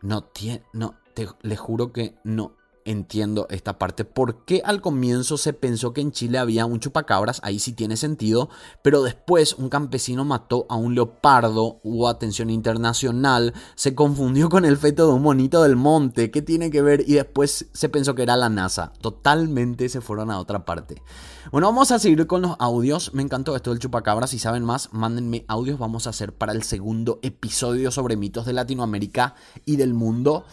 No, 0.00 0.26
no 0.72 0.94
te, 1.14 1.28
le 1.42 1.56
juro 1.56 1.92
que 1.92 2.16
no 2.24 2.56
entiendo 2.84 3.46
esta 3.50 3.78
parte. 3.78 4.04
¿Por 4.04 4.44
qué 4.44 4.62
al 4.64 4.80
comienzo 4.80 5.36
se 5.36 5.52
pensó 5.52 5.92
que 5.92 6.00
en 6.00 6.12
Chile 6.12 6.38
había 6.38 6.66
un 6.66 6.80
chupacabras? 6.80 7.40
Ahí 7.42 7.58
sí 7.58 7.72
tiene 7.72 7.96
sentido. 7.96 8.48
Pero 8.82 9.02
después 9.02 9.54
un 9.54 9.68
campesino 9.68 10.24
mató 10.24 10.66
a 10.68 10.76
un 10.76 10.94
leopardo, 10.94 11.80
hubo 11.82 12.08
atención 12.08 12.50
internacional, 12.50 13.54
se 13.74 13.94
confundió 13.94 14.48
con 14.48 14.64
el 14.64 14.76
feto 14.76 15.06
de 15.06 15.14
un 15.14 15.22
monito 15.22 15.62
del 15.62 15.76
monte. 15.76 16.30
¿Qué 16.30 16.42
tiene 16.42 16.70
que 16.70 16.82
ver? 16.82 17.04
Y 17.06 17.14
después 17.14 17.66
se 17.72 17.88
pensó 17.88 18.14
que 18.14 18.22
era 18.22 18.36
la 18.36 18.48
NASA. 18.48 18.92
Totalmente 19.00 19.88
se 19.88 20.00
fueron 20.00 20.30
a 20.30 20.38
otra 20.38 20.64
parte. 20.64 21.02
Bueno, 21.50 21.66
vamos 21.66 21.90
a 21.90 21.98
seguir 21.98 22.26
con 22.26 22.42
los 22.42 22.56
audios. 22.58 23.12
Me 23.14 23.22
encantó 23.22 23.56
esto 23.56 23.70
del 23.70 23.78
chupacabras. 23.78 24.30
Si 24.30 24.38
saben 24.38 24.64
más, 24.64 24.88
mándenme 24.92 25.44
audios. 25.48 25.78
Vamos 25.78 26.06
a 26.06 26.10
hacer 26.10 26.32
para 26.32 26.52
el 26.52 26.62
segundo 26.62 27.18
episodio 27.22 27.90
sobre 27.90 28.16
mitos 28.16 28.46
de 28.46 28.52
Latinoamérica 28.52 29.34
y 29.64 29.76
del 29.76 29.94
mundo. 29.94 30.44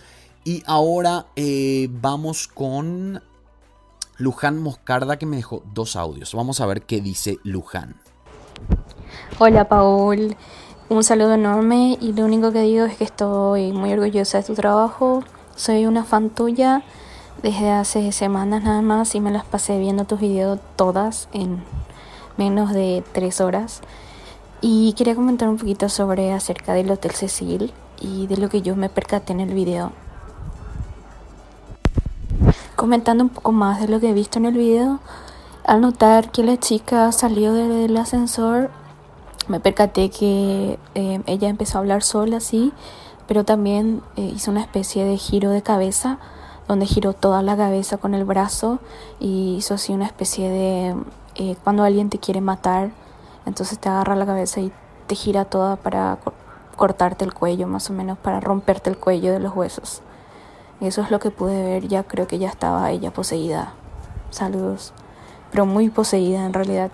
Y 0.43 0.63
ahora 0.65 1.25
eh, 1.35 1.89
vamos 1.91 2.47
con 2.47 3.21
Luján 4.17 4.61
Moscarda 4.61 5.17
que 5.17 5.25
me 5.25 5.35
dejó 5.35 5.63
dos 5.73 5.95
audios. 5.95 6.33
Vamos 6.33 6.61
a 6.61 6.65
ver 6.65 6.83
qué 6.83 7.01
dice 7.01 7.39
Luján. 7.43 7.95
Hola 9.37 9.67
Paul, 9.67 10.35
un 10.89 11.03
saludo 11.03 11.33
enorme 11.33 11.97
y 12.01 12.13
lo 12.13 12.25
único 12.25 12.51
que 12.51 12.61
digo 12.61 12.85
es 12.85 12.97
que 12.97 13.03
estoy 13.03 13.71
muy 13.71 13.93
orgullosa 13.93 14.39
de 14.39 14.43
tu 14.43 14.53
trabajo. 14.55 15.23
Soy 15.55 15.85
una 15.85 16.03
fan 16.03 16.29
tuya 16.29 16.83
desde 17.43 17.69
hace 17.71 18.11
semanas 18.11 18.63
nada 18.63 18.81
más 18.81 19.15
y 19.15 19.19
me 19.19 19.31
las 19.31 19.45
pasé 19.45 19.77
viendo 19.77 20.05
tus 20.05 20.19
videos 20.19 20.59
todas 20.75 21.29
en 21.31 21.63
menos 22.37 22.73
de 22.73 23.03
tres 23.11 23.39
horas. 23.41 23.81
Y 24.61 24.93
quería 24.93 25.15
comentar 25.15 25.47
un 25.47 25.57
poquito 25.57 25.87
sobre 25.89 26.33
acerca 26.33 26.73
del 26.73 26.91
Hotel 26.91 27.11
Cecil 27.11 27.73
y 28.01 28.27
de 28.27 28.37
lo 28.37 28.49
que 28.49 28.61
yo 28.61 28.75
me 28.75 28.89
percaté 28.89 29.31
en 29.31 29.39
el 29.39 29.53
video. 29.53 29.91
Comentando 32.75 33.23
un 33.23 33.29
poco 33.29 33.51
más 33.51 33.81
de 33.81 33.87
lo 33.87 33.99
que 33.99 34.09
he 34.09 34.13
visto 34.13 34.39
en 34.39 34.45
el 34.45 34.55
video, 34.55 34.99
al 35.65 35.81
notar 35.81 36.31
que 36.31 36.43
la 36.43 36.57
chica 36.57 37.11
salió 37.11 37.53
del 37.53 37.95
ascensor, 37.97 38.71
me 39.47 39.59
percaté 39.59 40.09
que 40.09 40.79
eh, 40.95 41.21
ella 41.25 41.49
empezó 41.49 41.77
a 41.77 41.81
hablar 41.81 42.03
sola 42.03 42.37
así, 42.37 42.71
pero 43.27 43.43
también 43.43 44.01
eh, 44.15 44.31
hizo 44.35 44.51
una 44.51 44.61
especie 44.61 45.05
de 45.05 45.17
giro 45.17 45.49
de 45.51 45.61
cabeza, 45.61 46.19
donde 46.67 46.85
giró 46.85 47.13
toda 47.13 47.41
la 47.41 47.57
cabeza 47.57 47.97
con 47.97 48.13
el 48.13 48.25
brazo 48.25 48.79
y 49.19 49.55
hizo 49.57 49.73
así 49.73 49.91
una 49.91 50.05
especie 50.05 50.49
de 50.49 50.95
eh, 51.35 51.55
cuando 51.63 51.83
alguien 51.83 52.09
te 52.09 52.19
quiere 52.19 52.41
matar 52.41 52.91
entonces 53.49 53.79
te 53.79 53.89
agarra 53.89 54.15
la 54.15 54.25
cabeza 54.25 54.59
y 54.59 54.71
te 55.07 55.15
gira 55.15 55.45
toda 55.45 55.75
para 55.75 56.19
cortarte 56.75 57.25
el 57.25 57.33
cuello, 57.33 57.67
más 57.67 57.89
o 57.89 57.93
menos, 57.93 58.17
para 58.17 58.39
romperte 58.39 58.89
el 58.89 58.97
cuello 58.97 59.33
de 59.33 59.39
los 59.39 59.55
huesos. 59.55 60.01
Eso 60.81 61.01
es 61.01 61.11
lo 61.11 61.19
que 61.19 61.29
pude 61.29 61.61
ver, 61.63 61.87
ya 61.87 62.03
creo 62.03 62.27
que 62.27 62.39
ya 62.39 62.49
estaba 62.49 62.91
ella 62.91 63.11
poseída. 63.11 63.73
Saludos. 64.29 64.93
Pero 65.51 65.65
muy 65.65 65.89
poseída 65.89 66.45
en 66.45 66.53
realidad. 66.53 66.91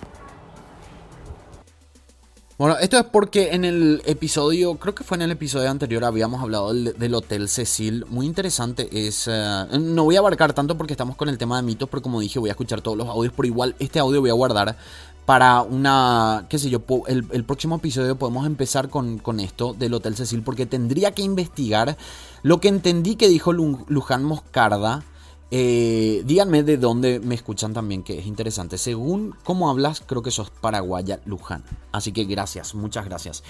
Bueno, 2.57 2.77
esto 2.77 2.97
es 2.97 3.03
porque 3.03 3.49
en 3.51 3.65
el 3.65 4.01
episodio, 4.05 4.75
creo 4.75 4.95
que 4.95 5.03
fue 5.03 5.17
en 5.17 5.23
el 5.23 5.31
episodio 5.31 5.69
anterior, 5.69 6.05
habíamos 6.05 6.41
hablado 6.41 6.73
del, 6.73 7.13
Hotel 7.13 7.49
Cecil. 7.49 8.05
Muy 8.07 8.25
interesante 8.25 8.87
es... 9.07 9.27
Eh, 9.27 9.65
no 9.77 10.05
voy 10.05 10.15
a 10.15 10.19
abarcar 10.19 10.53
tanto 10.53 10.77
porque 10.77 10.93
estamos 10.93 11.17
con 11.17 11.27
el 11.27 11.37
tema 11.37 11.57
de 11.57 11.63
mitos, 11.63 11.89
pero 11.89 12.01
como 12.01 12.21
dije, 12.21 12.39
voy 12.39 12.49
a 12.49 12.53
escuchar 12.53 12.81
todos 12.81 12.97
los 12.97 13.09
audios, 13.09 13.33
pero 13.35 13.47
igual 13.47 13.75
este 13.79 13.99
audio 13.99 14.21
voy 14.21 14.29
a 14.29 14.33
guardar 14.33 14.77
para 15.25 15.61
una, 15.63 16.45
qué 16.49 16.59
sé 16.59 16.69
yo, 16.69 16.81
el, 17.07 17.25
el 17.31 17.43
próximo 17.43 17.77
episodio 17.77 18.15
podemos 18.15 18.45
empezar 18.45 18.89
con, 18.89 19.17
con, 19.17 19.39
esto 19.39 19.73
del 19.73 19.93
Hotel 19.93 20.15
Cecil 20.15 20.43
porque 20.43 20.65
tendría 20.65 21.11
que 21.11 21.23
investigar 21.23 21.97
lo 22.43 22.59
que 22.59 22.67
entendí 22.67 23.15
que 23.15 23.27
dijo 23.27 23.51
Luján 23.51 24.23
Moscarda. 24.23 25.03
Eh, 25.51 26.23
díganme 26.25 26.63
de 26.63 26.77
dónde 26.77 27.19
me 27.19 27.35
escuchan 27.35 27.73
también, 27.73 28.03
que 28.03 28.19
es 28.19 28.27
interesante. 28.27 28.77
Según 28.77 29.35
cómo 29.43 29.69
hablas, 29.69 30.03
creo 30.05 30.21
que 30.21 30.31
sos 30.31 30.49
paraguaya 30.49 31.19
Luján. 31.25 31.63
Así 31.91 32.11
que 32.11 32.25
gracias, 32.25 32.75
muchas 32.75 33.05
gracias. 33.05 33.43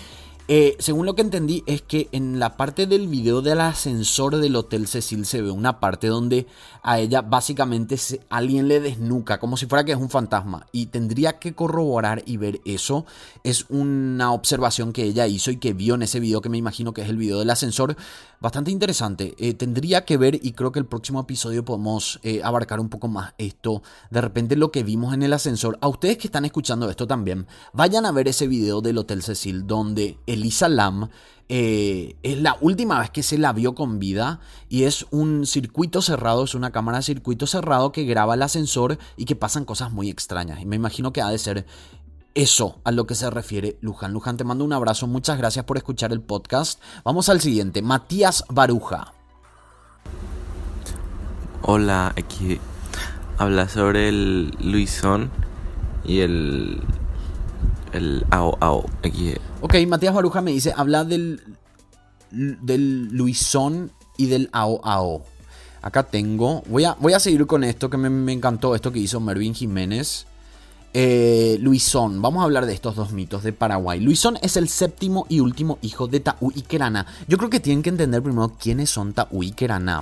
Eh, 0.47 0.75
según 0.77 1.07
lo 1.07 1.15
que 1.15 1.23
entendí 1.23 1.63
es 1.65 1.81
que 1.81 2.07
en 2.11 2.37
la 2.37 2.55
parte 2.55 2.85
del 2.85 3.07
video 3.07 3.41
del 3.41 3.61
ascensor 3.61 4.37
del 4.37 4.55
Hotel 4.55 4.87
Cecil 4.87 5.25
se 5.25 5.41
ve 5.41 5.49
una 5.49 5.79
parte 5.79 6.05
donde 6.05 6.45
a 6.83 6.99
ella 6.99 7.23
básicamente 7.23 7.97
alguien 8.29 8.67
le 8.67 8.79
desnuca, 8.79 9.39
como 9.39 9.57
si 9.57 9.65
fuera 9.65 9.83
que 9.83 9.93
es 9.93 9.97
un 9.97 10.11
fantasma. 10.11 10.67
Y 10.71 10.87
tendría 10.87 11.39
que 11.39 11.55
corroborar 11.55 12.21
y 12.27 12.37
ver 12.37 12.61
eso. 12.63 13.07
Es 13.43 13.65
una 13.69 14.33
observación 14.33 14.93
que 14.93 15.03
ella 15.03 15.25
hizo 15.25 15.49
y 15.49 15.57
que 15.57 15.73
vio 15.73 15.95
en 15.95 16.03
ese 16.03 16.19
video, 16.19 16.41
que 16.41 16.49
me 16.49 16.59
imagino 16.59 16.93
que 16.93 17.01
es 17.01 17.09
el 17.09 17.17
video 17.17 17.39
del 17.39 17.49
ascensor. 17.49 17.97
Bastante 18.39 18.71
interesante. 18.71 19.33
Eh, 19.37 19.53
tendría 19.53 20.05
que 20.05 20.17
ver 20.17 20.39
y 20.41 20.51
creo 20.51 20.71
que 20.71 20.79
el 20.79 20.85
próximo 20.85 21.21
episodio 21.21 21.63
podemos 21.63 22.19
eh, 22.23 22.41
abarcar 22.43 22.79
un 22.79 22.89
poco 22.89 23.07
más 23.07 23.33
esto. 23.37 23.81
De 24.09 24.21
repente 24.21 24.55
lo 24.55 24.71
que 24.71 24.83
vimos 24.83 25.13
en 25.13 25.23
el 25.23 25.33
ascensor. 25.33 25.77
A 25.81 25.87
ustedes 25.87 26.17
que 26.17 26.27
están 26.27 26.45
escuchando 26.45 26.89
esto 26.89 27.07
también, 27.07 27.47
vayan 27.73 28.05
a 28.05 28.11
ver 28.11 28.27
ese 28.27 28.47
video 28.47 28.81
del 28.81 28.97
Hotel 28.97 29.23
Cecil 29.23 29.65
donde 29.65 30.17
Elisa 30.25 30.69
Lam 30.69 31.09
eh, 31.47 32.15
es 32.23 32.39
la 32.39 32.57
última 32.59 32.99
vez 32.99 33.11
que 33.11 33.21
se 33.21 33.37
la 33.37 33.53
vio 33.53 33.75
con 33.75 33.99
vida 33.99 34.39
y 34.67 34.83
es 34.83 35.05
un 35.11 35.45
circuito 35.45 36.01
cerrado, 36.01 36.43
es 36.43 36.55
una 36.55 36.71
cámara 36.71 36.97
de 36.97 37.03
circuito 37.03 37.45
cerrado 37.45 37.91
que 37.91 38.03
graba 38.03 38.33
el 38.33 38.41
ascensor 38.41 38.97
y 39.15 39.25
que 39.25 39.35
pasan 39.35 39.63
cosas 39.63 39.91
muy 39.91 40.09
extrañas. 40.09 40.61
Y 40.61 40.65
me 40.65 40.75
imagino 40.75 41.13
que 41.13 41.21
ha 41.21 41.29
de 41.29 41.37
ser 41.37 41.65
eso 42.35 42.79
a 42.83 42.91
lo 42.91 43.07
que 43.07 43.15
se 43.15 43.29
refiere 43.29 43.77
Luján. 43.81 44.13
Luján, 44.13 44.37
te 44.37 44.43
mando 44.43 44.63
un 44.63 44.73
abrazo, 44.73 45.07
muchas 45.07 45.37
gracias 45.37 45.65
por 45.65 45.77
escuchar 45.77 46.11
el 46.11 46.21
podcast. 46.21 46.79
Vamos 47.03 47.29
al 47.29 47.41
siguiente, 47.41 47.81
Matías 47.81 48.43
Baruja. 48.49 49.13
Hola, 51.61 52.13
aquí 52.15 52.59
habla 53.37 53.67
sobre 53.67 54.09
el 54.09 54.55
Luisón 54.59 55.31
y 56.03 56.19
el 56.19 56.83
el 57.93 58.25
AO 58.29 58.57
AO. 58.59 58.85
Ok, 59.61 59.75
Matías 59.87 60.13
Baruja 60.13 60.41
me 60.41 60.51
dice, 60.51 60.73
habla 60.75 61.05
del, 61.05 61.41
del 62.31 63.07
Luisón 63.07 63.91
y 64.17 64.27
del 64.27 64.49
AO 64.51 64.81
AO. 64.83 65.23
Acá 65.81 66.03
tengo, 66.03 66.63
voy 66.67 66.83
a, 66.83 66.95
voy 66.99 67.13
a 67.13 67.19
seguir 67.19 67.45
con 67.45 67.63
esto 67.63 67.89
que 67.89 67.97
me, 67.97 68.33
encantó, 68.33 68.75
esto 68.75 68.91
que 68.91 68.99
hizo 68.99 69.19
Mervin 69.19 69.53
Jiménez. 69.53 70.25
Eh, 70.97 71.57
Luisón, 71.59 72.21
vamos 72.21 72.39
a 72.39 72.45
hablar 72.45 72.65
de 72.65 72.73
estos 72.73 72.95
dos 72.95 73.11
mitos 73.11 73.43
de 73.43 73.51
Paraguay. 73.51 73.99
Luisón 73.99 74.37
es 74.41 74.55
el 74.55 74.69
séptimo 74.69 75.25
y 75.27 75.41
último 75.41 75.77
hijo 75.81 76.07
de 76.07 76.21
Taú 76.21 76.53
y 76.55 76.61
Querana. 76.61 77.05
Yo 77.27 77.37
creo 77.37 77.49
que 77.49 77.59
tienen 77.59 77.83
que 77.83 77.89
entender 77.89 78.23
primero 78.23 78.53
quiénes 78.57 78.91
son 78.91 79.11
Taú 79.11 79.43
y 79.43 79.53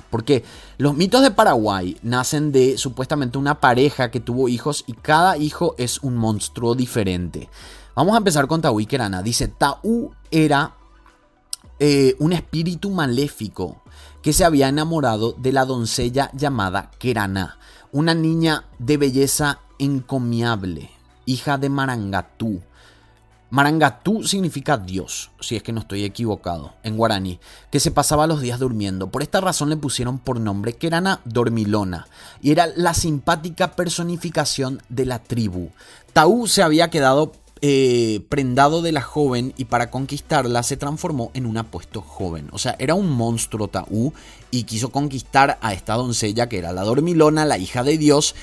porque 0.08 0.44
los 0.78 0.94
mitos 0.94 1.22
de 1.22 1.32
Paraguay 1.32 1.96
nacen 2.04 2.52
de 2.52 2.78
supuestamente 2.78 3.38
una 3.38 3.58
pareja 3.58 4.12
que 4.12 4.20
tuvo 4.20 4.48
hijos 4.48 4.84
y 4.86 4.92
cada 4.92 5.36
hijo 5.36 5.74
es 5.78 6.00
un 6.00 6.14
monstruo 6.14 6.76
diferente. 6.76 7.48
Vamos 7.96 8.14
a 8.14 8.18
empezar 8.18 8.46
con 8.46 8.60
Taú 8.60 8.78
y 8.78 8.86
Kerana. 8.86 9.20
Dice, 9.20 9.48
Taú 9.48 10.12
era 10.30 10.76
eh, 11.80 12.14
un 12.20 12.32
espíritu 12.32 12.90
maléfico 12.90 13.82
que 14.22 14.32
se 14.32 14.44
había 14.44 14.68
enamorado 14.68 15.32
de 15.32 15.50
la 15.50 15.64
doncella 15.64 16.30
llamada 16.34 16.92
Kerana, 17.00 17.58
una 17.90 18.14
niña 18.14 18.66
de 18.78 18.96
belleza 18.96 19.58
encomiable, 19.84 20.90
hija 21.26 21.58
de 21.58 21.68
Marangatú. 21.68 22.60
Marangatú 23.50 24.24
significa 24.24 24.78
Dios, 24.78 25.30
si 25.38 25.54
es 25.54 25.62
que 25.62 25.72
no 25.72 25.80
estoy 25.80 26.02
equivocado, 26.02 26.74
en 26.82 26.96
guaraní, 26.96 27.38
que 27.70 27.78
se 27.78 27.92
pasaba 27.92 28.26
los 28.26 28.40
días 28.40 28.58
durmiendo. 28.58 29.10
Por 29.10 29.22
esta 29.22 29.40
razón 29.40 29.70
le 29.70 29.76
pusieron 29.76 30.18
por 30.18 30.40
nombre 30.40 30.72
Kerana 30.72 31.20
Dormilona, 31.24 32.08
y 32.42 32.50
era 32.50 32.66
la 32.74 32.94
simpática 32.94 33.76
personificación 33.76 34.82
de 34.88 35.06
la 35.06 35.20
tribu. 35.20 35.70
Taú 36.12 36.48
se 36.48 36.62
había 36.62 36.90
quedado 36.90 37.32
eh, 37.66 38.20
prendado 38.28 38.82
de 38.82 38.92
la 38.92 39.00
joven 39.00 39.54
y 39.56 39.64
para 39.64 39.90
conquistarla 39.90 40.62
se 40.62 40.76
transformó 40.76 41.30
en 41.32 41.46
un 41.46 41.56
apuesto 41.56 42.02
joven. 42.02 42.48
O 42.52 42.58
sea, 42.58 42.76
era 42.78 42.94
un 42.94 43.08
monstruo 43.08 43.68
Taú 43.68 44.12
y 44.50 44.64
quiso 44.64 44.90
conquistar 44.90 45.58
a 45.62 45.72
esta 45.72 45.94
doncella 45.94 46.46
que 46.48 46.58
era 46.58 46.74
la 46.74 46.82
dormilona, 46.82 47.46
la 47.46 47.56
hija 47.56 47.82
de 47.82 47.96
Dios, 47.96 48.34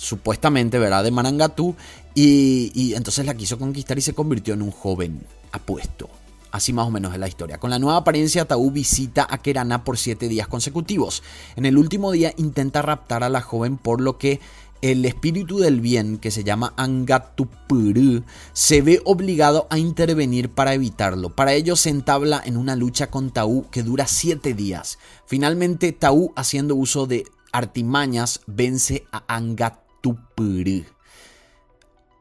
supuestamente, 0.00 0.78
¿verdad? 0.78 1.04
De 1.04 1.10
Marangatú. 1.10 1.76
Y, 2.14 2.94
entonces 2.94 3.26
la 3.26 3.34
quiso 3.34 3.58
conquistar 3.58 3.98
y 3.98 4.00
se 4.00 4.14
convirtió 4.14 4.54
en 4.54 4.62
un 4.62 4.70
joven 4.70 5.20
apuesto. 5.52 6.08
Así 6.50 6.72
más 6.72 6.88
o 6.88 6.90
menos 6.90 7.12
es 7.12 7.20
la 7.20 7.28
historia. 7.28 7.58
Con 7.58 7.70
la 7.70 7.78
nueva 7.78 7.98
apariencia, 7.98 8.44
Taú 8.44 8.72
visita 8.72 9.26
a 9.30 9.38
Kerana 9.38 9.84
por 9.84 9.98
siete 9.98 10.26
días 10.26 10.48
consecutivos. 10.48 11.22
En 11.54 11.64
el 11.64 11.78
último 11.78 12.10
día 12.10 12.32
intenta 12.36 12.82
raptar 12.82 13.22
a 13.22 13.28
la 13.28 13.40
joven, 13.40 13.76
por 13.76 14.00
lo 14.00 14.18
que 14.18 14.40
el 14.82 15.04
espíritu 15.04 15.58
del 15.58 15.80
bien, 15.80 16.18
que 16.18 16.32
se 16.32 16.42
llama 16.42 16.72
Angatupuru, 16.76 18.24
se 18.52 18.82
ve 18.82 19.00
obligado 19.04 19.68
a 19.70 19.78
intervenir 19.78 20.48
para 20.48 20.74
evitarlo. 20.74 21.36
Para 21.36 21.52
ello 21.52 21.76
se 21.76 21.90
entabla 21.90 22.42
en 22.44 22.56
una 22.56 22.74
lucha 22.74 23.10
con 23.10 23.30
Taú 23.30 23.66
que 23.70 23.84
dura 23.84 24.08
siete 24.08 24.54
días. 24.54 24.98
Finalmente, 25.26 25.92
Taú, 25.92 26.32
haciendo 26.34 26.74
uso 26.74 27.06
de 27.06 27.26
artimañas, 27.52 28.40
vence 28.46 29.04
a 29.12 29.22
Angatupuru. 29.28 29.89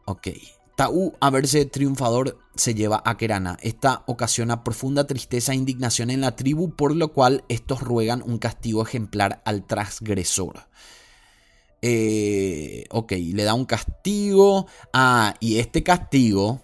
Ok. 0.05 0.27
Taú, 0.75 1.13
a 1.19 1.29
verse 1.29 1.65
triunfador, 1.65 2.39
se 2.55 2.73
lleva 2.73 3.01
a 3.03 3.17
Kerana. 3.17 3.57
Esta 3.61 4.03
ocasiona 4.07 4.63
profunda 4.63 5.05
tristeza 5.05 5.51
e 5.51 5.55
indignación 5.55 6.09
en 6.09 6.21
la 6.21 6.35
tribu, 6.35 6.73
por 6.75 6.95
lo 6.95 7.11
cual 7.11 7.43
estos 7.49 7.81
ruegan 7.81 8.23
un 8.25 8.37
castigo 8.37 8.81
ejemplar 8.81 9.41
al 9.43 9.67
transgresor. 9.67 10.67
Eh, 11.81 12.85
ok, 12.91 13.11
le 13.11 13.43
da 13.43 13.53
un 13.53 13.65
castigo. 13.65 14.67
Ah, 14.93 15.35
y 15.39 15.59
este 15.59 15.83
castigo, 15.83 16.61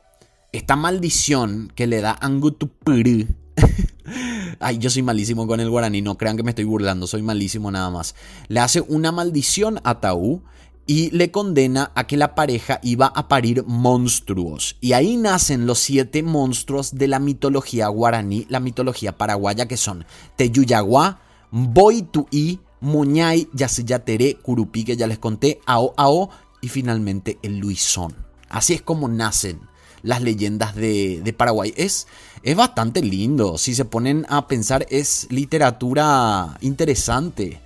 esta 0.51 0.75
maldición 0.75 1.71
que 1.75 1.87
le 1.87 2.01
da 2.01 2.17
Angutupuru. 2.19 3.27
Ay, 4.59 4.77
yo 4.77 4.89
soy 4.89 5.01
malísimo 5.01 5.47
con 5.47 5.59
el 5.59 5.69
guaraní, 5.69 6.01
no 6.01 6.17
crean 6.17 6.37
que 6.37 6.43
me 6.43 6.51
estoy 6.51 6.65
burlando, 6.65 7.07
soy 7.07 7.21
malísimo 7.21 7.71
nada 7.71 7.89
más. 7.89 8.15
Le 8.47 8.59
hace 8.59 8.81
una 8.81 9.11
maldición 9.11 9.81
a 9.83 9.99
Taú 9.99 10.43
y 10.87 11.09
le 11.11 11.31
condena 11.31 11.91
a 11.95 12.05
que 12.05 12.17
la 12.17 12.35
pareja 12.35 12.79
iba 12.83 13.07
a 13.07 13.27
parir 13.27 13.63
monstruos. 13.65 14.75
Y 14.81 14.93
ahí 14.93 15.17
nacen 15.17 15.65
los 15.65 15.79
siete 15.79 16.21
monstruos 16.21 16.95
de 16.95 17.07
la 17.07 17.19
mitología 17.19 17.87
guaraní, 17.87 18.45
la 18.49 18.59
mitología 18.59 19.17
paraguaya, 19.17 19.67
que 19.67 19.77
son 19.77 20.05
Teyuyaguá, 20.35 21.19
Boituí, 21.51 22.59
Muñay, 22.81 23.47
Yacillateré, 23.53 24.35
Curupí, 24.35 24.83
que 24.83 24.97
ya 24.97 25.07
les 25.07 25.17
conté, 25.17 25.59
Ao 25.65 25.93
Ao 25.97 26.29
y 26.61 26.67
finalmente 26.67 27.39
el 27.41 27.57
Luisón. 27.57 28.15
Así 28.49 28.73
es 28.73 28.81
como 28.81 29.07
nacen 29.07 29.59
las 30.03 30.21
leyendas 30.21 30.75
de, 30.75 31.33
Paraguay. 31.35 31.73
Es, 31.75 32.07
es 32.43 32.55
bastante 32.55 33.01
lindo. 33.01 33.57
Si 33.57 33.73
se 33.73 33.85
ponen 33.85 34.25
a 34.29 34.47
pensar, 34.47 34.85
es 34.89 35.27
literatura 35.31 36.57
interesante. 36.61 37.59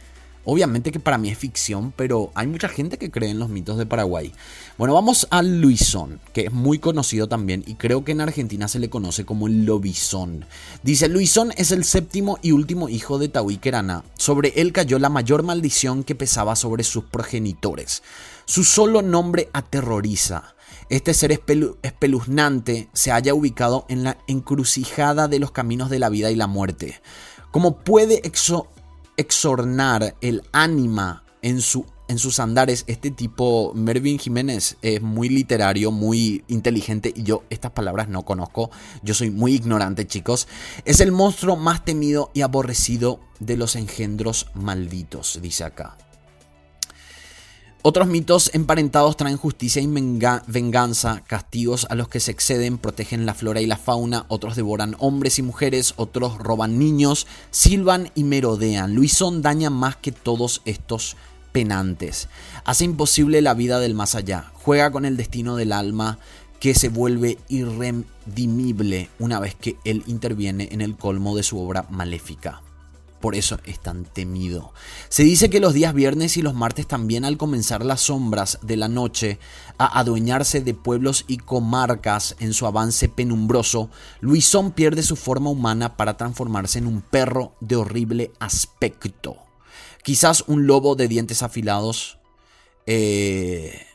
Obviamente 0.52 0.92
que 0.92 1.00
para 1.00 1.20
mí 1.20 1.30
es 1.30 1.38
ficción, 1.38 1.94
pero 1.96 2.32
hay 2.34 2.48
mucha 2.48 2.70
gente 2.70 2.98
que 2.98 3.12
cree 3.12 3.30
en 3.30 3.38
los 3.38 3.50
mitos 3.50 3.78
de 3.78 3.86
Paraguay. 3.86 4.34
Bueno, 4.80 4.96
vamos 4.96 5.28
a 5.30 5.44
Luisón, 5.44 6.20
que 6.34 6.48
es 6.48 6.52
muy 6.52 6.80
conocido 6.80 7.28
también 7.28 7.64
y 7.68 7.76
creo 7.76 8.04
que 8.04 8.14
en 8.14 8.22
Argentina 8.22 8.68
se 8.68 8.80
le 8.80 8.90
conoce 8.90 9.26
como 9.26 9.46
el 9.46 9.66
Lobizón. 9.66 10.46
Dice, 10.82 11.08
Luisón 11.08 11.54
es 11.56 11.72
el 11.72 11.84
séptimo 11.84 12.40
y 12.42 12.52
último 12.52 12.90
hijo 12.90 13.20
de 13.20 13.28
Tahuiquerana. 13.28 14.04
Sobre 14.18 14.54
él 14.56 14.74
cayó 14.74 14.98
la 14.98 15.10
mayor 15.10 15.44
maldición 15.44 16.04
que 16.04 16.16
pesaba 16.16 16.56
sobre 16.56 16.84
sus 16.84 17.04
progenitores. 17.04 18.02
Su 18.46 18.64
solo 18.64 19.04
nombre 19.04 19.50
aterroriza. 19.54 20.56
Este 20.90 21.14
ser 21.14 21.32
espeluznante 21.84 22.90
se 22.94 23.12
haya 23.12 23.36
ubicado 23.36 23.86
en 23.88 24.04
la 24.04 24.18
encrucijada 24.26 25.28
de 25.28 25.38
los 25.38 25.52
caminos 25.52 25.92
de 25.92 26.00
la 26.00 26.10
vida 26.10 26.32
y 26.32 26.36
la 26.36 26.48
muerte. 26.48 27.00
Como 27.52 27.78
puede 27.78 28.26
exornar 29.20 30.16
el 30.22 30.44
ánima 30.54 31.26
en, 31.42 31.62
su, 31.62 31.86
en 32.08 32.18
sus 32.18 32.40
andares, 32.40 32.86
este 32.88 33.12
tipo, 33.12 33.74
Mervin 33.76 34.18
Jiménez, 34.18 34.78
es 34.82 35.02
muy 35.02 35.28
literario, 35.28 35.92
muy 35.92 36.46
inteligente 36.48 37.14
y 37.14 37.24
yo 37.24 37.44
estas 37.50 37.72
palabras 37.72 38.08
no 38.08 38.24
conozco, 38.24 38.72
yo 39.04 39.14
soy 39.14 39.30
muy 39.30 39.56
ignorante 39.56 40.08
chicos, 40.08 40.48
es 40.86 41.02
el 41.02 41.12
monstruo 41.12 41.58
más 41.58 41.84
temido 41.84 42.32
y 42.34 42.42
aborrecido 42.42 43.20
de 43.40 43.58
los 43.58 43.76
engendros 43.76 44.48
malditos, 44.54 45.40
dice 45.42 45.66
acá. 45.66 45.98
Otros 47.82 48.08
mitos 48.08 48.52
emparentados 48.54 49.16
traen 49.16 49.38
justicia 49.38 49.82
y 49.82 49.88
venganza, 49.88 51.24
castigos 51.26 51.88
a 51.90 51.96
los 51.96 52.10
que 52.10 52.20
se 52.20 52.32
exceden, 52.32 52.78
protegen 52.78 53.26
la 53.26 53.34
flora 53.34 53.62
y 53.62 53.68
la 53.68 53.78
fauna, 53.78 54.26
otros 54.28 54.58
devoran 54.58 54.98
hombres 55.00 55.40
y 55.40 55.44
mujeres, 55.44 55.94
otros 55.96 56.38
roban 56.40 56.78
niños, 56.78 57.26
silban 57.52 58.12
y 58.16 58.26
merodean. 58.26 58.96
Luisón 58.96 59.42
daña 59.42 59.70
más 59.70 59.96
que 59.96 60.12
todos 60.12 60.62
estos 60.66 61.16
penantes. 61.54 62.28
Hace 62.66 62.84
imposible 62.84 63.42
la 63.42 63.54
vida 63.54 63.80
del 63.80 63.96
más 63.96 64.14
allá, 64.14 64.52
juega 64.56 64.92
con 64.92 65.06
el 65.06 65.16
destino 65.16 65.56
del 65.56 65.72
alma 65.72 66.20
que 66.60 66.74
se 66.74 66.90
vuelve 66.90 67.38
irredimible 67.48 69.10
una 69.20 69.40
vez 69.40 69.56
que 69.56 69.78
él 69.86 70.04
interviene 70.06 70.68
en 70.74 70.82
el 70.82 70.98
colmo 70.98 71.34
de 71.34 71.44
su 71.44 71.58
obra 71.58 71.86
maléfica 71.90 72.62
por 73.20 73.36
eso 73.36 73.60
es 73.66 73.80
tan 73.80 74.06
temido. 74.06 74.74
Se 75.10 75.24
dice 75.24 75.50
que 75.50 75.60
los 75.60 75.74
días 75.74 75.94
viernes 75.94 76.38
y 76.38 76.42
los 76.42 76.54
martes 76.54 76.88
también 76.88 77.26
al 77.26 77.38
comenzar 77.38 77.86
las 77.86 78.02
sombras 78.02 78.60
de 78.62 78.78
la 78.78 78.88
noche 78.88 79.40
a 79.78 80.00
adueñarse 80.00 80.62
de 80.62 80.74
pueblos 80.74 81.26
y 81.28 81.38
comarcas 81.38 82.36
en 82.40 82.54
su 82.54 82.66
avance 82.66 83.10
penumbroso, 83.10 83.90
Luisón 84.22 84.72
pierde 84.72 85.04
su 85.04 85.16
forma 85.16 85.50
humana 85.50 85.98
para 85.98 86.18
transformarse 86.18 86.80
en 86.80 86.88
un 86.88 87.02
perro 87.02 87.56
de 87.60 87.76
horrible 87.76 88.32
aspecto. 88.40 89.38
Quizás 90.04 90.44
un 90.48 90.68
lobo 90.68 90.96
de 90.96 91.08
dientes 91.08 91.44
afilados. 91.44 92.18
Eh, 92.86 93.86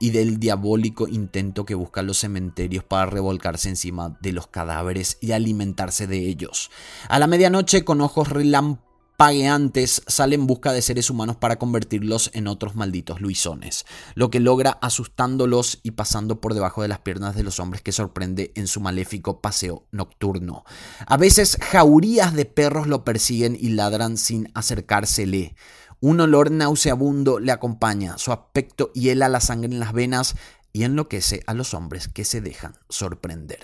y 0.00 0.10
del 0.10 0.40
diabólico 0.40 1.06
intento 1.06 1.64
que 1.64 1.76
buscan 1.76 2.06
los 2.06 2.18
cementerios 2.18 2.82
para 2.82 3.06
revolcarse 3.06 3.68
encima 3.68 4.18
de 4.20 4.32
los 4.32 4.48
cadáveres 4.48 5.18
y 5.20 5.32
alimentarse 5.32 6.08
de 6.08 6.26
ellos. 6.26 6.70
A 7.08 7.18
la 7.20 7.26
medianoche, 7.26 7.84
con 7.84 8.00
ojos 8.00 8.30
relampagueantes, 8.30 10.02
sale 10.06 10.36
en 10.36 10.46
busca 10.46 10.72
de 10.72 10.80
seres 10.80 11.10
humanos 11.10 11.36
para 11.36 11.58
convertirlos 11.58 12.30
en 12.32 12.48
otros 12.48 12.74
malditos 12.74 13.20
luisones, 13.20 13.84
lo 14.14 14.30
que 14.30 14.40
logra 14.40 14.78
asustándolos 14.80 15.80
y 15.82 15.90
pasando 15.90 16.40
por 16.40 16.54
debajo 16.54 16.80
de 16.80 16.88
las 16.88 17.00
piernas 17.00 17.36
de 17.36 17.42
los 17.42 17.60
hombres 17.60 17.82
que 17.82 17.92
sorprende 17.92 18.52
en 18.54 18.68
su 18.68 18.80
maléfico 18.80 19.42
paseo 19.42 19.84
nocturno. 19.92 20.64
A 21.06 21.18
veces 21.18 21.58
jaurías 21.60 22.32
de 22.32 22.46
perros 22.46 22.86
lo 22.86 23.04
persiguen 23.04 23.54
y 23.60 23.68
ladran 23.68 24.16
sin 24.16 24.50
acercársele. 24.54 25.54
Un 26.00 26.18
olor 26.20 26.50
nauseabundo 26.50 27.40
le 27.40 27.52
acompaña, 27.52 28.16
su 28.16 28.32
aspecto 28.32 28.90
hiela 28.94 29.28
la 29.28 29.40
sangre 29.40 29.70
en 29.70 29.80
las 29.80 29.92
venas 29.92 30.34
y 30.72 30.84
enloquece 30.84 31.42
a 31.46 31.52
los 31.52 31.74
hombres 31.74 32.08
que 32.08 32.24
se 32.24 32.40
dejan 32.40 32.74
sorprender. 32.88 33.60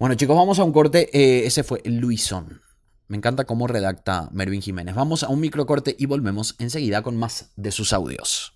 Bueno 0.00 0.16
chicos, 0.16 0.36
vamos 0.36 0.58
a 0.58 0.64
un 0.64 0.72
corte. 0.72 1.08
Eh, 1.12 1.46
ese 1.46 1.62
fue 1.62 1.80
Luisón. 1.84 2.62
Me 3.06 3.16
encanta 3.16 3.44
cómo 3.44 3.68
redacta 3.68 4.28
Mervin 4.32 4.62
Jiménez. 4.62 4.96
Vamos 4.96 5.22
a 5.22 5.28
un 5.28 5.40
microcorte 5.40 5.94
y 5.96 6.06
volvemos 6.06 6.56
enseguida 6.58 7.02
con 7.02 7.16
más 7.16 7.50
de 7.54 7.70
sus 7.70 7.92
audios. 7.92 8.53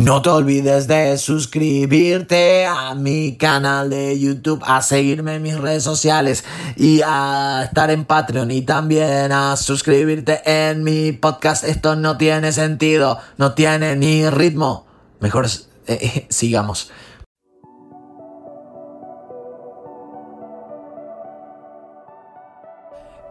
No 0.00 0.22
te 0.22 0.30
olvides 0.30 0.88
de 0.88 1.18
suscribirte 1.18 2.64
a 2.64 2.94
mi 2.94 3.36
canal 3.36 3.90
de 3.90 4.18
YouTube, 4.18 4.62
a 4.64 4.80
seguirme 4.80 5.34
en 5.34 5.42
mis 5.42 5.58
redes 5.58 5.82
sociales 5.82 6.42
y 6.76 7.02
a 7.04 7.64
estar 7.66 7.90
en 7.90 8.06
Patreon 8.06 8.50
y 8.50 8.62
también 8.62 9.30
a 9.30 9.58
suscribirte 9.58 10.40
en 10.46 10.84
mi 10.84 11.12
podcast. 11.12 11.64
Esto 11.64 11.96
no 11.96 12.16
tiene 12.16 12.50
sentido, 12.52 13.18
no 13.36 13.52
tiene 13.52 13.94
ni 13.94 14.28
ritmo. 14.30 14.86
Mejor 15.20 15.46
eh, 15.86 16.26
sigamos. 16.30 16.90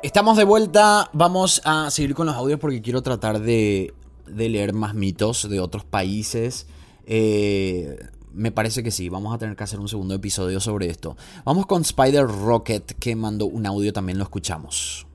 Estamos 0.04 0.38
de 0.38 0.44
vuelta, 0.44 1.10
vamos 1.14 1.62
a 1.66 1.90
seguir 1.90 2.14
con 2.14 2.28
los 2.28 2.36
audios 2.36 2.60
porque 2.60 2.82
quiero 2.82 3.02
tratar 3.02 3.40
de 3.40 3.94
de 4.30 4.50
leer 4.50 4.74
más 4.74 4.94
mitos 4.94 5.50
de 5.50 5.60
otros 5.60 5.84
países. 5.84 6.68
Eh, 7.06 7.98
me 8.32 8.52
parece 8.52 8.84
que 8.84 8.92
sí, 8.92 9.10
vamos 9.10 9.34
a 9.34 9.38
tener 9.38 9.56
que 9.56 9.64
hacer 9.64 9.80
un 9.80 9.88
segundo 9.88 10.14
episodio 10.14 10.60
sobre 10.60 10.88
esto. 10.88 11.18
Vamos 11.46 11.66
con 11.66 11.82
Spider 11.82 12.26
Rocket 12.28 12.94
que 13.00 13.16
mandó 13.16 13.46
un 13.46 13.66
audio, 13.66 13.92
también 13.92 14.18
lo 14.18 14.24
escuchamos. 14.24 15.08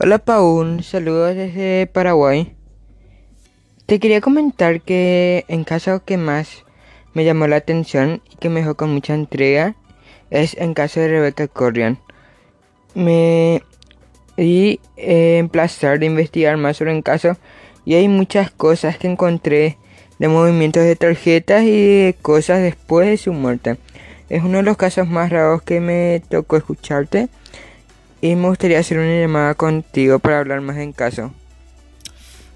Hola 0.00 0.18
Paul, 0.18 0.84
saludos 0.84 1.34
desde 1.34 1.88
Paraguay. 1.88 2.54
Te 3.86 3.98
quería 3.98 4.20
comentar 4.20 4.80
que 4.82 5.44
en 5.48 5.64
caso 5.64 6.04
que 6.04 6.16
más 6.16 6.64
me 7.14 7.24
llamó 7.24 7.48
la 7.48 7.56
atención 7.56 8.22
y 8.30 8.36
que 8.36 8.48
me 8.48 8.60
dejó 8.60 8.76
con 8.76 8.92
mucha 8.92 9.14
entrega 9.14 9.74
es 10.30 10.54
en 10.58 10.74
caso 10.74 11.00
de 11.00 11.08
Rebecca 11.08 11.48
Corrian. 11.48 11.98
Me 12.94 13.62
y 14.38 14.80
eh, 14.96 15.38
emplazar 15.38 15.98
de 15.98 16.06
investigar 16.06 16.56
más 16.56 16.76
sobre 16.76 16.96
el 16.96 17.02
caso 17.02 17.36
y 17.84 17.94
hay 17.94 18.08
muchas 18.08 18.50
cosas 18.50 18.96
que 18.96 19.08
encontré 19.08 19.76
de 20.18 20.28
movimientos 20.28 20.84
de 20.84 20.96
tarjetas 20.96 21.64
y 21.64 21.70
de 21.70 22.16
cosas 22.22 22.60
después 22.60 23.08
de 23.08 23.16
su 23.16 23.32
muerte. 23.32 23.76
Es 24.28 24.42
uno 24.42 24.58
de 24.58 24.62
los 24.62 24.76
casos 24.76 25.08
más 25.08 25.30
raros 25.30 25.62
que 25.62 25.80
me 25.80 26.22
tocó 26.28 26.56
escucharte 26.56 27.28
y 28.20 28.34
me 28.36 28.48
gustaría 28.48 28.78
hacer 28.78 28.98
una 28.98 29.20
llamada 29.20 29.54
contigo 29.54 30.18
para 30.18 30.38
hablar 30.38 30.60
más 30.60 30.76
en 30.76 30.92
caso. 30.92 31.32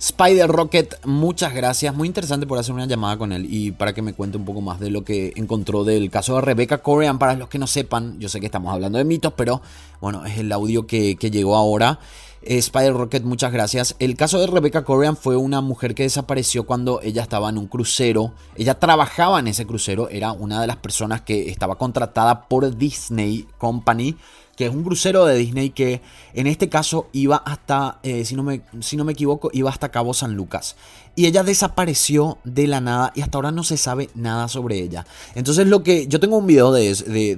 Spider 0.02 0.48
Rocket, 0.48 1.06
muchas 1.06 1.54
gracias. 1.54 1.94
Muy 1.94 2.08
interesante 2.08 2.44
por 2.44 2.58
hacer 2.58 2.74
una 2.74 2.86
llamada 2.86 3.16
con 3.16 3.30
él 3.30 3.46
y 3.48 3.70
para 3.70 3.94
que 3.94 4.02
me 4.02 4.14
cuente 4.14 4.36
un 4.36 4.44
poco 4.44 4.60
más 4.60 4.80
de 4.80 4.90
lo 4.90 5.04
que 5.04 5.32
encontró 5.36 5.84
del 5.84 6.10
caso 6.10 6.34
de 6.34 6.40
Rebecca 6.40 6.78
Corean. 6.78 7.20
Para 7.20 7.36
los 7.36 7.48
que 7.48 7.60
no 7.60 7.68
sepan, 7.68 8.18
yo 8.18 8.28
sé 8.28 8.40
que 8.40 8.46
estamos 8.46 8.74
hablando 8.74 8.98
de 8.98 9.04
mitos, 9.04 9.32
pero 9.36 9.62
bueno, 10.00 10.26
es 10.26 10.38
el 10.38 10.50
audio 10.50 10.88
que, 10.88 11.14
llegó 11.14 11.54
ahora. 11.54 12.00
Eh, 12.42 12.58
Spider 12.58 12.94
Rocket, 12.94 13.22
muchas 13.22 13.52
gracias. 13.52 13.94
El 14.00 14.16
caso 14.16 14.40
de 14.40 14.48
Rebecca 14.48 14.82
Corean 14.82 15.16
fue 15.16 15.36
una 15.36 15.60
mujer 15.60 15.94
que 15.94 16.02
desapareció 16.02 16.66
cuando 16.66 17.00
ella 17.00 17.22
estaba 17.22 17.48
en 17.50 17.56
un 17.56 17.68
crucero. 17.68 18.32
Ella 18.56 18.80
trabajaba 18.80 19.38
en 19.38 19.46
ese 19.46 19.68
crucero, 19.68 20.08
era 20.08 20.32
una 20.32 20.60
de 20.60 20.66
las 20.66 20.78
personas 20.78 21.20
que 21.20 21.48
estaba 21.48 21.78
contratada 21.78 22.48
por 22.48 22.76
Disney 22.76 23.46
Company 23.56 24.16
que 24.56 24.66
es 24.66 24.72
un 24.72 24.84
crucero 24.84 25.24
de 25.24 25.36
Disney 25.36 25.70
que 25.70 26.02
en 26.34 26.46
este 26.46 26.68
caso 26.68 27.08
iba 27.12 27.36
hasta, 27.36 27.98
eh, 28.02 28.24
si, 28.24 28.34
no 28.34 28.42
me, 28.42 28.62
si 28.80 28.96
no 28.96 29.04
me 29.04 29.12
equivoco, 29.12 29.50
iba 29.52 29.70
hasta 29.70 29.90
Cabo 29.90 30.12
San 30.14 30.34
Lucas. 30.34 30.76
Y 31.16 31.26
ella 31.26 31.42
desapareció 31.42 32.38
de 32.44 32.66
la 32.66 32.80
nada 32.80 33.12
y 33.14 33.22
hasta 33.22 33.38
ahora 33.38 33.50
no 33.50 33.64
se 33.64 33.76
sabe 33.76 34.10
nada 34.14 34.48
sobre 34.48 34.78
ella. 34.78 35.06
Entonces 35.34 35.66
lo 35.66 35.82
que 35.82 36.06
yo 36.06 36.20
tengo 36.20 36.36
un 36.36 36.46
video 36.46 36.72
de, 36.72 36.90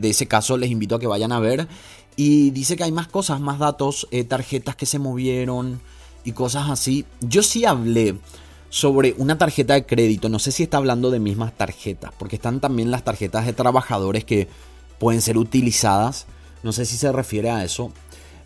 ese 0.02 0.26
caso, 0.26 0.56
les 0.56 0.70
invito 0.70 0.96
a 0.96 1.00
que 1.00 1.06
vayan 1.06 1.32
a 1.32 1.40
ver. 1.40 1.68
Y 2.16 2.50
dice 2.50 2.76
que 2.76 2.84
hay 2.84 2.92
más 2.92 3.08
cosas, 3.08 3.40
más 3.40 3.58
datos, 3.58 4.06
eh, 4.12 4.22
tarjetas 4.22 4.76
que 4.76 4.86
se 4.86 5.00
movieron 5.00 5.80
y 6.24 6.32
cosas 6.32 6.70
así. 6.70 7.04
Yo 7.20 7.42
sí 7.42 7.64
hablé 7.64 8.16
sobre 8.70 9.14
una 9.18 9.38
tarjeta 9.38 9.74
de 9.74 9.86
crédito, 9.86 10.28
no 10.28 10.38
sé 10.38 10.50
si 10.50 10.64
está 10.64 10.78
hablando 10.78 11.10
de 11.10 11.20
mismas 11.20 11.56
tarjetas, 11.56 12.12
porque 12.18 12.36
están 12.36 12.60
también 12.60 12.90
las 12.90 13.04
tarjetas 13.04 13.46
de 13.46 13.52
trabajadores 13.52 14.24
que 14.24 14.48
pueden 14.98 15.22
ser 15.22 15.38
utilizadas 15.38 16.26
no 16.64 16.72
sé 16.72 16.84
si 16.84 16.96
se 16.96 17.12
refiere 17.12 17.50
a 17.50 17.62
eso. 17.62 17.92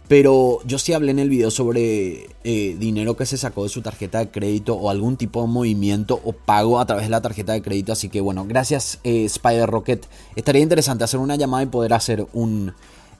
Pero 0.09 0.61
yo 0.65 0.79
sí 0.79 0.95
hablé 0.95 1.11
en 1.11 1.19
el 1.19 1.29
video 1.29 1.51
sobre 1.51 2.29
eh, 2.43 2.77
dinero 2.79 3.15
que 3.15 3.27
se 3.27 3.37
sacó 3.37 3.65
de 3.65 3.69
su 3.69 3.83
tarjeta 3.83 4.19
de 4.19 4.31
crédito 4.31 4.75
o 4.75 4.89
algún 4.89 5.19
tipo 5.19 5.43
de 5.43 5.49
movimiento 5.49 6.19
o 6.25 6.33
pago 6.33 6.81
a 6.81 6.87
través 6.87 7.05
de 7.05 7.11
la 7.11 7.21
tarjeta 7.21 7.53
de 7.53 7.61
crédito. 7.61 7.93
Así 7.93 8.09
que 8.09 8.23
bueno, 8.23 8.47
gracias 8.47 9.01
eh, 9.05 9.27
Spider 9.27 9.69
Rocket. 9.69 10.07
Estaría 10.35 10.63
interesante 10.63 11.05
hacer 11.05 11.21
una 11.21 11.37
llamada 11.37 11.63
y 11.63 11.67
poder 11.67 11.93
hacer 11.93 12.27
un 12.33 12.73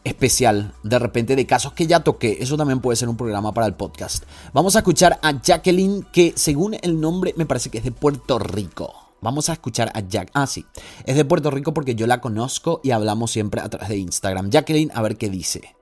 especial 0.03 0.73
de 0.83 0.99
repente 0.99 1.37
de 1.37 1.47
casos 1.47 1.75
que 1.75 1.87
ya 1.87 2.01
toqué. 2.01 2.39
Eso 2.41 2.57
también 2.57 2.81
puede 2.81 2.97
ser 2.97 3.11
un 3.11 3.19
programa 3.19 3.53
para 3.53 3.67
el 3.67 3.75
podcast. 3.75 4.25
Vamos 4.55 4.75
a 4.75 4.79
escuchar 4.79 5.19
a 5.23 5.43
Jacqueline 5.43 6.07
que 6.11 6.33
según 6.37 6.75
el 6.81 6.99
nombre 6.99 7.35
me 7.37 7.45
parece 7.45 7.69
que 7.69 7.79
es 7.79 7.85
de 7.85 7.93
Puerto 7.93 8.39
Rico. 8.39 9.08
Vamos 9.21 9.49
a 9.51 9.55
escuchar 9.55 9.91
a 9.95 10.01
Jack. 10.01 10.31
Ah, 10.35 10.47
sí. 10.47 10.65
Es 11.05 11.17
de 11.17 11.25
Puerto 11.25 11.51
Rico 11.51 11.75
porque 11.75 11.95
yo 11.95 12.07
la 12.07 12.21
conozco 12.21 12.81
y 12.83 12.93
hablamos 12.93 13.31
siempre 13.31 13.61
a 13.61 13.69
través 13.69 13.89
de 13.89 13.97
Instagram. 13.97 14.51
Jacqueline, 14.51 14.91
a 14.95 15.03
ver 15.03 15.17
qué 15.17 15.29
dice. 15.29 15.75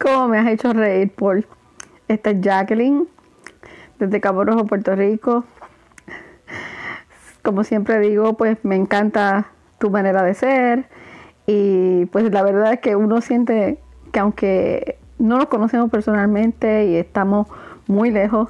¿Cómo 0.00 0.28
me 0.28 0.38
has 0.38 0.48
hecho 0.48 0.72
reír, 0.72 1.12
Paul? 1.14 1.46
Esta 2.08 2.30
es 2.30 2.40
Jacqueline, 2.40 3.06
desde 3.98 4.20
Cabo 4.20 4.44
Rojo, 4.44 4.66
Puerto 4.66 4.96
Rico. 4.96 5.44
Como 7.42 7.64
siempre 7.64 8.00
digo, 8.00 8.34
pues 8.34 8.58
me 8.62 8.76
encanta 8.76 9.48
tu 9.78 9.90
manera 9.90 10.22
de 10.22 10.34
ser 10.34 10.88
y 11.46 12.06
pues 12.06 12.32
la 12.32 12.42
verdad 12.42 12.72
es 12.72 12.80
que 12.80 12.94
uno 12.96 13.20
siente 13.20 13.80
que 14.12 14.20
aunque 14.20 14.98
no 15.18 15.38
nos 15.38 15.46
conocemos 15.46 15.90
personalmente 15.90 16.86
y 16.86 16.96
estamos 16.96 17.48
muy 17.86 18.10
lejos 18.10 18.48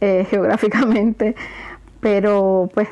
eh, 0.00 0.26
geográficamente, 0.30 1.34
pero 2.06 2.70
pues 2.72 2.88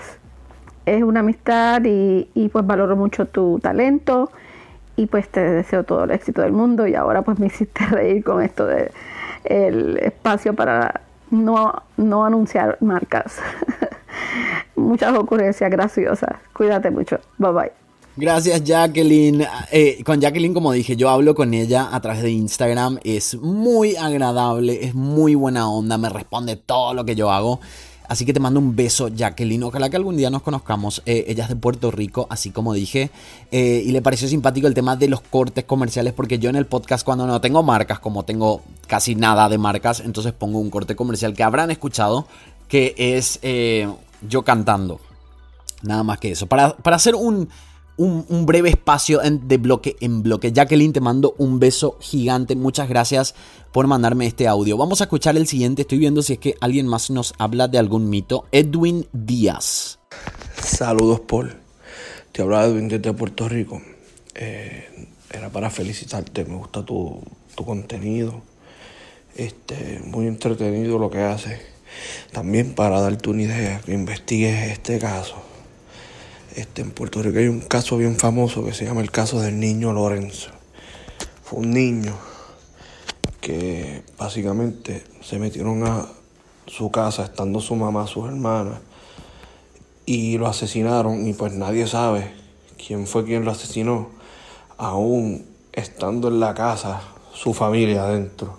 es 0.86 1.04
una 1.04 1.20
amistad 1.20 1.80
y, 1.84 2.28
y, 2.34 2.48
pues 2.48 2.66
valoro 2.66 2.96
mucho 2.96 3.26
tu 3.26 3.60
talento 3.60 4.32
y 4.96 5.06
pues 5.06 5.28
te 5.28 5.38
deseo 5.38 5.84
todo 5.84 6.02
el 6.02 6.10
éxito 6.10 6.42
del 6.42 6.50
mundo 6.50 6.84
y 6.88 6.96
ahora 6.96 7.22
pues 7.22 7.38
me 7.38 7.46
hiciste 7.52 7.86
reír 7.86 8.24
con 8.24 8.42
esto 8.42 8.66
de 8.66 8.90
el 9.44 9.98
espacio 9.98 10.54
para 10.54 11.02
no, 11.30 11.84
no 11.96 12.24
anunciar 12.24 12.76
marcas. 12.80 13.38
Muchas 14.74 15.16
ocurrencias 15.16 15.70
graciosas. 15.70 16.32
Cuídate 16.52 16.90
mucho. 16.90 17.20
Bye 17.38 17.52
bye. 17.52 17.72
Gracias 18.16 18.64
Jacqueline. 18.64 19.46
Eh, 19.70 20.02
con 20.04 20.20
Jacqueline, 20.20 20.54
como 20.54 20.72
dije, 20.72 20.96
yo 20.96 21.08
hablo 21.08 21.36
con 21.36 21.54
ella 21.54 21.88
a 21.92 22.00
través 22.00 22.20
de 22.24 22.32
Instagram. 22.32 22.98
Es 23.04 23.36
muy 23.36 23.94
agradable, 23.94 24.84
es 24.84 24.96
muy 24.96 25.36
buena 25.36 25.68
onda, 25.68 25.98
me 25.98 26.08
responde 26.08 26.56
todo 26.56 26.94
lo 26.94 27.04
que 27.04 27.14
yo 27.14 27.30
hago. 27.30 27.60
Así 28.07 28.26
que 28.26 28.32
te 28.32 28.40
mando 28.40 28.61
un 28.61 28.76
beso, 28.76 29.09
Jacqueline. 29.09 29.62
Ojalá 29.62 29.88
que 29.88 29.96
algún 29.96 30.16
día 30.16 30.28
nos 30.30 30.42
conozcamos. 30.42 31.02
Eh, 31.07 31.24
ella 31.28 31.44
es 31.44 31.48
de 31.48 31.57
Puerto 31.57 31.90
Rico, 31.90 32.26
así 32.28 32.50
como 32.50 32.74
dije. 32.74 33.11
Eh, 33.50 33.82
y 33.84 33.92
le 33.92 34.02
pareció 34.02 34.28
simpático 34.28 34.66
el 34.66 34.74
tema 34.74 34.96
de 34.96 35.09
los 35.09 35.20
cortes 35.22 35.64
comerciales, 35.64 36.12
porque 36.12 36.38
yo 36.38 36.50
en 36.50 36.57
el 36.57 36.66
podcast, 36.66 37.05
cuando 37.05 37.26
no 37.26 37.40
tengo 37.40 37.62
marcas, 37.62 38.00
como 38.00 38.24
tengo 38.24 38.62
casi 38.86 39.14
nada 39.14 39.48
de 39.48 39.59
marcas, 39.59 40.00
entonces 40.00 40.32
pongo 40.32 40.59
un 40.59 40.70
corte 40.70 40.94
comercial 40.94 41.34
que 41.34 41.42
habrán 41.42 41.70
escuchado, 41.70 42.26
que 42.68 42.94
es 42.96 43.40
yo 44.28 44.42
cantando. 44.42 45.00
Nada 45.82 46.02
más 46.02 46.18
que 46.18 46.32
eso. 46.32 46.46
Para, 46.46 46.76
para 46.76 46.96
hacer 46.96 47.14
un 47.14 47.48
un, 47.97 48.47
breve 48.47 48.70
espacio 48.70 49.20
de 49.22 49.57
bloque 49.59 49.97
en 50.01 50.22
bloque. 50.22 50.53
Jacqueline, 50.53 50.92
te 50.92 51.01
mando 51.01 51.34
un 51.38 51.59
beso 51.59 51.97
gigante. 52.01 52.57
Muchas 52.57 52.88
gracias 52.88 53.34
por 53.72 53.86
mandarme 53.86 54.26
este 54.26 54.49
audio. 54.49 54.76
Vamos 54.76 55.01
a 55.01 55.05
escuchar 55.05 55.36
el 55.36 55.47
siguiente. 55.47 55.82
Estoy 55.82 55.99
viendo 55.99 56.22
si 56.22 56.34
es 56.34 56.38
que 56.38 56.57
alguien 56.61 56.86
más 56.86 57.11
nos 57.11 57.34
habla 57.38 57.68
de 57.68 57.78
algún 57.78 58.09
mito. 58.09 58.47
Edwin 58.53 59.07
Díaz. 59.12 59.99
Saludos, 60.61 61.20
Paul. 61.20 61.57
Te 62.32 62.42
habla 62.42 62.64
Edwin 62.64 62.88
desde 62.88 63.12
Puerto 63.12 63.49
Rico. 63.49 63.80
Eh, 64.34 65.09
era 65.30 65.51
para 65.51 65.70
felicitarte. 65.70 66.45
Me 66.45 66.57
gusta 66.57 66.84
tu, 66.84 67.22
tu 67.55 67.64
contenido. 67.64 68.42
Este, 69.36 70.01
muy 70.05 70.26
entretenido 70.26 70.99
lo 70.99 71.11
que 71.11 71.22
haces. 71.22 71.61
También 72.32 72.74
para 72.74 73.01
darte 73.01 73.30
una 73.30 73.42
idea, 73.42 73.80
que 73.80 73.92
investigues 73.92 74.72
este 74.72 74.99
caso 74.99 75.53
este, 76.57 76.82
en 76.82 76.92
Puerto 76.92 77.22
Rico 77.22 77.38
hay 77.38 77.48
un 77.48 77.61
caso 77.61 77.96
bien 77.96 78.16
famoso 78.16 78.64
que 78.64 78.72
se 78.72 78.84
llama 78.84 79.00
el 79.00 79.11
caso 79.11 79.40
del 79.40 79.59
niño 79.59 79.92
Lorenzo. 79.92 80.50
Fue 81.42 81.59
un 81.59 81.72
niño 81.72 82.14
que 83.40 84.02
básicamente 84.16 85.05
se 85.20 85.38
metieron 85.38 85.86
a 85.86 86.07
su 86.66 86.90
casa 86.90 87.24
estando 87.24 87.61
su 87.61 87.74
mamá, 87.76 88.07
sus 88.07 88.26
hermanas, 88.26 88.78
y 90.07 90.38
lo 90.38 90.46
asesinaron 90.46 91.26
y 91.26 91.34
pues 91.34 91.52
nadie 91.52 91.86
sabe 91.86 92.32
quién 92.84 93.07
fue 93.07 93.24
quien 93.24 93.44
lo 93.44 93.50
asesinó, 93.50 94.11
aún 94.76 95.46
estando 95.72 96.28
en 96.28 96.40
la 96.40 96.55
casa 96.55 97.02
su 97.32 97.52
familia 97.52 98.05
adentro. 98.05 98.59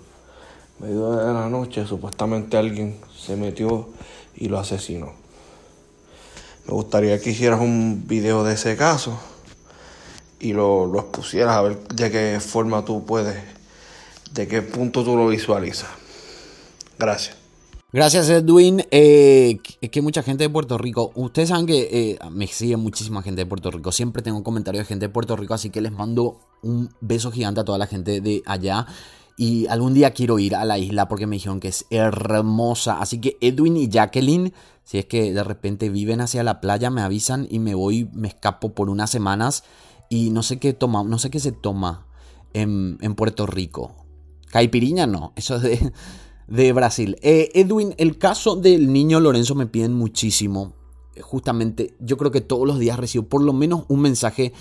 medio 0.78 1.12
de 1.12 1.32
la 1.32 1.48
noche 1.48 1.86
supuestamente 1.86 2.58
alguien 2.58 2.98
se 3.16 3.36
metió 3.36 3.88
y 4.36 4.48
lo 4.48 4.58
asesinó. 4.58 5.25
Me 6.66 6.72
gustaría 6.72 7.20
que 7.20 7.30
hicieras 7.30 7.60
un 7.60 8.04
video 8.06 8.44
de 8.44 8.54
ese 8.54 8.76
caso 8.76 9.18
y 10.40 10.52
lo, 10.52 10.86
lo 10.86 11.00
expusieras 11.00 11.56
a 11.56 11.62
ver 11.62 11.88
de 11.88 12.10
qué 12.10 12.40
forma 12.40 12.84
tú 12.84 13.04
puedes, 13.04 13.36
de 14.32 14.48
qué 14.48 14.62
punto 14.62 15.04
tú 15.04 15.16
lo 15.16 15.28
visualizas. 15.28 15.88
Gracias. 16.98 17.36
Gracias 17.92 18.28
Edwin. 18.28 18.84
Eh, 18.90 19.58
es 19.80 19.90
que 19.90 20.02
mucha 20.02 20.22
gente 20.22 20.44
de 20.44 20.50
Puerto 20.50 20.76
Rico, 20.76 21.12
ustedes 21.14 21.50
saben 21.50 21.66
que 21.66 21.88
eh, 21.90 22.18
me 22.30 22.46
sigue 22.46 22.76
muchísima 22.76 23.22
gente 23.22 23.42
de 23.42 23.46
Puerto 23.46 23.70
Rico. 23.70 23.92
Siempre 23.92 24.22
tengo 24.22 24.42
comentarios 24.42 24.84
de 24.84 24.88
gente 24.88 25.06
de 25.06 25.12
Puerto 25.12 25.36
Rico, 25.36 25.54
así 25.54 25.70
que 25.70 25.80
les 25.80 25.92
mando 25.92 26.36
un 26.62 26.92
beso 27.00 27.30
gigante 27.30 27.60
a 27.60 27.64
toda 27.64 27.78
la 27.78 27.86
gente 27.86 28.20
de 28.20 28.42
allá. 28.44 28.86
Y 29.36 29.66
algún 29.66 29.92
día 29.92 30.12
quiero 30.12 30.38
ir 30.38 30.56
a 30.56 30.64
la 30.64 30.78
isla 30.78 31.08
porque 31.08 31.26
me 31.26 31.36
dijeron 31.36 31.60
que 31.60 31.68
es 31.68 31.86
hermosa. 31.90 33.00
Así 33.00 33.20
que 33.20 33.36
Edwin 33.42 33.76
y 33.76 33.88
Jacqueline, 33.88 34.54
si 34.84 34.98
es 34.98 35.04
que 35.04 35.32
de 35.32 35.44
repente 35.44 35.90
viven 35.90 36.22
hacia 36.22 36.42
la 36.42 36.60
playa, 36.60 36.88
me 36.88 37.02
avisan 37.02 37.46
y 37.50 37.58
me 37.58 37.74
voy, 37.74 38.08
me 38.14 38.28
escapo 38.28 38.74
por 38.74 38.88
unas 38.88 39.10
semanas. 39.10 39.64
Y 40.08 40.30
no 40.30 40.42
sé 40.42 40.58
qué 40.58 40.72
toma, 40.72 41.04
no 41.04 41.18
sé 41.18 41.30
qué 41.30 41.40
se 41.40 41.52
toma 41.52 42.06
en, 42.54 43.14
Puerto 43.14 43.46
Rico. 43.46 43.92
Caipiriña 44.50 45.06
no, 45.06 45.32
eso 45.36 45.56
es 45.56 45.80
de, 46.46 46.72
Brasil. 46.72 47.18
Eh, 47.20 47.50
Edwin, 47.54 47.94
el 47.98 48.16
caso 48.16 48.56
del 48.56 48.92
niño 48.92 49.20
Lorenzo 49.20 49.54
me 49.54 49.66
piden 49.66 49.92
muchísimo. 49.92 50.72
Justamente, 51.20 51.94
yo 51.98 52.16
creo 52.16 52.30
que 52.30 52.40
todos 52.40 52.66
los 52.66 52.78
días 52.78 52.98
recibo 52.98 53.26
por 53.26 53.42
lo 53.42 53.52
menos 53.52 53.84
un 53.88 54.00
mensaje 54.00 54.52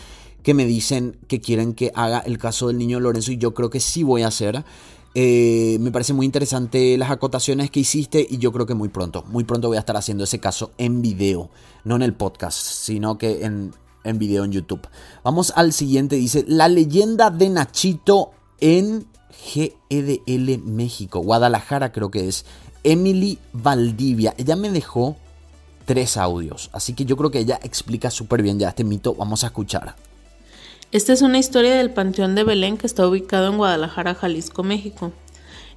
que 0.46 0.54
me 0.54 0.68
dicen 0.68 1.18
que 1.28 1.42
quieren 1.42 1.74
que 1.74 1.92
haga 1.96 2.20
el 2.20 2.38
caso 2.38 2.68
del 2.68 2.78
niño 2.78 3.00
Lorenzo 3.00 3.32
y 3.32 3.38
yo 3.38 3.56
creo 3.56 3.72
que 3.72 3.80
sí 3.80 4.04
voy 4.04 4.22
a 4.22 4.28
hacer. 4.28 4.64
Eh, 5.16 5.78
me 5.80 5.92
parece 5.92 6.14
muy 6.14 6.24
interesante 6.24 6.96
las 7.00 7.10
acotaciones 7.10 7.72
que 7.72 7.80
hiciste 7.80 8.28
y 8.30 8.38
yo 8.38 8.52
creo 8.52 8.68
que 8.68 8.76
muy 8.76 8.90
pronto, 8.90 9.24
muy 9.28 9.44
pronto 9.44 9.70
voy 9.70 9.78
a 9.78 9.80
estar 9.80 9.98
haciendo 9.98 10.24
ese 10.24 10.38
caso 10.38 10.70
en 10.78 11.02
video, 11.02 11.50
no 11.84 11.96
en 11.96 12.04
el 12.04 12.14
podcast, 12.14 12.60
sino 12.60 13.18
que 13.18 13.44
en, 13.44 13.74
en 14.04 14.20
video 14.20 14.44
en 14.44 14.52
YouTube. 14.52 14.88
Vamos 15.24 15.52
al 15.56 15.74
siguiente, 15.74 16.16
dice, 16.16 16.46
la 16.48 16.68
leyenda 16.68 17.32
de 17.32 17.50
Nachito 17.50 18.30
en 18.60 19.08
GEDL 19.32 20.60
México, 20.64 21.22
Guadalajara 21.22 21.92
creo 21.92 22.12
que 22.12 22.28
es, 22.28 22.46
Emily 22.84 23.40
Valdivia, 23.52 24.36
ella 24.38 24.56
me 24.56 24.70
dejó 24.70 25.16
tres 25.86 26.18
audios, 26.18 26.70
así 26.72 26.94
que 26.94 27.06
yo 27.06 27.18
creo 27.18 27.32
que 27.32 27.40
ella 27.40 27.60
explica 27.64 28.12
súper 28.12 28.44
bien 28.44 28.60
ya 28.60 28.70
este 28.70 28.84
mito, 28.84 29.16
vamos 29.16 29.44
a 29.44 29.48
escuchar. 29.48 29.96
Esta 30.92 31.14
es 31.14 31.22
una 31.22 31.40
historia 31.40 31.76
del 31.76 31.92
Panteón 31.92 32.36
de 32.36 32.44
Belén 32.44 32.78
que 32.78 32.88
está 32.88 33.08
ubicado 33.08 33.48
en 33.48 33.58
Guadalajara, 33.58 34.16
Jalisco, 34.16 34.64
México. 34.64 35.12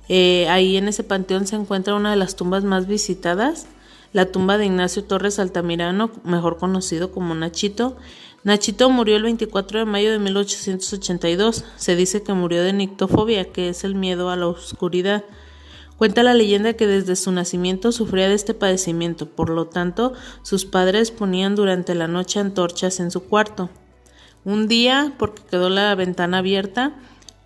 Eh, 0.09 0.47
ahí 0.49 0.77
en 0.77 0.89
ese 0.89 1.03
panteón 1.03 1.47
se 1.47 1.57
encuentra 1.57 1.95
una 1.95 2.11
de 2.11 2.17
las 2.17 2.37
tumbas 2.37 2.65
más 2.65 2.87
visitadas, 2.87 3.67
la 4.13 4.27
tumba 4.27 4.59
de 4.59 4.67
Ignacio 4.67 5.05
Torres 5.05 5.39
Altamirano, 5.39 6.11
mejor 6.25 6.59
conocido 6.59 7.11
como 7.11 7.35
Nachito. 7.35 7.97
Nachito 8.45 8.91
murió 8.91 9.17
el 9.17 9.25
24 9.25 9.81
de 9.81 9.85
mayo 9.87 10.11
de 10.13 10.19
1882. 10.19 11.65
Se 11.77 11.97
dice 11.97 12.23
que 12.23 12.33
murió 12.33 12.63
de 12.63 12.73
nictofobia, 12.73 13.53
que 13.53 13.71
es 13.71 13.85
el 13.85 13.95
miedo 13.95 14.31
a 14.31 14.37
la 14.37 14.47
oscuridad. 14.47 15.25
Cuenta 15.97 16.23
la 16.23 16.33
leyenda 16.33 16.75
que 16.75 16.87
desde 16.87 17.17
su 17.17 17.33
nacimiento 17.33 17.93
sufría 17.93 18.29
de 18.29 18.35
este 18.35 18.55
padecimiento, 18.55 19.29
por 19.29 19.51
lo 19.51 19.67
tanto, 19.67 20.13
sus 20.43 20.65
padres 20.65 21.11
ponían 21.11 21.57
durante 21.57 21.95
la 21.95 22.07
noche 22.07 22.39
antorchas 22.39 23.01
en 23.01 23.11
su 23.11 23.25
cuarto. 23.25 23.69
Un 24.49 24.67
día, 24.67 25.13
porque 25.19 25.43
quedó 25.51 25.69
la 25.69 25.95
ventana 25.95 26.39
abierta, 26.39 26.93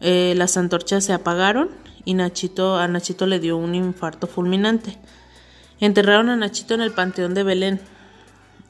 eh, 0.00 0.34
las 0.36 0.56
antorchas 0.56 1.02
se 1.02 1.12
apagaron 1.12 1.68
y 2.04 2.14
Nachito, 2.14 2.76
a 2.76 2.86
Nachito 2.86 3.26
le 3.26 3.40
dio 3.40 3.56
un 3.56 3.74
infarto 3.74 4.28
fulminante. 4.28 4.98
Enterraron 5.80 6.28
a 6.28 6.36
Nachito 6.36 6.74
en 6.74 6.80
el 6.80 6.92
Panteón 6.92 7.34
de 7.34 7.42
Belén 7.42 7.80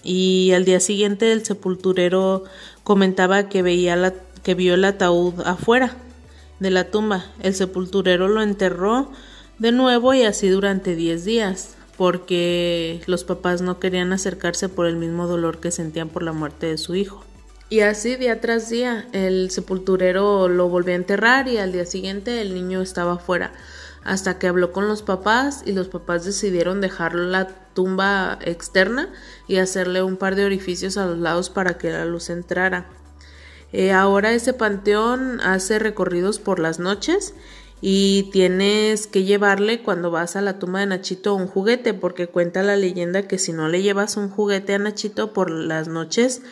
y 0.02 0.52
al 0.52 0.64
día 0.64 0.80
siguiente 0.80 1.30
el 1.30 1.44
sepulturero 1.44 2.44
comentaba 2.84 3.50
que, 3.50 3.60
veía 3.60 3.96
la, 3.96 4.14
que 4.42 4.54
vio 4.54 4.72
el 4.72 4.86
ataúd 4.86 5.34
afuera 5.44 5.94
de 6.58 6.70
la 6.70 6.90
tumba. 6.90 7.26
El 7.42 7.54
sepulturero 7.54 8.28
lo 8.28 8.40
enterró 8.40 9.12
de 9.58 9.72
nuevo 9.72 10.14
y 10.14 10.22
así 10.22 10.48
durante 10.48 10.96
10 10.96 11.26
días 11.26 11.76
porque 11.98 13.02
los 13.04 13.24
papás 13.24 13.60
no 13.60 13.78
querían 13.78 14.10
acercarse 14.14 14.70
por 14.70 14.86
el 14.86 14.96
mismo 14.96 15.26
dolor 15.26 15.60
que 15.60 15.70
sentían 15.70 16.08
por 16.08 16.22
la 16.22 16.32
muerte 16.32 16.68
de 16.68 16.78
su 16.78 16.94
hijo. 16.94 17.26
Y 17.72 17.80
así 17.80 18.16
día 18.16 18.38
tras 18.38 18.68
día 18.68 19.08
el 19.12 19.50
sepulturero 19.50 20.46
lo 20.46 20.68
volvió 20.68 20.92
a 20.92 20.96
enterrar 20.96 21.48
y 21.48 21.56
al 21.56 21.72
día 21.72 21.86
siguiente 21.86 22.42
el 22.42 22.52
niño 22.52 22.82
estaba 22.82 23.16
fuera. 23.16 23.54
Hasta 24.04 24.38
que 24.38 24.46
habló 24.46 24.72
con 24.72 24.88
los 24.88 25.00
papás 25.00 25.62
y 25.64 25.72
los 25.72 25.88
papás 25.88 26.26
decidieron 26.26 26.82
dejar 26.82 27.14
la 27.14 27.48
tumba 27.72 28.38
externa 28.42 29.08
y 29.48 29.56
hacerle 29.56 30.02
un 30.02 30.18
par 30.18 30.36
de 30.36 30.44
orificios 30.44 30.98
a 30.98 31.06
los 31.06 31.16
lados 31.16 31.48
para 31.48 31.78
que 31.78 31.90
la 31.90 32.04
luz 32.04 32.28
entrara. 32.28 32.90
Eh, 33.72 33.90
ahora 33.90 34.34
ese 34.34 34.52
panteón 34.52 35.40
hace 35.40 35.78
recorridos 35.78 36.38
por 36.38 36.58
las 36.58 36.78
noches 36.78 37.32
y 37.80 38.28
tienes 38.32 39.06
que 39.06 39.24
llevarle 39.24 39.82
cuando 39.82 40.10
vas 40.10 40.36
a 40.36 40.42
la 40.42 40.58
tumba 40.58 40.80
de 40.80 40.86
Nachito 40.88 41.34
un 41.34 41.46
juguete 41.46 41.94
porque 41.94 42.26
cuenta 42.26 42.62
la 42.62 42.76
leyenda 42.76 43.26
que 43.26 43.38
si 43.38 43.54
no 43.54 43.68
le 43.68 43.80
llevas 43.80 44.18
un 44.18 44.28
juguete 44.28 44.74
a 44.74 44.78
Nachito 44.78 45.32
por 45.32 45.50
las 45.50 45.88
noches 45.88 46.42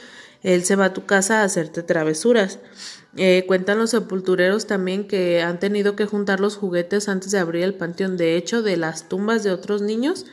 él 0.42 0.64
se 0.64 0.76
va 0.76 0.86
a 0.86 0.92
tu 0.92 1.06
casa 1.06 1.40
a 1.40 1.44
hacerte 1.44 1.82
travesuras. 1.82 2.58
Eh, 3.16 3.44
cuentan 3.46 3.78
los 3.78 3.90
sepultureros 3.90 4.66
también 4.66 5.08
que 5.08 5.42
han 5.42 5.58
tenido 5.58 5.96
que 5.96 6.06
juntar 6.06 6.40
los 6.40 6.56
juguetes 6.56 7.08
antes 7.08 7.32
de 7.32 7.38
abrir 7.38 7.64
el 7.64 7.74
panteón, 7.74 8.16
de 8.16 8.36
hecho, 8.36 8.62
de 8.62 8.76
las 8.76 9.08
tumbas 9.08 9.42
de 9.42 9.50
otros 9.50 9.82
niños, 9.82 10.26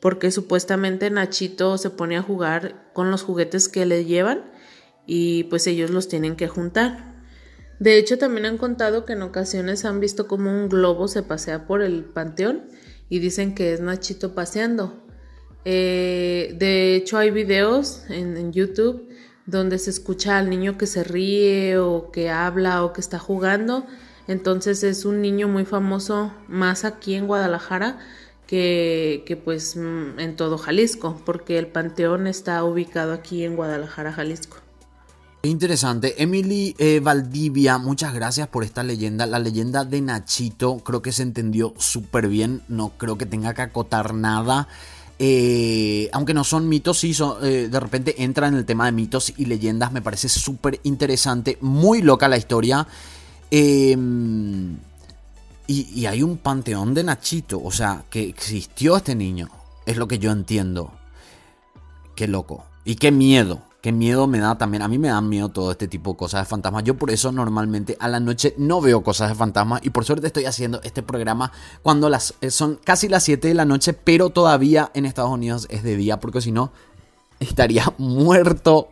porque 0.00 0.30
supuestamente 0.30 1.10
Nachito 1.10 1.76
se 1.78 1.90
pone 1.90 2.16
a 2.16 2.22
jugar 2.22 2.90
con 2.92 3.10
los 3.10 3.22
juguetes 3.22 3.68
que 3.68 3.86
le 3.86 4.04
llevan 4.04 4.42
y 5.06 5.44
pues 5.44 5.66
ellos 5.66 5.90
los 5.90 6.08
tienen 6.08 6.36
que 6.36 6.48
juntar. 6.48 7.14
De 7.78 7.98
hecho, 7.98 8.18
también 8.18 8.46
han 8.46 8.58
contado 8.58 9.04
que 9.04 9.14
en 9.14 9.22
ocasiones 9.22 9.84
han 9.84 10.00
visto 10.00 10.26
como 10.26 10.50
un 10.50 10.68
globo 10.68 11.08
se 11.08 11.22
pasea 11.22 11.66
por 11.66 11.82
el 11.82 12.04
panteón 12.04 12.62
y 13.08 13.18
dicen 13.18 13.54
que 13.54 13.72
es 13.72 13.80
Nachito 13.80 14.34
paseando. 14.34 15.04
Eh, 15.64 16.54
de 16.58 16.94
hecho, 16.94 17.18
hay 17.18 17.30
videos 17.30 18.04
en, 18.08 18.52
YouTube 18.52 19.08
donde 19.46 19.78
se 19.78 19.90
escucha 19.90 20.38
al 20.38 20.50
niño 20.50 20.78
que 20.78 20.86
se 20.86 21.04
ríe 21.04 21.78
o 21.78 22.10
que 22.10 22.30
habla 22.30 22.84
o 22.84 22.92
que 22.92 23.00
está 23.00 23.18
jugando. 23.18 23.86
Entonces 24.26 24.82
es 24.82 25.04
un 25.04 25.20
niño 25.20 25.48
muy 25.48 25.64
famoso 25.64 26.32
más 26.48 26.84
aquí 26.84 27.14
en 27.14 27.26
Guadalajara 27.26 27.98
que, 28.46 29.22
que, 29.26 29.36
pues 29.36 29.76
mm, 29.76 30.18
en 30.18 30.36
todo 30.36 30.58
Jalisco, 30.58 31.20
porque 31.24 31.58
el 31.58 31.66
panteón 31.66 32.26
está 32.26 32.62
ubicado 32.64 33.12
aquí 33.12 33.44
en 33.44 33.56
Guadalajara, 33.56 34.12
Jalisco. 34.12 34.58
Interesante. 35.44 36.22
Emily 36.22 36.74
eh, 36.78 37.00
Valdivia, 37.02 37.76
muchas 37.76 38.14
gracias 38.14 38.48
por 38.48 38.64
esta 38.64 38.82
leyenda. 38.82 39.26
La 39.26 39.38
leyenda 39.38 39.84
de 39.84 40.00
Nachito 40.00 40.78
creo 40.78 41.02
que 41.02 41.12
se 41.12 41.22
entendió 41.22 41.74
súper 41.76 42.28
bien. 42.28 42.62
No 42.68 42.92
creo 42.96 43.18
que 43.18 43.26
tenga 43.26 43.52
que 43.52 43.60
acotar 43.60 44.14
nada. 44.14 44.68
Eh, 45.18 46.08
aunque 46.12 46.34
no 46.34 46.42
son 46.44 46.68
mitos, 46.68 46.98
sí, 46.98 47.16
eh, 47.42 47.68
de 47.70 47.80
repente 47.80 48.22
entra 48.22 48.48
en 48.48 48.54
el 48.54 48.64
tema 48.64 48.86
de 48.86 48.92
mitos 48.92 49.32
y 49.36 49.44
leyendas. 49.44 49.92
Me 49.92 50.02
parece 50.02 50.28
súper 50.28 50.80
interesante. 50.82 51.58
Muy 51.60 52.02
loca 52.02 52.28
la 52.28 52.36
historia. 52.36 52.86
Em, 53.50 54.76
y, 55.66 56.00
y 56.00 56.06
hay 56.06 56.22
un 56.22 56.38
panteón 56.38 56.94
de 56.94 57.04
Nachito. 57.04 57.62
O 57.62 57.70
sea, 57.70 58.04
que 58.10 58.24
existió 58.24 58.96
este 58.96 59.14
niño. 59.14 59.48
Es 59.86 59.96
lo 59.96 60.08
que 60.08 60.18
yo 60.18 60.32
entiendo. 60.32 60.92
Qué 62.16 62.26
loco. 62.26 62.64
Y 62.84 62.96
qué 62.96 63.12
miedo. 63.12 63.62
Qué 63.84 63.92
miedo 63.92 64.26
me 64.26 64.38
da 64.38 64.56
también. 64.56 64.82
A 64.82 64.88
mí 64.88 64.96
me 64.96 65.08
dan 65.08 65.28
miedo 65.28 65.50
todo 65.50 65.70
este 65.70 65.88
tipo 65.88 66.12
de 66.12 66.16
cosas 66.16 66.40
de 66.40 66.46
fantasmas. 66.46 66.84
Yo 66.84 66.96
por 66.96 67.10
eso 67.10 67.30
normalmente 67.32 67.98
a 68.00 68.08
la 68.08 68.18
noche 68.18 68.54
no 68.56 68.80
veo 68.80 69.02
cosas 69.02 69.28
de 69.28 69.34
fantasmas. 69.34 69.84
Y 69.84 69.90
por 69.90 70.06
suerte 70.06 70.26
estoy 70.26 70.46
haciendo 70.46 70.80
este 70.84 71.02
programa 71.02 71.52
cuando 71.82 72.08
las, 72.08 72.32
eh, 72.40 72.50
son 72.50 72.80
casi 72.82 73.10
las 73.10 73.24
7 73.24 73.46
de 73.46 73.52
la 73.52 73.66
noche. 73.66 73.92
Pero 73.92 74.30
todavía 74.30 74.90
en 74.94 75.04
Estados 75.04 75.30
Unidos 75.30 75.66
es 75.68 75.82
de 75.82 75.98
día. 75.98 76.18
Porque 76.18 76.40
si 76.40 76.50
no, 76.50 76.72
estaría 77.40 77.84
muerto 77.98 78.88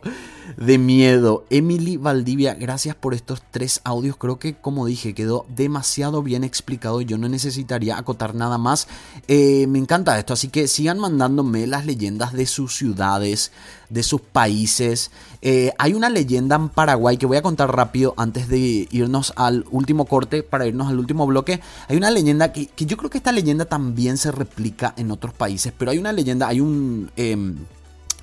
de 0.57 0.77
miedo. 0.77 1.45
Emily 1.49 1.97
Valdivia, 1.97 2.53
gracias 2.53 2.95
por 2.95 3.13
estos 3.13 3.41
tres 3.51 3.81
audios. 3.83 4.17
Creo 4.17 4.39
que, 4.39 4.55
como 4.55 4.85
dije, 4.85 5.13
quedó 5.13 5.45
demasiado 5.49 6.23
bien 6.23 6.43
explicado. 6.43 7.01
Yo 7.01 7.17
no 7.17 7.29
necesitaría 7.29 7.97
acotar 7.97 8.35
nada 8.35 8.57
más. 8.57 8.87
Eh, 9.27 9.67
me 9.67 9.79
encanta 9.79 10.17
esto, 10.17 10.33
así 10.33 10.49
que 10.49 10.67
sigan 10.67 10.99
mandándome 10.99 11.67
las 11.67 11.85
leyendas 11.85 12.33
de 12.33 12.45
sus 12.45 12.75
ciudades, 12.75 13.51
de 13.89 14.03
sus 14.03 14.21
países. 14.21 15.11
Eh, 15.41 15.71
hay 15.77 15.93
una 15.93 16.09
leyenda 16.09 16.55
en 16.55 16.69
Paraguay 16.69 17.17
que 17.17 17.25
voy 17.25 17.37
a 17.37 17.41
contar 17.41 17.75
rápido 17.75 18.13
antes 18.17 18.47
de 18.47 18.87
irnos 18.91 19.33
al 19.35 19.65
último 19.71 20.05
corte, 20.05 20.43
para 20.43 20.65
irnos 20.65 20.87
al 20.87 20.99
último 20.99 21.25
bloque. 21.25 21.59
Hay 21.87 21.97
una 21.97 22.11
leyenda 22.11 22.51
que, 22.51 22.69
yo 22.77 22.97
creo 22.97 23.09
que 23.09 23.17
esta 23.17 23.31
leyenda 23.31 23.65
también 23.65 24.17
se 24.17 24.31
replica 24.31 24.93
en 24.97 25.11
otros 25.11 25.33
países, 25.33 25.73
pero 25.77 25.91
hay 25.91 25.97
una 25.97 26.11
leyenda, 26.11 26.47
hay 26.47 26.59
un... 26.59 27.11
Em, 27.15 27.57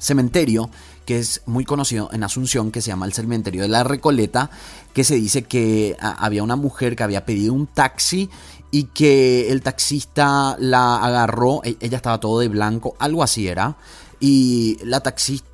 cementerio 0.00 0.70
que 1.10 1.18
es 1.18 1.42
muy 1.44 1.64
conocido 1.64 2.08
en 2.12 2.22
Asunción, 2.22 2.70
que 2.70 2.80
se 2.80 2.92
llama 2.92 3.04
el 3.04 3.12
cementerio 3.12 3.62
de 3.62 3.68
la 3.68 3.82
Recoleta, 3.82 4.48
que 4.94 5.02
se 5.02 5.16
dice 5.16 5.42
que 5.42 5.96
había 5.98 6.44
una 6.44 6.54
mujer 6.54 6.94
que 6.94 7.02
había 7.02 7.26
pedido 7.26 7.52
un 7.52 7.66
taxi 7.66 8.30
y 8.70 8.84
que 8.84 9.50
el 9.50 9.60
taxista 9.60 10.54
la 10.60 11.04
agarró, 11.04 11.62
e, 11.64 11.76
ella 11.80 11.96
estaba 11.96 12.20
todo 12.20 12.38
de 12.38 12.46
blanco, 12.46 12.94
algo 13.00 13.24
así 13.24 13.48
era, 13.48 13.76
y 14.20 14.78
la 14.84 15.02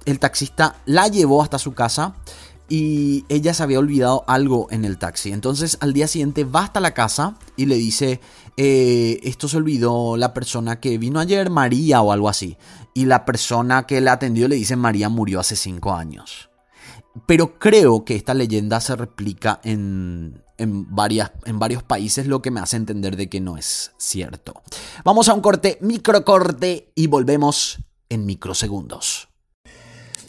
el 0.05 0.19
taxista 0.19 0.77
la 0.85 1.09
llevó 1.09 1.43
hasta 1.43 1.59
su 1.59 1.73
casa 1.73 2.17
y 2.69 3.25
ella 3.31 3.55
se 3.55 3.63
había 3.63 3.79
olvidado 3.79 4.25
algo 4.27 4.67
en 4.71 4.85
el 4.85 4.99
taxi. 4.99 5.33
Entonces 5.33 5.79
al 5.81 5.95
día 5.95 6.07
siguiente 6.07 6.45
va 6.45 6.65
hasta 6.65 6.81
la 6.81 6.93
casa 6.93 7.37
y 7.57 7.65
le 7.65 7.77
dice, 7.77 8.21
eh, 8.57 9.21
esto 9.23 9.49
se 9.49 9.59
olvidó 9.59 10.17
la 10.17 10.33
persona 10.33 10.81
que 10.81 10.97
vino 10.99 11.21
ayer, 11.21 11.51
María 11.51 12.01
o 12.01 12.13
algo 12.13 12.29
así. 12.29 12.57
Y 12.95 13.05
la 13.05 13.25
persona 13.25 13.87
que 13.87 14.01
la 14.01 14.13
atendió 14.13 14.49
le 14.49 14.57
dice, 14.57 14.77
María 14.77 15.09
murió 15.09 15.41
hace 15.41 15.57
cinco 15.57 15.93
años. 15.93 16.51
Pero 17.27 17.59
creo 17.59 18.05
que 18.05 18.15
esta 18.15 18.35
leyenda 18.35 18.81
se 18.81 18.97
replica 18.97 19.61
en, 19.65 20.43
en, 20.59 20.95
varias, 20.95 21.33
en 21.45 21.59
varios 21.59 21.83
países, 21.83 22.27
lo 22.27 22.41
que 22.43 22.51
me 22.51 22.61
hace 22.61 22.77
entender 22.77 23.17
de 23.17 23.29
que 23.29 23.41
no 23.41 23.57
es 23.59 23.93
cierto. 23.99 24.63
Vamos 25.05 25.29
a 25.29 25.35
un 25.35 25.41
corte, 25.41 25.79
microcorte, 25.81 26.93
y 26.95 27.07
volvemos 27.07 27.79
en 28.09 28.27
microsegundos. 28.27 29.29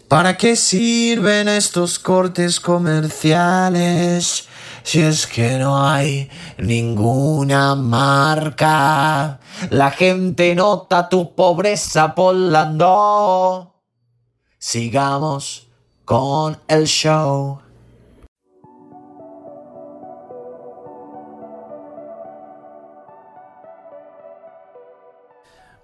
¿Para 0.07 0.37
qué 0.37 0.55
sirven 0.55 1.49
estos 1.49 1.99
cortes 1.99 2.61
comerciales? 2.61 4.46
Si 4.87 5.01
es 5.01 5.27
que 5.27 5.59
no 5.59 5.85
hay 5.85 6.29
ninguna 6.57 7.75
marca, 7.75 9.37
la 9.69 9.91
gente 9.91 10.55
nota 10.55 11.09
tu 11.09 11.35
pobreza 11.35 12.15
polando. 12.15 13.75
Sigamos 14.57 15.67
con 16.05 16.57
el 16.69 16.87
show. 16.87 17.59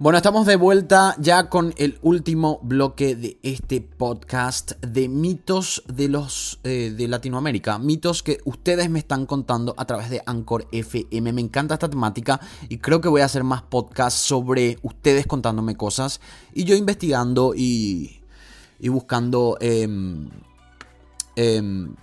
Bueno, 0.04 0.18
estamos 0.18 0.45
de 0.45 0.58
vuelta 0.58 1.16
ya 1.18 1.47
con 1.47 1.74
el 1.78 1.97
último 2.01 2.60
bloque 2.62 3.16
de 3.16 3.38
este 3.41 3.80
podcast 3.80 4.74
de 4.82 5.08
mitos 5.08 5.82
de 5.88 6.10
los 6.10 6.60
eh, 6.66 6.93
de 6.93 7.08
Latinoamérica, 7.08 7.80
mitos 7.80 8.22
que 8.22 8.39
ustedes 8.43 8.89
me 8.89 8.99
están 8.99 9.26
contando 9.26 9.74
a 9.78 9.86
través 9.86 10.10
de 10.10 10.22
Anchor 10.26 10.68
FM. 10.74 11.32
Me 11.32 11.39
encanta 11.39 11.76
esta 11.76 11.89
temática 11.89 12.41
y 12.68 12.80
creo 12.80 12.99
que 12.99 13.08
voy 13.08 13.22
a 13.22 13.26
hacer 13.26 13.45
más 13.45 13.62
podcasts 13.62 14.20
sobre 14.20 14.78
ustedes 14.82 15.26
contándome 15.26 15.78
cosas 15.78 16.20
y 16.54 16.66
yo 16.66 16.76
investigando 16.76 17.54
y, 17.56 18.20
buscando. 18.82 19.58
Em, 19.62 20.30
em, 21.38 21.95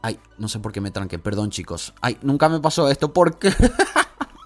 ay, 0.00 0.18
no 0.38 0.48
sé 0.48 0.60
por 0.60 0.72
qué 0.72 0.80
me 0.80 0.90
tranqué, 0.90 1.18
perdón 1.18 1.50
chicos. 1.50 1.92
Ay, 2.00 2.16
nunca 2.22 2.48
me 2.48 2.60
pasó 2.60 2.88
esto 2.88 3.12
porque 3.12 3.52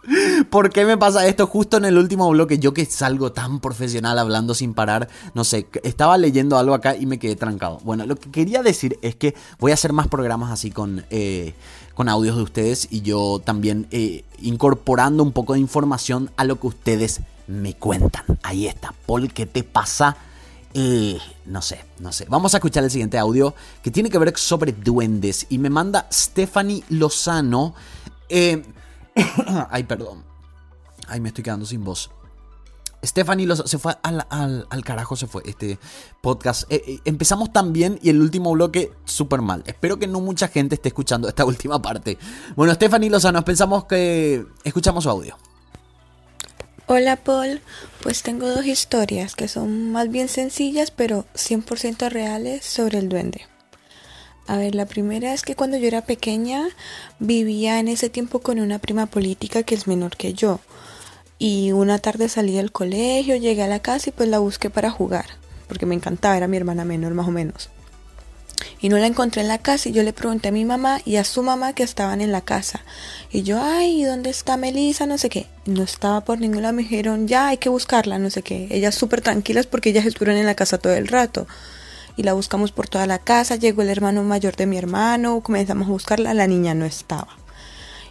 ¿Por 0.51 0.71
qué 0.71 0.85
me 0.85 0.97
pasa 0.97 1.27
esto 1.27 1.47
justo 1.47 1.77
en 1.77 1.85
el 1.85 1.99
último 1.99 2.29
bloque? 2.31 2.59
Yo 2.59 2.73
que 2.73 2.85
salgo 2.85 3.33
tan 3.33 3.61
profesional 3.61 4.19
hablando 4.19 4.55
sin 4.55 4.75
parar, 4.75 5.09
no 5.35 5.45
sé, 5.45 5.67
estaba 5.83 6.19
leyendo 6.19 6.59
algo 6.59 6.75
acá 6.75 6.97
y 6.97 7.07
me 7.07 7.19
quedé 7.19 7.37
trancado. 7.37 7.81
Bueno, 7.85 8.07
lo 8.07 8.17
que 8.17 8.31
quería 8.31 8.63
decir 8.63 8.99
es 9.03 9.17
que 9.17 9.35
voy 9.59 9.71
a 9.71 9.75
hacer 9.75 9.93
más 9.93 10.09
programas 10.09 10.51
así 10.51 10.71
con, 10.71 11.05
eh, 11.11 11.55
con 11.95 12.09
audios 12.09 12.37
de 12.37 12.43
ustedes 12.43 12.89
y 12.91 13.03
yo 13.03 13.41
también 13.45 13.87
eh, 13.91 14.25
incorporando 14.41 15.23
un 15.23 15.33
poco 15.33 15.55
de 15.55 15.61
información 15.61 16.31
a 16.37 16.45
lo 16.45 16.61
que 16.61 16.69
ustedes 16.69 17.21
me 17.47 17.75
cuentan. 17.75 18.25
Ahí 18.43 18.67
está, 18.67 18.95
Paul, 19.07 19.33
¿qué 19.33 19.47
te 19.47 19.63
pasa? 19.63 20.17
Eh, 20.75 21.19
no 21.47 21.63
sé, 21.63 21.81
no 22.01 22.13
sé. 22.13 22.27
Vamos 22.29 22.53
a 22.55 22.59
escuchar 22.59 22.85
el 22.85 22.91
siguiente 22.91 23.17
audio 23.19 23.55
que 23.83 23.91
tiene 23.91 24.11
que 24.11 24.19
ver 24.19 24.37
sobre 24.37 24.73
duendes 24.73 25.47
y 25.49 25.59
me 25.59 25.71
manda 25.71 26.07
Stephanie 26.13 26.85
Lozano. 26.91 27.75
Eh, 28.29 28.63
Ay, 29.71 29.85
perdón. 29.85 30.25
Ay, 31.09 31.21
me 31.21 31.29
estoy 31.29 31.45
quedando 31.45 31.67
sin 31.67 31.85
voz. 31.85 32.11
Stephanie 33.05 33.47
se 33.67 33.79
fue 33.79 33.97
al, 34.03 34.85
carajo, 34.85 35.17
se 35.17 35.27
fue 35.27 35.43
este 35.47 35.79
podcast. 36.21 36.71
Eh, 36.71 36.83
eh, 36.87 36.99
empezamos 37.05 37.53
tan 37.53 37.73
bien 37.73 37.99
y 38.03 38.11
el 38.11 38.21
último 38.21 38.53
bloque 38.53 38.93
súper 39.05 39.43
mal. 39.43 39.63
Espero 39.67 39.99
que 39.99 40.07
no 40.07 40.21
mucha 40.21 40.49
gente 40.49 40.75
esté 40.75 40.89
escuchando 40.89 41.29
esta 41.29 41.45
última 41.47 41.81
parte. 41.81 42.19
Bueno, 42.57 42.75
Stephanie 42.75 43.11
Lozano, 43.11 43.45
pensamos 43.45 43.85
que 43.85 44.45
escuchamos 44.65 45.05
su 45.05 45.11
audio. 45.11 45.37
Hola 46.89 47.17
Paul, 47.17 47.61
pues 48.03 48.23
tengo 48.23 48.49
dos 48.49 48.65
historias 48.65 49.35
que 49.35 49.49
son 49.49 49.91
más 49.91 50.09
bien 50.09 50.29
sencillas 50.29 50.93
pero 50.93 51.27
100% 51.35 52.09
reales 52.11 52.65
sobre 52.65 52.99
el 52.99 53.09
duende. 53.09 53.47
A 54.47 54.57
ver, 54.57 54.75
la 54.75 54.87
primera 54.87 55.35
es 55.35 55.43
que 55.43 55.57
cuando 55.57 55.77
yo 55.77 55.89
era 55.89 56.03
pequeña 56.03 56.69
vivía 57.19 57.81
en 57.81 57.89
ese 57.89 58.11
tiempo 58.11 58.41
con 58.41 58.61
una 58.61 58.79
prima 58.79 59.07
política 59.07 59.65
que 59.65 59.75
es 59.75 59.89
menor 59.89 60.17
que 60.17 60.35
yo. 60.35 60.61
Y 61.39 61.73
una 61.73 61.99
tarde 61.99 62.29
salí 62.29 62.55
del 62.55 62.73
colegio, 62.73 63.37
llegué 63.37 63.63
a 63.63 63.69
la 63.69 63.81
casa 63.81 64.11
y 64.11 64.13
pues 64.13 64.29
la 64.29 64.39
busqué 64.39 64.71
para 64.71 64.91
jugar, 64.91 65.27
porque 65.69 65.85
me 65.85 65.95
encantaba, 65.95 66.37
era 66.37 66.47
mi 66.47 66.57
hermana 66.57 66.85
menor 66.85 67.13
más 67.13 67.27
o 67.27 67.33
menos. 67.33 67.71
Y 68.81 68.89
no 68.89 68.99
la 68.99 69.07
encontré 69.07 69.43
en 69.43 69.49
la 69.49 69.59
casa 69.59 69.89
y 69.89 69.93
yo 69.93 70.03
le 70.03 70.13
pregunté 70.13 70.49
a 70.49 70.53
mi 70.53 70.65
mamá 70.65 71.01
y 71.05 71.17
a 71.17 71.25
su 71.25 71.43
mamá 71.43 71.73
que 71.73 71.83
estaban 71.83 72.21
en 72.21 72.31
la 72.31 72.41
casa. 72.41 72.83
Y 73.31 73.43
yo, 73.43 73.61
ay, 73.61 74.05
¿dónde 74.05 74.31
está 74.31 74.57
Melissa? 74.57 75.07
No 75.07 75.19
sé 75.19 75.29
qué. 75.29 75.47
No 75.65 75.83
estaba 75.83 76.23
por 76.23 76.41
ningún 76.41 76.63
lado. 76.63 76.75
Me 76.75 76.83
dijeron, 76.83 77.27
ya 77.27 77.49
hay 77.49 77.57
que 77.57 77.69
buscarla, 77.69 78.19
no 78.19 78.31
sé 78.31 78.43
qué. 78.43 78.69
Ellas 78.71 78.95
súper 78.95 79.23
tranquilas 79.23 79.67
porque 79.67 79.91
ellas 79.91 80.07
estuvieron 80.07 80.39
en 80.39 80.47
la 80.47 80.55
casa 80.55 80.79
todo 80.79 80.95
el 80.95 81.09
rato. 81.09 81.47
Y 82.17 82.23
la 82.23 82.33
buscamos 82.33 82.73
por 82.73 82.89
toda 82.89 83.07
la 83.07 83.19
casa, 83.19 83.57
llegó 83.57 83.83
el 83.83 83.91
hermano 83.91 84.23
mayor 84.23 84.57
de 84.57 84.67
mi 84.67 84.79
hermano, 84.79 85.41
comenzamos 85.43 85.89
a 85.89 85.91
buscarla, 85.91 86.35
la 86.35 86.47
niña 86.47 86.75
no 86.75 86.85
estaba. 86.85 87.29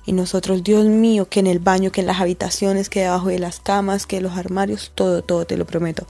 Y 0.05 0.13
nosotros, 0.13 0.63
Dios 0.63 0.85
mío, 0.85 1.27
que 1.27 1.39
en 1.39 1.47
el 1.47 1.59
baño, 1.59 1.91
que 1.91 2.01
en 2.01 2.07
las 2.07 2.21
habitaciones, 2.21 2.89
que 2.89 3.01
debajo 3.01 3.29
de 3.29 3.39
las 3.39 3.59
camas, 3.59 4.05
que 4.05 4.17
en 4.17 4.23
los 4.23 4.37
armarios, 4.37 4.91
todo, 4.93 5.23
todo, 5.23 5.45
te 5.45 5.57
lo 5.57 5.65
prometo. 5.65 6.05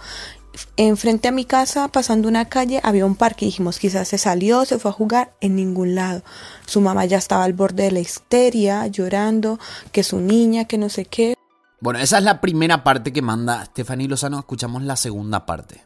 Enfrente 0.77 1.29
a 1.29 1.31
mi 1.31 1.45
casa, 1.45 1.87
pasando 1.87 2.27
una 2.27 2.45
calle, 2.45 2.81
había 2.83 3.05
un 3.05 3.15
parque 3.15 3.45
dijimos, 3.45 3.79
quizás 3.79 4.09
se 4.09 4.17
salió, 4.17 4.65
se 4.65 4.79
fue 4.79 4.91
a 4.91 4.93
jugar, 4.93 5.33
en 5.39 5.55
ningún 5.55 5.95
lado. 5.95 6.23
Su 6.65 6.81
mamá 6.81 7.05
ya 7.05 7.17
estaba 7.17 7.45
al 7.45 7.53
borde 7.53 7.83
de 7.83 7.91
la 7.91 7.99
histeria, 7.99 8.85
llorando, 8.87 9.59
que 9.93 10.03
su 10.03 10.19
niña, 10.19 10.65
que 10.65 10.77
no 10.77 10.89
sé 10.89 11.05
qué. 11.05 11.35
Bueno, 11.79 11.99
esa 11.99 12.17
es 12.17 12.23
la 12.23 12.41
primera 12.41 12.83
parte 12.83 13.13
que 13.13 13.21
manda 13.21 13.63
Stephanie 13.65 14.07
Lozano. 14.07 14.39
Escuchamos 14.39 14.83
la 14.83 14.95
segunda 14.95 15.45
parte. 15.45 15.81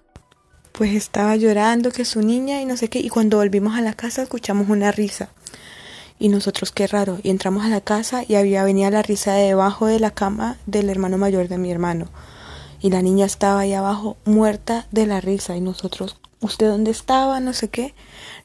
Pues 0.79 0.95
estaba 0.95 1.35
llorando 1.35 1.91
que 1.91 2.05
su 2.05 2.21
niña 2.21 2.61
y 2.61 2.65
no 2.65 2.77
sé 2.77 2.87
qué. 2.87 2.99
Y 2.99 3.09
cuando 3.09 3.35
volvimos 3.35 3.75
a 3.75 3.81
la 3.81 3.91
casa 3.91 4.21
escuchamos 4.21 4.69
una 4.69 4.93
risa. 4.93 5.27
Y 6.19 6.29
nosotros 6.29 6.71
qué 6.71 6.87
raro. 6.87 7.19
Y 7.21 7.31
entramos 7.31 7.65
a 7.65 7.67
la 7.67 7.81
casa 7.81 8.23
y 8.25 8.35
había 8.35 8.63
venía 8.63 8.89
la 8.89 9.01
risa 9.01 9.33
de 9.33 9.47
debajo 9.47 9.87
de 9.87 9.99
la 9.99 10.11
cama 10.11 10.55
del 10.67 10.89
hermano 10.89 11.17
mayor 11.17 11.49
de 11.49 11.57
mi 11.57 11.69
hermano. 11.69 12.07
Y 12.79 12.91
la 12.91 13.01
niña 13.01 13.25
estaba 13.25 13.59
ahí 13.59 13.73
abajo 13.73 14.15
muerta 14.23 14.87
de 14.93 15.05
la 15.05 15.19
risa. 15.19 15.57
Y 15.57 15.59
nosotros, 15.59 16.15
¿usted 16.39 16.69
dónde 16.69 16.91
estaba? 16.91 17.41
No 17.41 17.51
sé 17.51 17.67
qué. 17.67 17.93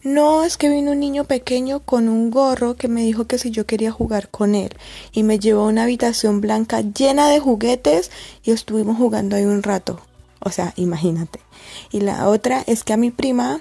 No, 0.02 0.42
es 0.42 0.56
que 0.56 0.68
vino 0.68 0.90
un 0.90 0.98
niño 0.98 1.22
pequeño 1.26 1.84
con 1.84 2.08
un 2.08 2.32
gorro 2.32 2.74
que 2.74 2.88
me 2.88 3.02
dijo 3.02 3.28
que 3.28 3.38
si 3.38 3.52
yo 3.52 3.64
quería 3.64 3.92
jugar 3.92 4.28
con 4.28 4.56
él. 4.56 4.70
Y 5.12 5.22
me 5.22 5.38
llevó 5.38 5.66
a 5.66 5.68
una 5.68 5.84
habitación 5.84 6.40
blanca 6.40 6.80
llena 6.80 7.28
de 7.28 7.38
juguetes 7.38 8.10
y 8.42 8.50
estuvimos 8.50 8.96
jugando 8.98 9.36
ahí 9.36 9.44
un 9.44 9.62
rato. 9.62 10.00
O 10.44 10.50
sea, 10.50 10.72
imagínate. 10.76 11.40
Y 11.90 12.00
la 12.00 12.28
otra 12.28 12.62
es 12.66 12.84
que 12.84 12.92
a 12.92 12.96
mi 12.96 13.10
prima, 13.10 13.60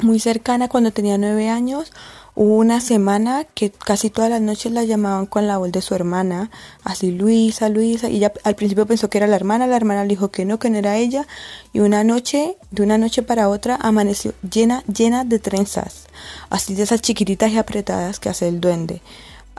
muy 0.00 0.20
cercana, 0.20 0.68
cuando 0.68 0.92
tenía 0.92 1.18
nueve 1.18 1.48
años, 1.48 1.92
Hubo 2.34 2.56
una 2.56 2.80
semana 2.80 3.44
que 3.44 3.70
casi 3.70 4.08
todas 4.08 4.30
las 4.30 4.40
noches 4.40 4.72
la 4.72 4.84
llamaban 4.84 5.26
con 5.26 5.46
la 5.46 5.58
voz 5.58 5.70
de 5.70 5.82
su 5.82 5.94
hermana, 5.94 6.50
así 6.82 7.10
Luisa, 7.10 7.68
Luisa, 7.68 8.08
y 8.08 8.16
ella 8.16 8.32
al 8.44 8.54
principio 8.54 8.86
pensó 8.86 9.10
que 9.10 9.18
era 9.18 9.26
la 9.26 9.36
hermana, 9.36 9.66
la 9.66 9.76
hermana 9.76 10.04
le 10.04 10.08
dijo 10.08 10.30
que 10.30 10.46
no, 10.46 10.58
que 10.58 10.70
no 10.70 10.78
era 10.78 10.96
ella, 10.96 11.26
y 11.74 11.80
una 11.80 12.04
noche, 12.04 12.56
de 12.70 12.82
una 12.82 12.96
noche 12.96 13.22
para 13.22 13.50
otra, 13.50 13.76
amaneció 13.82 14.32
llena, 14.50 14.82
llena 14.84 15.24
de 15.24 15.40
trenzas, 15.40 16.06
así 16.48 16.74
de 16.74 16.84
esas 16.84 17.02
chiquititas 17.02 17.50
y 17.52 17.58
apretadas 17.58 18.18
que 18.18 18.30
hace 18.30 18.48
el 18.48 18.62
duende. 18.62 19.02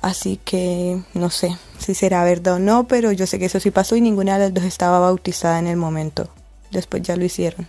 Así 0.02 0.40
que 0.44 1.00
no 1.14 1.30
sé 1.30 1.56
si 1.78 1.94
será 1.94 2.24
verdad 2.24 2.56
o 2.56 2.60
no, 2.60 2.88
pero 2.88 3.12
yo 3.12 3.28
sé 3.28 3.38
que 3.38 3.46
eso 3.46 3.60
sí 3.60 3.70
pasó 3.70 3.96
y 3.96 4.02
ninguna 4.02 4.40
de 4.40 4.46
las 4.46 4.54
dos 4.54 4.64
estaba 4.64 5.00
bautizada 5.00 5.60
en 5.60 5.68
el 5.68 5.78
momento. 5.78 6.28
Después 6.74 7.04
ya 7.04 7.16
lo 7.16 7.24
hicieron. 7.24 7.68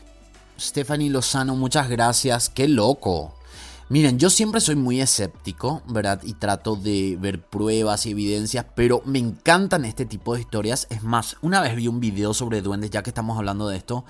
Stephanie 0.59 1.11
Lozano, 1.11 1.55
muchas 1.55 1.89
gracias. 1.89 2.49
Qué 2.49 2.67
loco. 2.69 3.35
Miren, 3.91 4.19
yo 4.19 4.31
siempre 4.31 4.63
soy 4.63 4.77
muy 4.77 5.01
escéptico, 5.01 5.83
¿verdad? 5.87 6.21
Y 6.25 6.33
trato 6.35 6.75
de 6.75 7.19
ver 7.21 7.43
pruebas 7.43 8.07
y 8.07 8.13
evidencias, 8.13 8.65
pero 8.75 9.03
me 9.05 9.19
encantan 9.19 9.85
este 9.85 10.07
tipo 10.07 10.35
de 10.35 10.41
historias. 10.41 10.87
Es 10.89 11.03
más, 11.03 11.37
una 11.43 11.61
vez 11.61 11.77
vi 11.77 11.87
un 11.87 12.01
video 12.01 12.33
sobre 12.33 12.63
duendes, 12.63 12.91
ya 12.91 13.03
que 13.03 13.11
estamos 13.11 13.37
hablando 13.37 13.69
de 13.69 13.77
esto, 13.77 14.07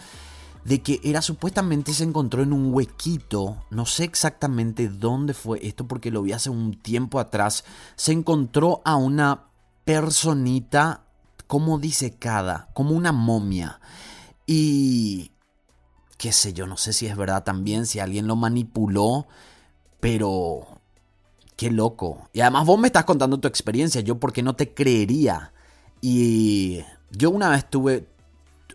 de 0.65 0.81
que 0.81 1.01
era 1.03 1.23
supuestamente 1.23 1.93
se 1.93 2.05
encontró 2.05 2.43
en 2.43 2.53
un 2.53 2.73
huequito, 2.73 3.65
no 3.71 3.85
sé 3.85 4.05
exactamente 4.05 4.89
dónde 4.89 5.35
fue 5.35 5.59
esto 5.67 5.87
porque 5.87 6.11
lo 6.11 6.23
vi 6.23 6.33
hace 6.33 6.51
un 6.51 6.81
tiempo 6.81 7.19
atrás, 7.19 7.65
se 7.97 8.13
encontró 8.13 8.81
a 8.85 8.95
una 8.95 9.49
personita 9.85 11.03
como 11.47 11.79
disecada, 11.79 12.69
como 12.75 12.93
una 12.93 13.13
momia. 13.13 13.81
Y 14.47 15.33
qué 16.19 16.33
sé 16.33 16.53
yo, 16.53 16.67
no 16.67 16.77
sé 16.77 16.93
si 16.93 17.07
es 17.07 17.17
verdad 17.17 17.45
también, 17.45 17.87
si 17.87 17.99
alguien 18.01 18.27
lo 18.27 18.37
manipuló 18.37 19.27
pero, 20.05 20.67
qué 21.57 21.71
loco. 21.71 22.29
Y 22.35 22.43
además 22.43 22.67
vos 22.67 22.79
me 22.79 22.89
estás 22.89 23.07
contando 23.07 23.41
tu 23.41 23.49
experiencia, 23.49 24.03
yo 24.03 24.21
porque 24.21 24.43
no 24.43 24.55
te 24.55 24.75
creería. 24.75 25.55
Y 26.03 26.83
yo 27.11 27.31
una 27.31 27.49
vez 27.49 27.71
tuve, 27.71 28.07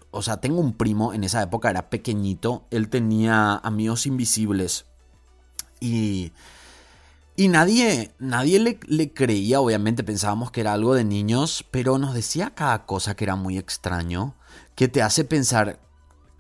o 0.10 0.24
sea, 0.24 0.38
tengo 0.38 0.60
un 0.60 0.74
primo, 0.74 1.14
en 1.14 1.24
esa 1.24 1.44
época 1.44 1.70
era 1.70 1.92
pequeñito, 1.92 2.66
él 2.72 2.90
tenía 2.90 3.58
amigos 3.58 4.08
invisibles. 4.08 4.88
Y... 5.80 6.32
Y 7.40 7.48
nadie, 7.48 8.12
nadie 8.20 8.60
le, 8.60 9.14
creía, 9.14 9.62
obviamente 9.62 10.04
pensábamos 10.04 10.52
que 10.52 10.60
era 10.60 10.74
algo 10.74 10.94
de 10.94 11.06
niños, 11.06 11.64
pero 11.72 11.98
nos 11.98 12.14
decía 12.14 12.50
cada 12.54 12.86
cosa 12.86 13.16
que 13.16 13.24
era 13.24 13.38
muy 13.38 13.58
extraño, 13.58 14.36
que 14.76 14.90
te 14.90 15.02
hace 15.02 15.24
pensar, 15.24 15.80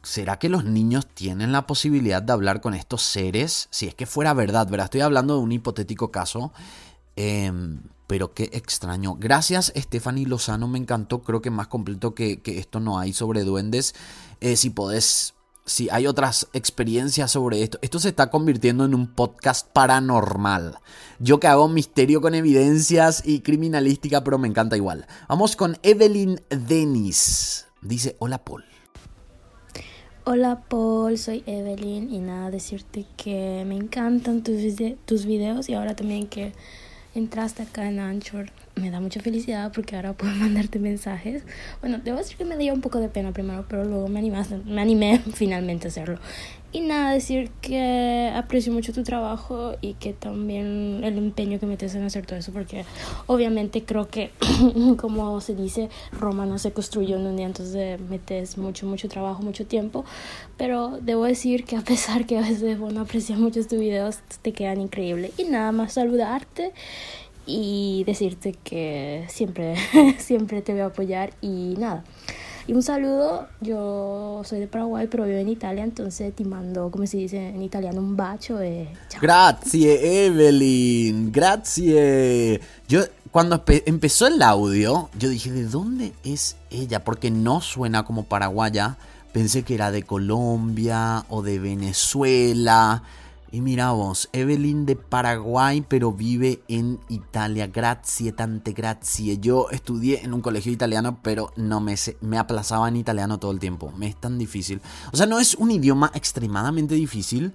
¿Será 0.03 0.39
que 0.39 0.49
los 0.49 0.65
niños 0.65 1.07
tienen 1.07 1.53
la 1.53 1.67
posibilidad 1.67 2.21
de 2.21 2.33
hablar 2.33 2.59
con 2.59 2.73
estos 2.73 3.01
seres? 3.01 3.69
Si 3.71 3.87
es 3.87 3.95
que 3.95 4.05
fuera 4.05 4.33
verdad, 4.33 4.67
¿verdad? 4.67 4.87
Estoy 4.87 4.99
hablando 4.99 5.35
de 5.35 5.41
un 5.41 5.53
hipotético 5.53 6.11
caso. 6.11 6.51
Em, 7.15 7.79
pero 8.05 8.33
qué 8.33 8.49
extraño. 8.51 9.15
Gracias, 9.17 9.71
Stephanie 9.77 10.25
Lozano. 10.25 10.67
Me 10.67 10.79
encantó. 10.79 11.21
Creo 11.21 11.41
que 11.41 11.49
más 11.49 11.67
completo 11.67 12.13
que, 12.13 12.41
esto 12.45 12.81
no 12.81 12.99
hay 12.99 13.13
sobre 13.13 13.45
duendes. 13.45 13.95
Eh, 14.41 14.57
si 14.57 14.69
podés. 14.69 15.33
Si 15.69 15.87
hay 15.91 16.07
otras 16.07 16.47
experiencias 16.53 17.29
sobre 17.29 17.61
esto. 17.61 17.77
Esto 17.83 17.99
se 17.99 18.09
está 18.09 18.31
convirtiendo 18.31 18.85
en 18.85 18.95
un 18.95 19.05
podcast 19.05 19.71
paranormal. 19.71 20.79
Yo 21.19 21.39
que 21.39 21.45
hago 21.45 21.67
misterio 21.67 22.21
con 22.21 22.33
evidencias 22.33 23.21
y 23.23 23.41
criminalística, 23.41 24.23
pero 24.23 24.39
me 24.39 24.47
encanta 24.47 24.75
igual. 24.77 25.05
Vamos 25.27 25.55
con 25.55 25.77
Evelyn 25.83 26.41
Dennis. 26.49 27.67
Dice: 27.83 28.15
Hola, 28.17 28.43
Paul. 28.43 28.65
Hola 30.25 30.63
Paul, 30.67 31.19
soy 31.19 31.43
Evelyn 31.45 32.11
y 32.11 32.17
nada, 32.17 32.49
decirte 32.49 33.05
que 33.15 33.63
me 33.67 33.75
encantan 33.75 34.41
tus, 34.41 34.55
tus 35.05 35.25
videos 35.27 35.69
y 35.69 35.75
ahora 35.75 35.95
también 35.95 36.27
que 36.27 36.53
entraste 37.19 37.61
acá 37.63 37.87
en 37.87 37.99
Anchor 37.99 38.47
me 38.79 38.89
da 38.89 38.99
mucha 38.99 39.19
felicidad 39.19 39.71
porque 39.73 39.95
ahora 39.95 40.13
puedo 40.13 40.33
mandarte 40.35 40.79
mensajes. 40.79 41.43
Bueno, 41.81 41.99
debo 42.03 42.17
decir 42.17 42.37
que 42.37 42.45
me 42.45 42.57
dio 42.57 42.73
un 42.73 42.81
poco 42.81 42.99
de 42.99 43.09
pena 43.09 43.31
primero, 43.31 43.65
pero 43.67 43.83
luego 43.85 44.07
me, 44.07 44.19
animaste, 44.19 44.57
me 44.65 44.81
animé 44.81 45.19
finalmente 45.33 45.87
a 45.87 45.89
hacerlo. 45.89 46.19
Y 46.71 46.81
nada, 46.81 47.13
decir 47.13 47.49
que 47.61 48.31
aprecio 48.35 48.71
mucho 48.71 48.93
tu 48.93 49.01
trabajo 49.01 49.75
y 49.81 49.95
que 49.95 50.13
también 50.13 51.01
el 51.03 51.17
empeño 51.17 51.59
que 51.59 51.65
metes 51.65 51.95
en 51.95 52.03
hacer 52.03 52.27
todo 52.27 52.37
eso, 52.37 52.51
porque 52.51 52.85
obviamente 53.25 53.83
creo 53.83 54.07
que, 54.07 54.29
como 54.97 55.41
se 55.41 55.55
dice, 55.55 55.89
Roma 56.11 56.45
no 56.45 56.59
se 56.59 56.71
construyó 56.71 57.15
en 57.15 57.25
un 57.25 57.37
día, 57.37 57.47
entonces 57.47 57.99
metes 57.99 58.59
mucho, 58.59 58.85
mucho 58.85 59.09
trabajo, 59.09 59.41
mucho 59.41 59.65
tiempo. 59.65 60.05
Pero 60.57 60.99
debo 61.01 61.25
decir 61.25 61.63
que 61.63 61.75
a 61.75 61.81
pesar 61.81 62.27
que 62.27 62.37
a 62.37 62.41
veces 62.41 62.77
bueno, 62.77 63.01
aprecias 63.01 63.39
mucho 63.39 63.65
tus 63.65 63.79
videos, 63.79 64.19
te 64.43 64.53
quedan 64.53 64.79
increíbles. 64.79 65.31
Y 65.39 65.45
nada 65.45 65.71
más 65.71 65.93
saludarte 65.93 66.71
y 67.47 68.03
decirte 68.05 68.53
que 68.63 69.25
siempre, 69.27 69.73
siempre 70.19 70.61
te 70.61 70.73
voy 70.73 70.81
a 70.81 70.85
apoyar 70.87 71.33
y 71.41 71.73
nada. 71.79 72.03
Y 72.69 72.73
un 72.73 72.83
saludo, 72.83 73.47
yo 73.61 74.43
soy 74.45 74.59
de 74.59 74.67
Paraguay, 74.67 75.07
pero 75.09 75.25
vivo 75.25 75.39
en 75.39 75.49
Italia, 75.49 75.83
entonces 75.83 76.35
te 76.35 76.45
mando, 76.45 76.91
como 76.91 77.07
se 77.07 77.17
dice 77.17 77.49
en 77.49 77.63
italiano, 77.63 77.99
un 77.99 78.15
bacio 78.15 78.57
de... 78.57 78.89
Grazie 79.19 80.27
Evelyn, 80.27 81.31
grazie. 81.31 82.61
Yo 82.87 83.05
cuando 83.31 83.63
empezó 83.65 84.27
el 84.27 84.39
audio, 84.43 85.09
yo 85.17 85.29
dije, 85.29 85.51
¿de 85.51 85.63
dónde 85.63 86.13
es 86.23 86.57
ella? 86.69 87.03
Porque 87.03 87.31
no 87.31 87.59
suena 87.61 88.03
como 88.05 88.25
paraguaya. 88.25 88.99
Pensé 89.33 89.63
que 89.63 89.73
era 89.73 89.89
de 89.89 90.03
Colombia 90.03 91.25
o 91.27 91.41
de 91.41 91.57
Venezuela. 91.57 93.01
Y 93.51 93.61
mira 93.61 93.91
vos, 93.91 94.29
Evelyn 94.31 94.85
de 94.85 94.95
Paraguay, 94.95 95.83
pero 95.87 96.11
vive 96.11 96.61
en 96.67 96.99
Italia. 97.09 97.65
Grazie, 97.67 98.31
tante 98.31 98.73
grazie. 98.73 99.39
Yo 99.39 99.69
estudié 99.71 100.23
en 100.23 100.33
un 100.33 100.41
colegio 100.41 100.71
italiano, 100.71 101.19
pero 101.23 101.51
no 101.55 101.81
me, 101.81 101.95
me 102.21 102.37
aplazaba 102.37 102.87
en 102.87 102.97
italiano 102.97 103.39
todo 103.39 103.51
el 103.51 103.59
tiempo. 103.59 103.91
Me 103.97 104.07
es 104.07 104.15
tan 104.15 104.37
difícil. 104.37 104.81
O 105.11 105.17
sea, 105.17 105.25
no 105.25 105.39
es 105.39 105.55
un 105.55 105.71
idioma 105.71 106.11
extremadamente 106.13 106.93
difícil, 106.93 107.53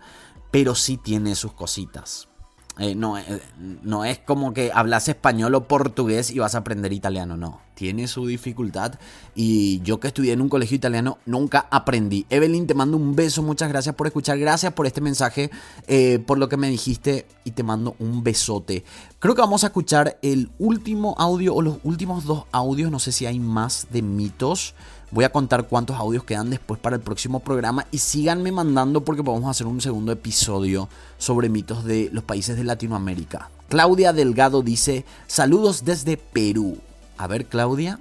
pero 0.50 0.74
sí 0.74 0.96
tiene 0.96 1.36
sus 1.36 1.52
cositas. 1.52 2.28
Eh, 2.76 2.96
no, 2.96 3.16
eh, 3.16 3.40
no 3.84 4.04
es 4.04 4.18
como 4.18 4.52
que 4.52 4.72
hablas 4.74 5.08
español 5.08 5.54
o 5.54 5.68
portugués 5.68 6.32
y 6.32 6.40
vas 6.40 6.56
a 6.56 6.58
aprender 6.58 6.92
italiano, 6.92 7.36
no. 7.36 7.60
Tiene 7.74 8.08
su 8.08 8.26
dificultad 8.26 8.94
y 9.34 9.80
yo 9.82 10.00
que 10.00 10.08
estudié 10.08 10.32
en 10.32 10.40
un 10.40 10.48
colegio 10.48 10.76
italiano 10.76 11.18
nunca 11.24 11.68
aprendí. 11.70 12.26
Evelyn, 12.30 12.66
te 12.66 12.74
mando 12.74 12.96
un 12.96 13.14
beso, 13.14 13.42
muchas 13.42 13.68
gracias 13.68 13.94
por 13.94 14.08
escuchar, 14.08 14.38
gracias 14.38 14.72
por 14.72 14.86
este 14.86 15.00
mensaje, 15.00 15.50
eh, 15.86 16.18
por 16.24 16.38
lo 16.38 16.48
que 16.48 16.56
me 16.56 16.68
dijiste 16.68 17.26
y 17.44 17.52
te 17.52 17.62
mando 17.62 17.94
un 18.00 18.24
besote. 18.24 18.84
Creo 19.20 19.36
que 19.36 19.40
vamos 19.40 19.62
a 19.62 19.68
escuchar 19.68 20.18
el 20.22 20.50
último 20.58 21.14
audio 21.18 21.54
o 21.54 21.62
los 21.62 21.78
últimos 21.84 22.24
dos 22.24 22.44
audios, 22.50 22.90
no 22.90 22.98
sé 22.98 23.12
si 23.12 23.26
hay 23.26 23.38
más 23.38 23.86
de 23.90 24.02
mitos. 24.02 24.74
Voy 25.14 25.22
a 25.22 25.30
contar 25.30 25.68
cuántos 25.68 25.96
audios 25.96 26.24
quedan 26.24 26.50
después 26.50 26.80
para 26.80 26.96
el 26.96 27.02
próximo 27.02 27.38
programa 27.38 27.86
y 27.92 27.98
síganme 27.98 28.50
mandando 28.50 29.02
porque 29.02 29.22
vamos 29.22 29.44
a 29.44 29.50
hacer 29.50 29.68
un 29.68 29.80
segundo 29.80 30.10
episodio 30.10 30.88
sobre 31.18 31.48
mitos 31.48 31.84
de 31.84 32.10
los 32.12 32.24
países 32.24 32.56
de 32.56 32.64
Latinoamérica. 32.64 33.48
Claudia 33.68 34.12
Delgado 34.12 34.62
dice, 34.62 35.04
saludos 35.28 35.84
desde 35.84 36.16
Perú. 36.16 36.78
A 37.16 37.28
ver, 37.28 37.46
Claudia. 37.46 38.00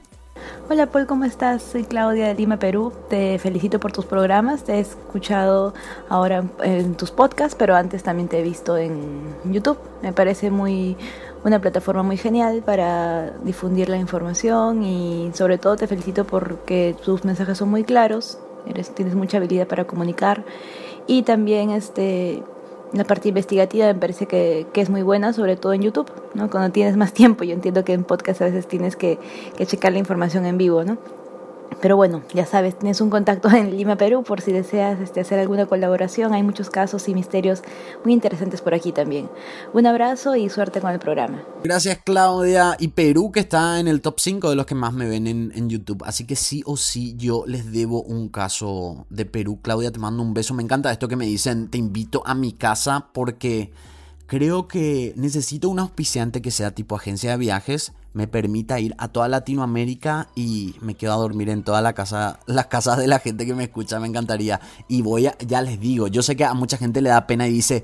Hola 0.71 0.87
Paul, 0.87 1.05
¿cómo 1.05 1.25
estás? 1.25 1.61
Soy 1.61 1.83
Claudia 1.83 2.29
de 2.29 2.33
Lima, 2.33 2.57
Perú. 2.57 2.91
Te 3.11 3.37
felicito 3.37 3.79
por 3.79 3.91
tus 3.91 4.05
programas. 4.05 4.63
Te 4.63 4.73
he 4.73 4.79
escuchado 4.79 5.75
ahora 6.09 6.43
en 6.63 6.95
tus 6.95 7.11
podcasts, 7.11 7.55
pero 7.55 7.75
antes 7.75 8.01
también 8.01 8.27
te 8.27 8.39
he 8.39 8.41
visto 8.41 8.75
en 8.75 9.21
YouTube. 9.51 9.77
Me 10.01 10.13
parece 10.13 10.49
muy 10.49 10.97
una 11.43 11.59
plataforma 11.59 12.03
muy 12.03 12.17
genial 12.17 12.63
para 12.65 13.31
difundir 13.43 13.89
la 13.89 13.97
información 13.97 14.83
y 14.83 15.31
sobre 15.33 15.57
todo 15.57 15.75
te 15.75 15.87
felicito 15.87 16.25
porque 16.25 16.95
tus 17.03 17.25
mensajes 17.25 17.57
son 17.57 17.69
muy 17.69 17.83
claros. 17.83 18.39
Eres, 18.65 18.95
tienes 18.95 19.13
mucha 19.15 19.37
habilidad 19.37 19.67
para 19.67 19.85
comunicar 19.85 20.45
y 21.05 21.23
también 21.23 21.69
este 21.69 22.43
la 22.93 23.03
parte 23.03 23.29
investigativa 23.29 23.87
me 23.87 23.95
parece 23.95 24.27
que, 24.27 24.67
que, 24.71 24.79
es 24.79 24.89
muy 24.89 25.01
buena, 25.01 25.33
sobre 25.33 25.55
todo 25.55 25.73
en 25.73 25.81
YouTube, 25.81 26.11
¿no? 26.35 26.49
Cuando 26.51 26.71
tienes 26.71 26.95
más 26.95 27.11
tiempo, 27.21 27.43
yo 27.43 27.53
entiendo 27.53 27.83
que 27.83 27.93
en 27.93 28.03
podcast 28.03 28.41
a 28.41 28.45
veces 28.45 28.67
tienes 28.67 28.95
que, 28.95 29.17
que 29.57 29.65
checar 29.65 29.91
la 29.93 29.99
información 29.99 30.45
en 30.45 30.57
vivo, 30.57 30.83
¿no? 30.83 30.97
Pero 31.81 31.97
bueno, 31.97 32.23
ya 32.33 32.45
sabes, 32.45 32.79
tienes 32.79 33.01
un 33.01 33.09
contacto 33.09 33.49
en 33.49 33.75
Lima, 33.75 33.97
Perú, 33.97 34.23
por 34.23 34.39
si 34.39 34.53
deseas 34.53 35.01
este, 35.01 35.19
hacer 35.19 35.39
alguna 35.39 35.65
colaboración. 35.65 36.33
Hay 36.33 36.41
muchos 36.41 36.69
casos 36.69 37.09
y 37.09 37.13
misterios 37.13 37.61
muy 38.05 38.13
interesantes 38.13 38.61
por 38.61 38.73
aquí 38.73 38.91
también. 38.91 39.29
Un 39.73 39.85
abrazo 39.85 40.35
y 40.35 40.47
suerte 40.49 40.79
con 40.79 40.91
el 40.91 40.99
programa. 40.99 41.43
Gracias 41.63 41.99
Claudia. 42.05 42.77
Y 42.79 42.89
Perú 42.89 43.31
que 43.33 43.41
está 43.41 43.79
en 43.79 43.89
el 43.89 44.01
top 44.01 44.19
5 44.19 44.49
de 44.49 44.55
los 44.55 44.65
que 44.65 44.75
más 44.75 44.93
me 44.93 45.07
ven 45.07 45.27
en, 45.27 45.51
en 45.55 45.69
YouTube. 45.69 46.03
Así 46.05 46.25
que 46.25 46.35
sí 46.37 46.63
o 46.65 46.77
sí 46.77 47.15
yo 47.17 47.43
les 47.47 47.71
debo 47.71 48.01
un 48.01 48.29
caso 48.29 49.05
de 49.09 49.25
Perú. 49.25 49.59
Claudia, 49.61 49.91
te 49.91 49.99
mando 49.99 50.23
un 50.23 50.33
beso. 50.33 50.53
Me 50.53 50.63
encanta 50.63 50.91
esto 50.91 51.07
que 51.07 51.17
me 51.17 51.25
dicen, 51.25 51.69
te 51.69 51.77
invito 51.77 52.23
a 52.25 52.33
mi 52.33 52.53
casa 52.53 53.07
porque 53.13 53.71
creo 54.25 54.67
que 54.67 55.13
necesito 55.17 55.69
un 55.69 55.79
auspiciante 55.79 56.41
que 56.41 56.51
sea 56.51 56.71
tipo 56.71 56.95
agencia 56.95 57.31
de 57.31 57.37
viajes 57.37 57.93
me 58.13 58.27
permita 58.27 58.79
ir 58.79 58.95
a 58.97 59.07
toda 59.07 59.27
Latinoamérica 59.27 60.27
y 60.35 60.75
me 60.81 60.95
quedo 60.95 61.13
a 61.13 61.17
dormir 61.17 61.49
en 61.49 61.63
toda 61.63 61.81
la 61.81 61.93
casa, 61.93 62.39
las 62.45 62.67
casas 62.67 62.97
de 62.97 63.07
la 63.07 63.19
gente 63.19 63.45
que 63.45 63.55
me 63.55 63.65
escucha, 63.65 63.99
me 63.99 64.07
encantaría. 64.07 64.61
Y 64.87 65.01
voy 65.01 65.27
a, 65.27 65.37
ya 65.39 65.61
les 65.61 65.79
digo, 65.79 66.07
yo 66.07 66.21
sé 66.21 66.35
que 66.35 66.45
a 66.45 66.53
mucha 66.53 66.77
gente 66.77 67.01
le 67.01 67.09
da 67.09 67.27
pena 67.27 67.47
y 67.47 67.51
dice, 67.51 67.83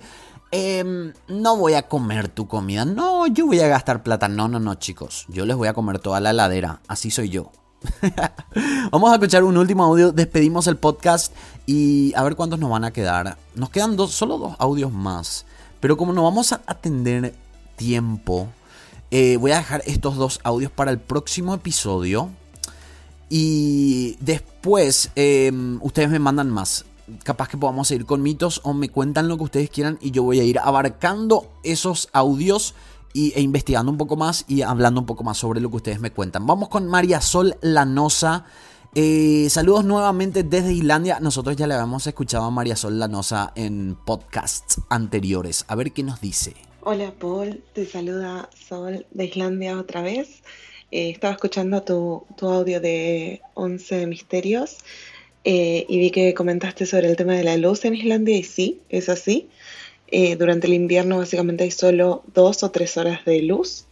eh, 0.51 1.13
no 1.27 1.57
voy 1.57 1.73
a 1.73 1.87
comer 1.87 2.29
tu 2.29 2.47
comida, 2.47 2.85
no, 2.85 3.27
yo 3.27 3.47
voy 3.47 3.59
a 3.59 3.67
gastar 3.67 4.03
plata. 4.03 4.27
No, 4.27 4.47
no, 4.47 4.59
no, 4.59 4.75
chicos, 4.75 5.25
yo 5.29 5.45
les 5.45 5.55
voy 5.55 5.67
a 5.67 5.73
comer 5.73 5.99
toda 5.99 6.19
la 6.19 6.29
heladera, 6.29 6.81
así 6.87 7.11
soy 7.11 7.29
yo. 7.29 7.51
Vamos 8.91 9.11
a 9.11 9.15
escuchar 9.15 9.43
un 9.43 9.57
último 9.57 9.83
audio, 9.85 10.11
despedimos 10.11 10.67
el 10.67 10.77
podcast 10.77 11.33
y 11.65 12.13
a 12.15 12.23
ver 12.23 12.35
cuántos 12.35 12.59
nos 12.59 12.69
van 12.69 12.83
a 12.83 12.91
quedar. 12.91 13.37
Nos 13.55 13.69
quedan 13.69 13.95
dos, 13.95 14.11
solo 14.11 14.37
dos 14.37 14.55
audios 14.59 14.91
más, 14.91 15.45
pero 15.79 15.97
como 15.97 16.13
no 16.13 16.23
vamos 16.23 16.51
a 16.51 16.61
atender 16.65 17.33
tiempo, 17.77 18.49
eh, 19.11 19.37
voy 19.37 19.51
a 19.51 19.57
dejar 19.57 19.81
estos 19.85 20.17
dos 20.17 20.39
audios 20.43 20.71
para 20.71 20.91
el 20.91 20.99
próximo 20.99 21.53
episodio. 21.53 22.29
Y 23.29 24.17
después 24.19 25.11
em, 25.15 25.79
ustedes 25.81 26.09
me 26.09 26.19
mandan 26.19 26.49
más. 26.49 26.85
Capaz 27.23 27.47
que 27.47 27.57
podamos 27.57 27.87
seguir 27.87 28.05
con 28.05 28.21
mitos 28.21 28.61
o 28.63 28.73
me 28.73 28.89
cuentan 28.89 29.27
lo 29.27 29.37
que 29.37 29.43
ustedes 29.43 29.69
quieran 29.69 29.97
y 30.01 30.11
yo 30.11 30.23
voy 30.23 30.39
a 30.39 30.43
ir 30.43 30.59
abarcando 30.59 31.51
esos 31.63 32.09
audios 32.13 32.75
y, 33.13 33.33
e 33.35 33.41
investigando 33.41 33.91
un 33.91 33.97
poco 33.97 34.15
más 34.15 34.45
y 34.47 34.61
hablando 34.61 34.99
un 34.99 35.07
poco 35.07 35.23
más 35.23 35.37
sobre 35.37 35.59
lo 35.59 35.69
que 35.69 35.77
ustedes 35.77 35.99
me 35.99 36.11
cuentan. 36.11 36.45
Vamos 36.45 36.69
con 36.69 36.87
María 36.87 37.21
Sol 37.21 37.55
Lanosa. 37.61 38.45
Eh, 38.95 39.47
saludos 39.49 39.85
nuevamente 39.85 40.43
desde 40.43 40.73
Islandia. 40.73 41.19
Nosotros 41.19 41.55
ya 41.55 41.67
le 41.67 41.75
habíamos 41.75 42.05
escuchado 42.05 42.45
a 42.45 42.51
María 42.51 42.75
Sol 42.75 42.99
Lanosa 42.99 43.53
en 43.55 43.97
podcasts 44.05 44.81
anteriores. 44.89 45.65
A 45.67 45.75
ver 45.75 45.91
qué 45.91 46.03
nos 46.03 46.21
dice. 46.21 46.68
Hola 46.91 47.13
Paul, 47.19 47.61
te 47.73 47.85
saluda 47.85 48.49
Sol 48.67 49.05
de 49.11 49.25
Islandia 49.25 49.77
otra 49.77 50.01
vez. 50.01 50.41
Eh, 50.89 51.11
estaba 51.11 51.33
escuchando 51.33 51.83
tu, 51.83 52.25
audio 52.41 52.81
de 52.81 53.43
11 53.53 54.07
misterios 54.07 54.77
eh, 55.43 55.85
y 55.87 55.99
vi 55.99 56.09
que 56.09 56.33
comentaste 56.33 56.87
sobre 56.87 57.07
el 57.07 57.15
tema 57.15 57.35
de 57.35 57.43
la 57.43 57.57
luz 57.57 57.85
en 57.85 57.93
Islandia 57.93 58.35
y 58.35 58.41
sí, 58.41 58.81
es 58.89 59.07
así. 59.07 59.49
Eh, 60.07 60.35
durante 60.35 60.65
el 60.65 60.73
invierno 60.73 61.19
básicamente 61.19 61.63
hay 61.63 61.69
solo 61.69 62.23
dos 62.33 62.63
o 62.63 62.71
tres 62.71 62.97
horas 62.97 63.23
de 63.23 63.43
luz 63.43 63.85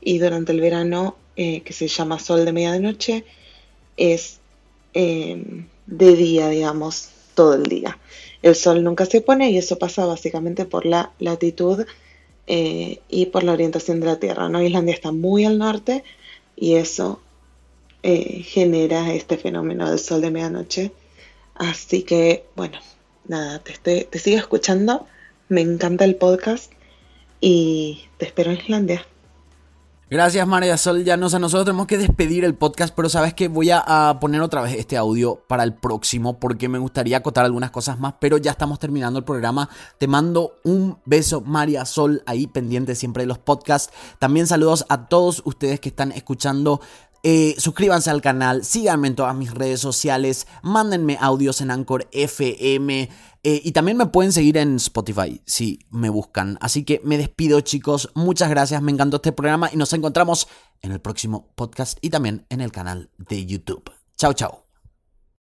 y 0.00 0.16
durante 0.16 0.52
el 0.52 0.62
verano, 0.62 1.18
eh, 1.36 1.60
que 1.60 1.74
se 1.74 1.86
llama 1.86 2.18
sol 2.18 2.46
de 2.46 2.52
medianoche, 2.54 3.24
es 3.98 4.40
de 4.94 6.16
día, 6.16 6.48
digamos, 6.48 7.10
todo 7.34 7.56
el 7.56 7.64
día. 7.64 7.98
El 8.40 8.54
sol 8.54 8.82
nunca 8.82 9.04
se 9.04 9.20
pone 9.20 9.50
y 9.50 9.58
eso 9.58 9.78
pasa 9.78 10.06
básicamente 10.06 10.64
por 10.64 10.86
la 10.86 11.12
latitud 11.18 11.84
eh, 12.50 13.00
y 13.10 13.26
por 13.26 13.44
la 13.44 13.52
orientación 13.52 14.00
de 14.00 14.06
la 14.06 14.18
Tierra. 14.18 14.48
¿no? 14.48 14.62
Islandia 14.62 14.94
está 14.94 15.12
muy 15.12 15.44
al 15.44 15.58
norte 15.58 16.02
y 16.56 16.76
eso 16.76 17.20
eh, 18.02 18.42
genera 18.42 19.12
este 19.12 19.36
fenómeno 19.36 19.88
del 19.90 19.98
sol 19.98 20.22
de 20.22 20.30
medianoche. 20.30 20.92
Así 21.54 22.04
que, 22.04 22.46
bueno, 22.56 22.78
nada, 23.26 23.58
te, 23.58 23.72
estoy, 23.72 24.04
te 24.04 24.18
sigo 24.18 24.38
escuchando, 24.38 25.06
me 25.50 25.60
encanta 25.60 26.06
el 26.06 26.16
podcast 26.16 26.72
y 27.38 28.04
te 28.16 28.24
espero 28.24 28.50
en 28.50 28.58
Islandia. 28.58 29.06
Gracias 30.10 30.48
María 30.48 30.78
Sol 30.78 31.04
Llanos. 31.04 31.34
A 31.34 31.38
nosotros 31.38 31.66
tenemos 31.66 31.86
que 31.86 31.98
despedir 31.98 32.42
el 32.46 32.54
podcast, 32.54 32.94
pero 32.94 33.10
sabes 33.10 33.34
que 33.34 33.48
voy 33.48 33.68
a, 33.70 34.16
poner 34.22 34.40
otra 34.40 34.62
vez 34.62 34.74
este 34.74 34.96
audio 34.96 35.44
para 35.46 35.64
el 35.64 35.74
próximo 35.74 36.40
porque 36.40 36.66
me 36.66 36.78
gustaría 36.78 37.18
acotar 37.18 37.44
algunas 37.44 37.70
cosas 37.70 38.00
más, 38.00 38.14
pero 38.18 38.38
ya 38.38 38.52
estamos 38.52 38.78
terminando 38.78 39.18
el 39.18 39.26
programa. 39.26 39.68
Te 39.98 40.06
mando 40.08 40.54
un 40.64 40.96
beso 41.04 41.42
María 41.42 41.84
Sol 41.84 42.22
ahí 42.24 42.46
pendiente 42.46 42.94
siempre 42.94 43.24
de 43.24 43.26
los 43.26 43.36
podcasts. 43.36 43.92
También 44.18 44.46
saludos 44.46 44.86
a 44.88 45.08
todos 45.08 45.42
ustedes 45.44 45.78
que 45.78 45.90
están 45.90 46.12
escuchando 46.12 46.80
eh, 47.30 47.56
suscríbanse 47.58 48.08
al 48.08 48.22
canal, 48.22 48.64
síganme 48.64 49.06
en 49.06 49.14
todas 49.14 49.36
mis 49.36 49.52
redes 49.52 49.80
sociales, 49.80 50.46
mándenme 50.62 51.18
audios 51.20 51.60
en 51.60 51.70
Anchor 51.70 52.08
FM 52.10 53.10
eh, 53.42 53.60
y 53.62 53.72
también 53.72 53.98
me 53.98 54.06
pueden 54.06 54.32
seguir 54.32 54.56
en 54.56 54.76
Spotify 54.76 55.42
si 55.44 55.80
me 55.90 56.08
buscan. 56.08 56.56
Así 56.62 56.84
que 56.84 57.02
me 57.04 57.18
despido 57.18 57.60
chicos, 57.60 58.08
muchas 58.14 58.48
gracias, 58.48 58.80
me 58.80 58.92
encantó 58.92 59.16
este 59.16 59.32
programa 59.32 59.68
y 59.70 59.76
nos 59.76 59.92
encontramos 59.92 60.48
en 60.80 60.90
el 60.92 61.02
próximo 61.02 61.52
podcast 61.54 61.98
y 62.00 62.08
también 62.08 62.46
en 62.48 62.62
el 62.62 62.72
canal 62.72 63.10
de 63.18 63.44
YouTube. 63.44 63.92
Chao, 64.16 64.32
chao. 64.32 64.67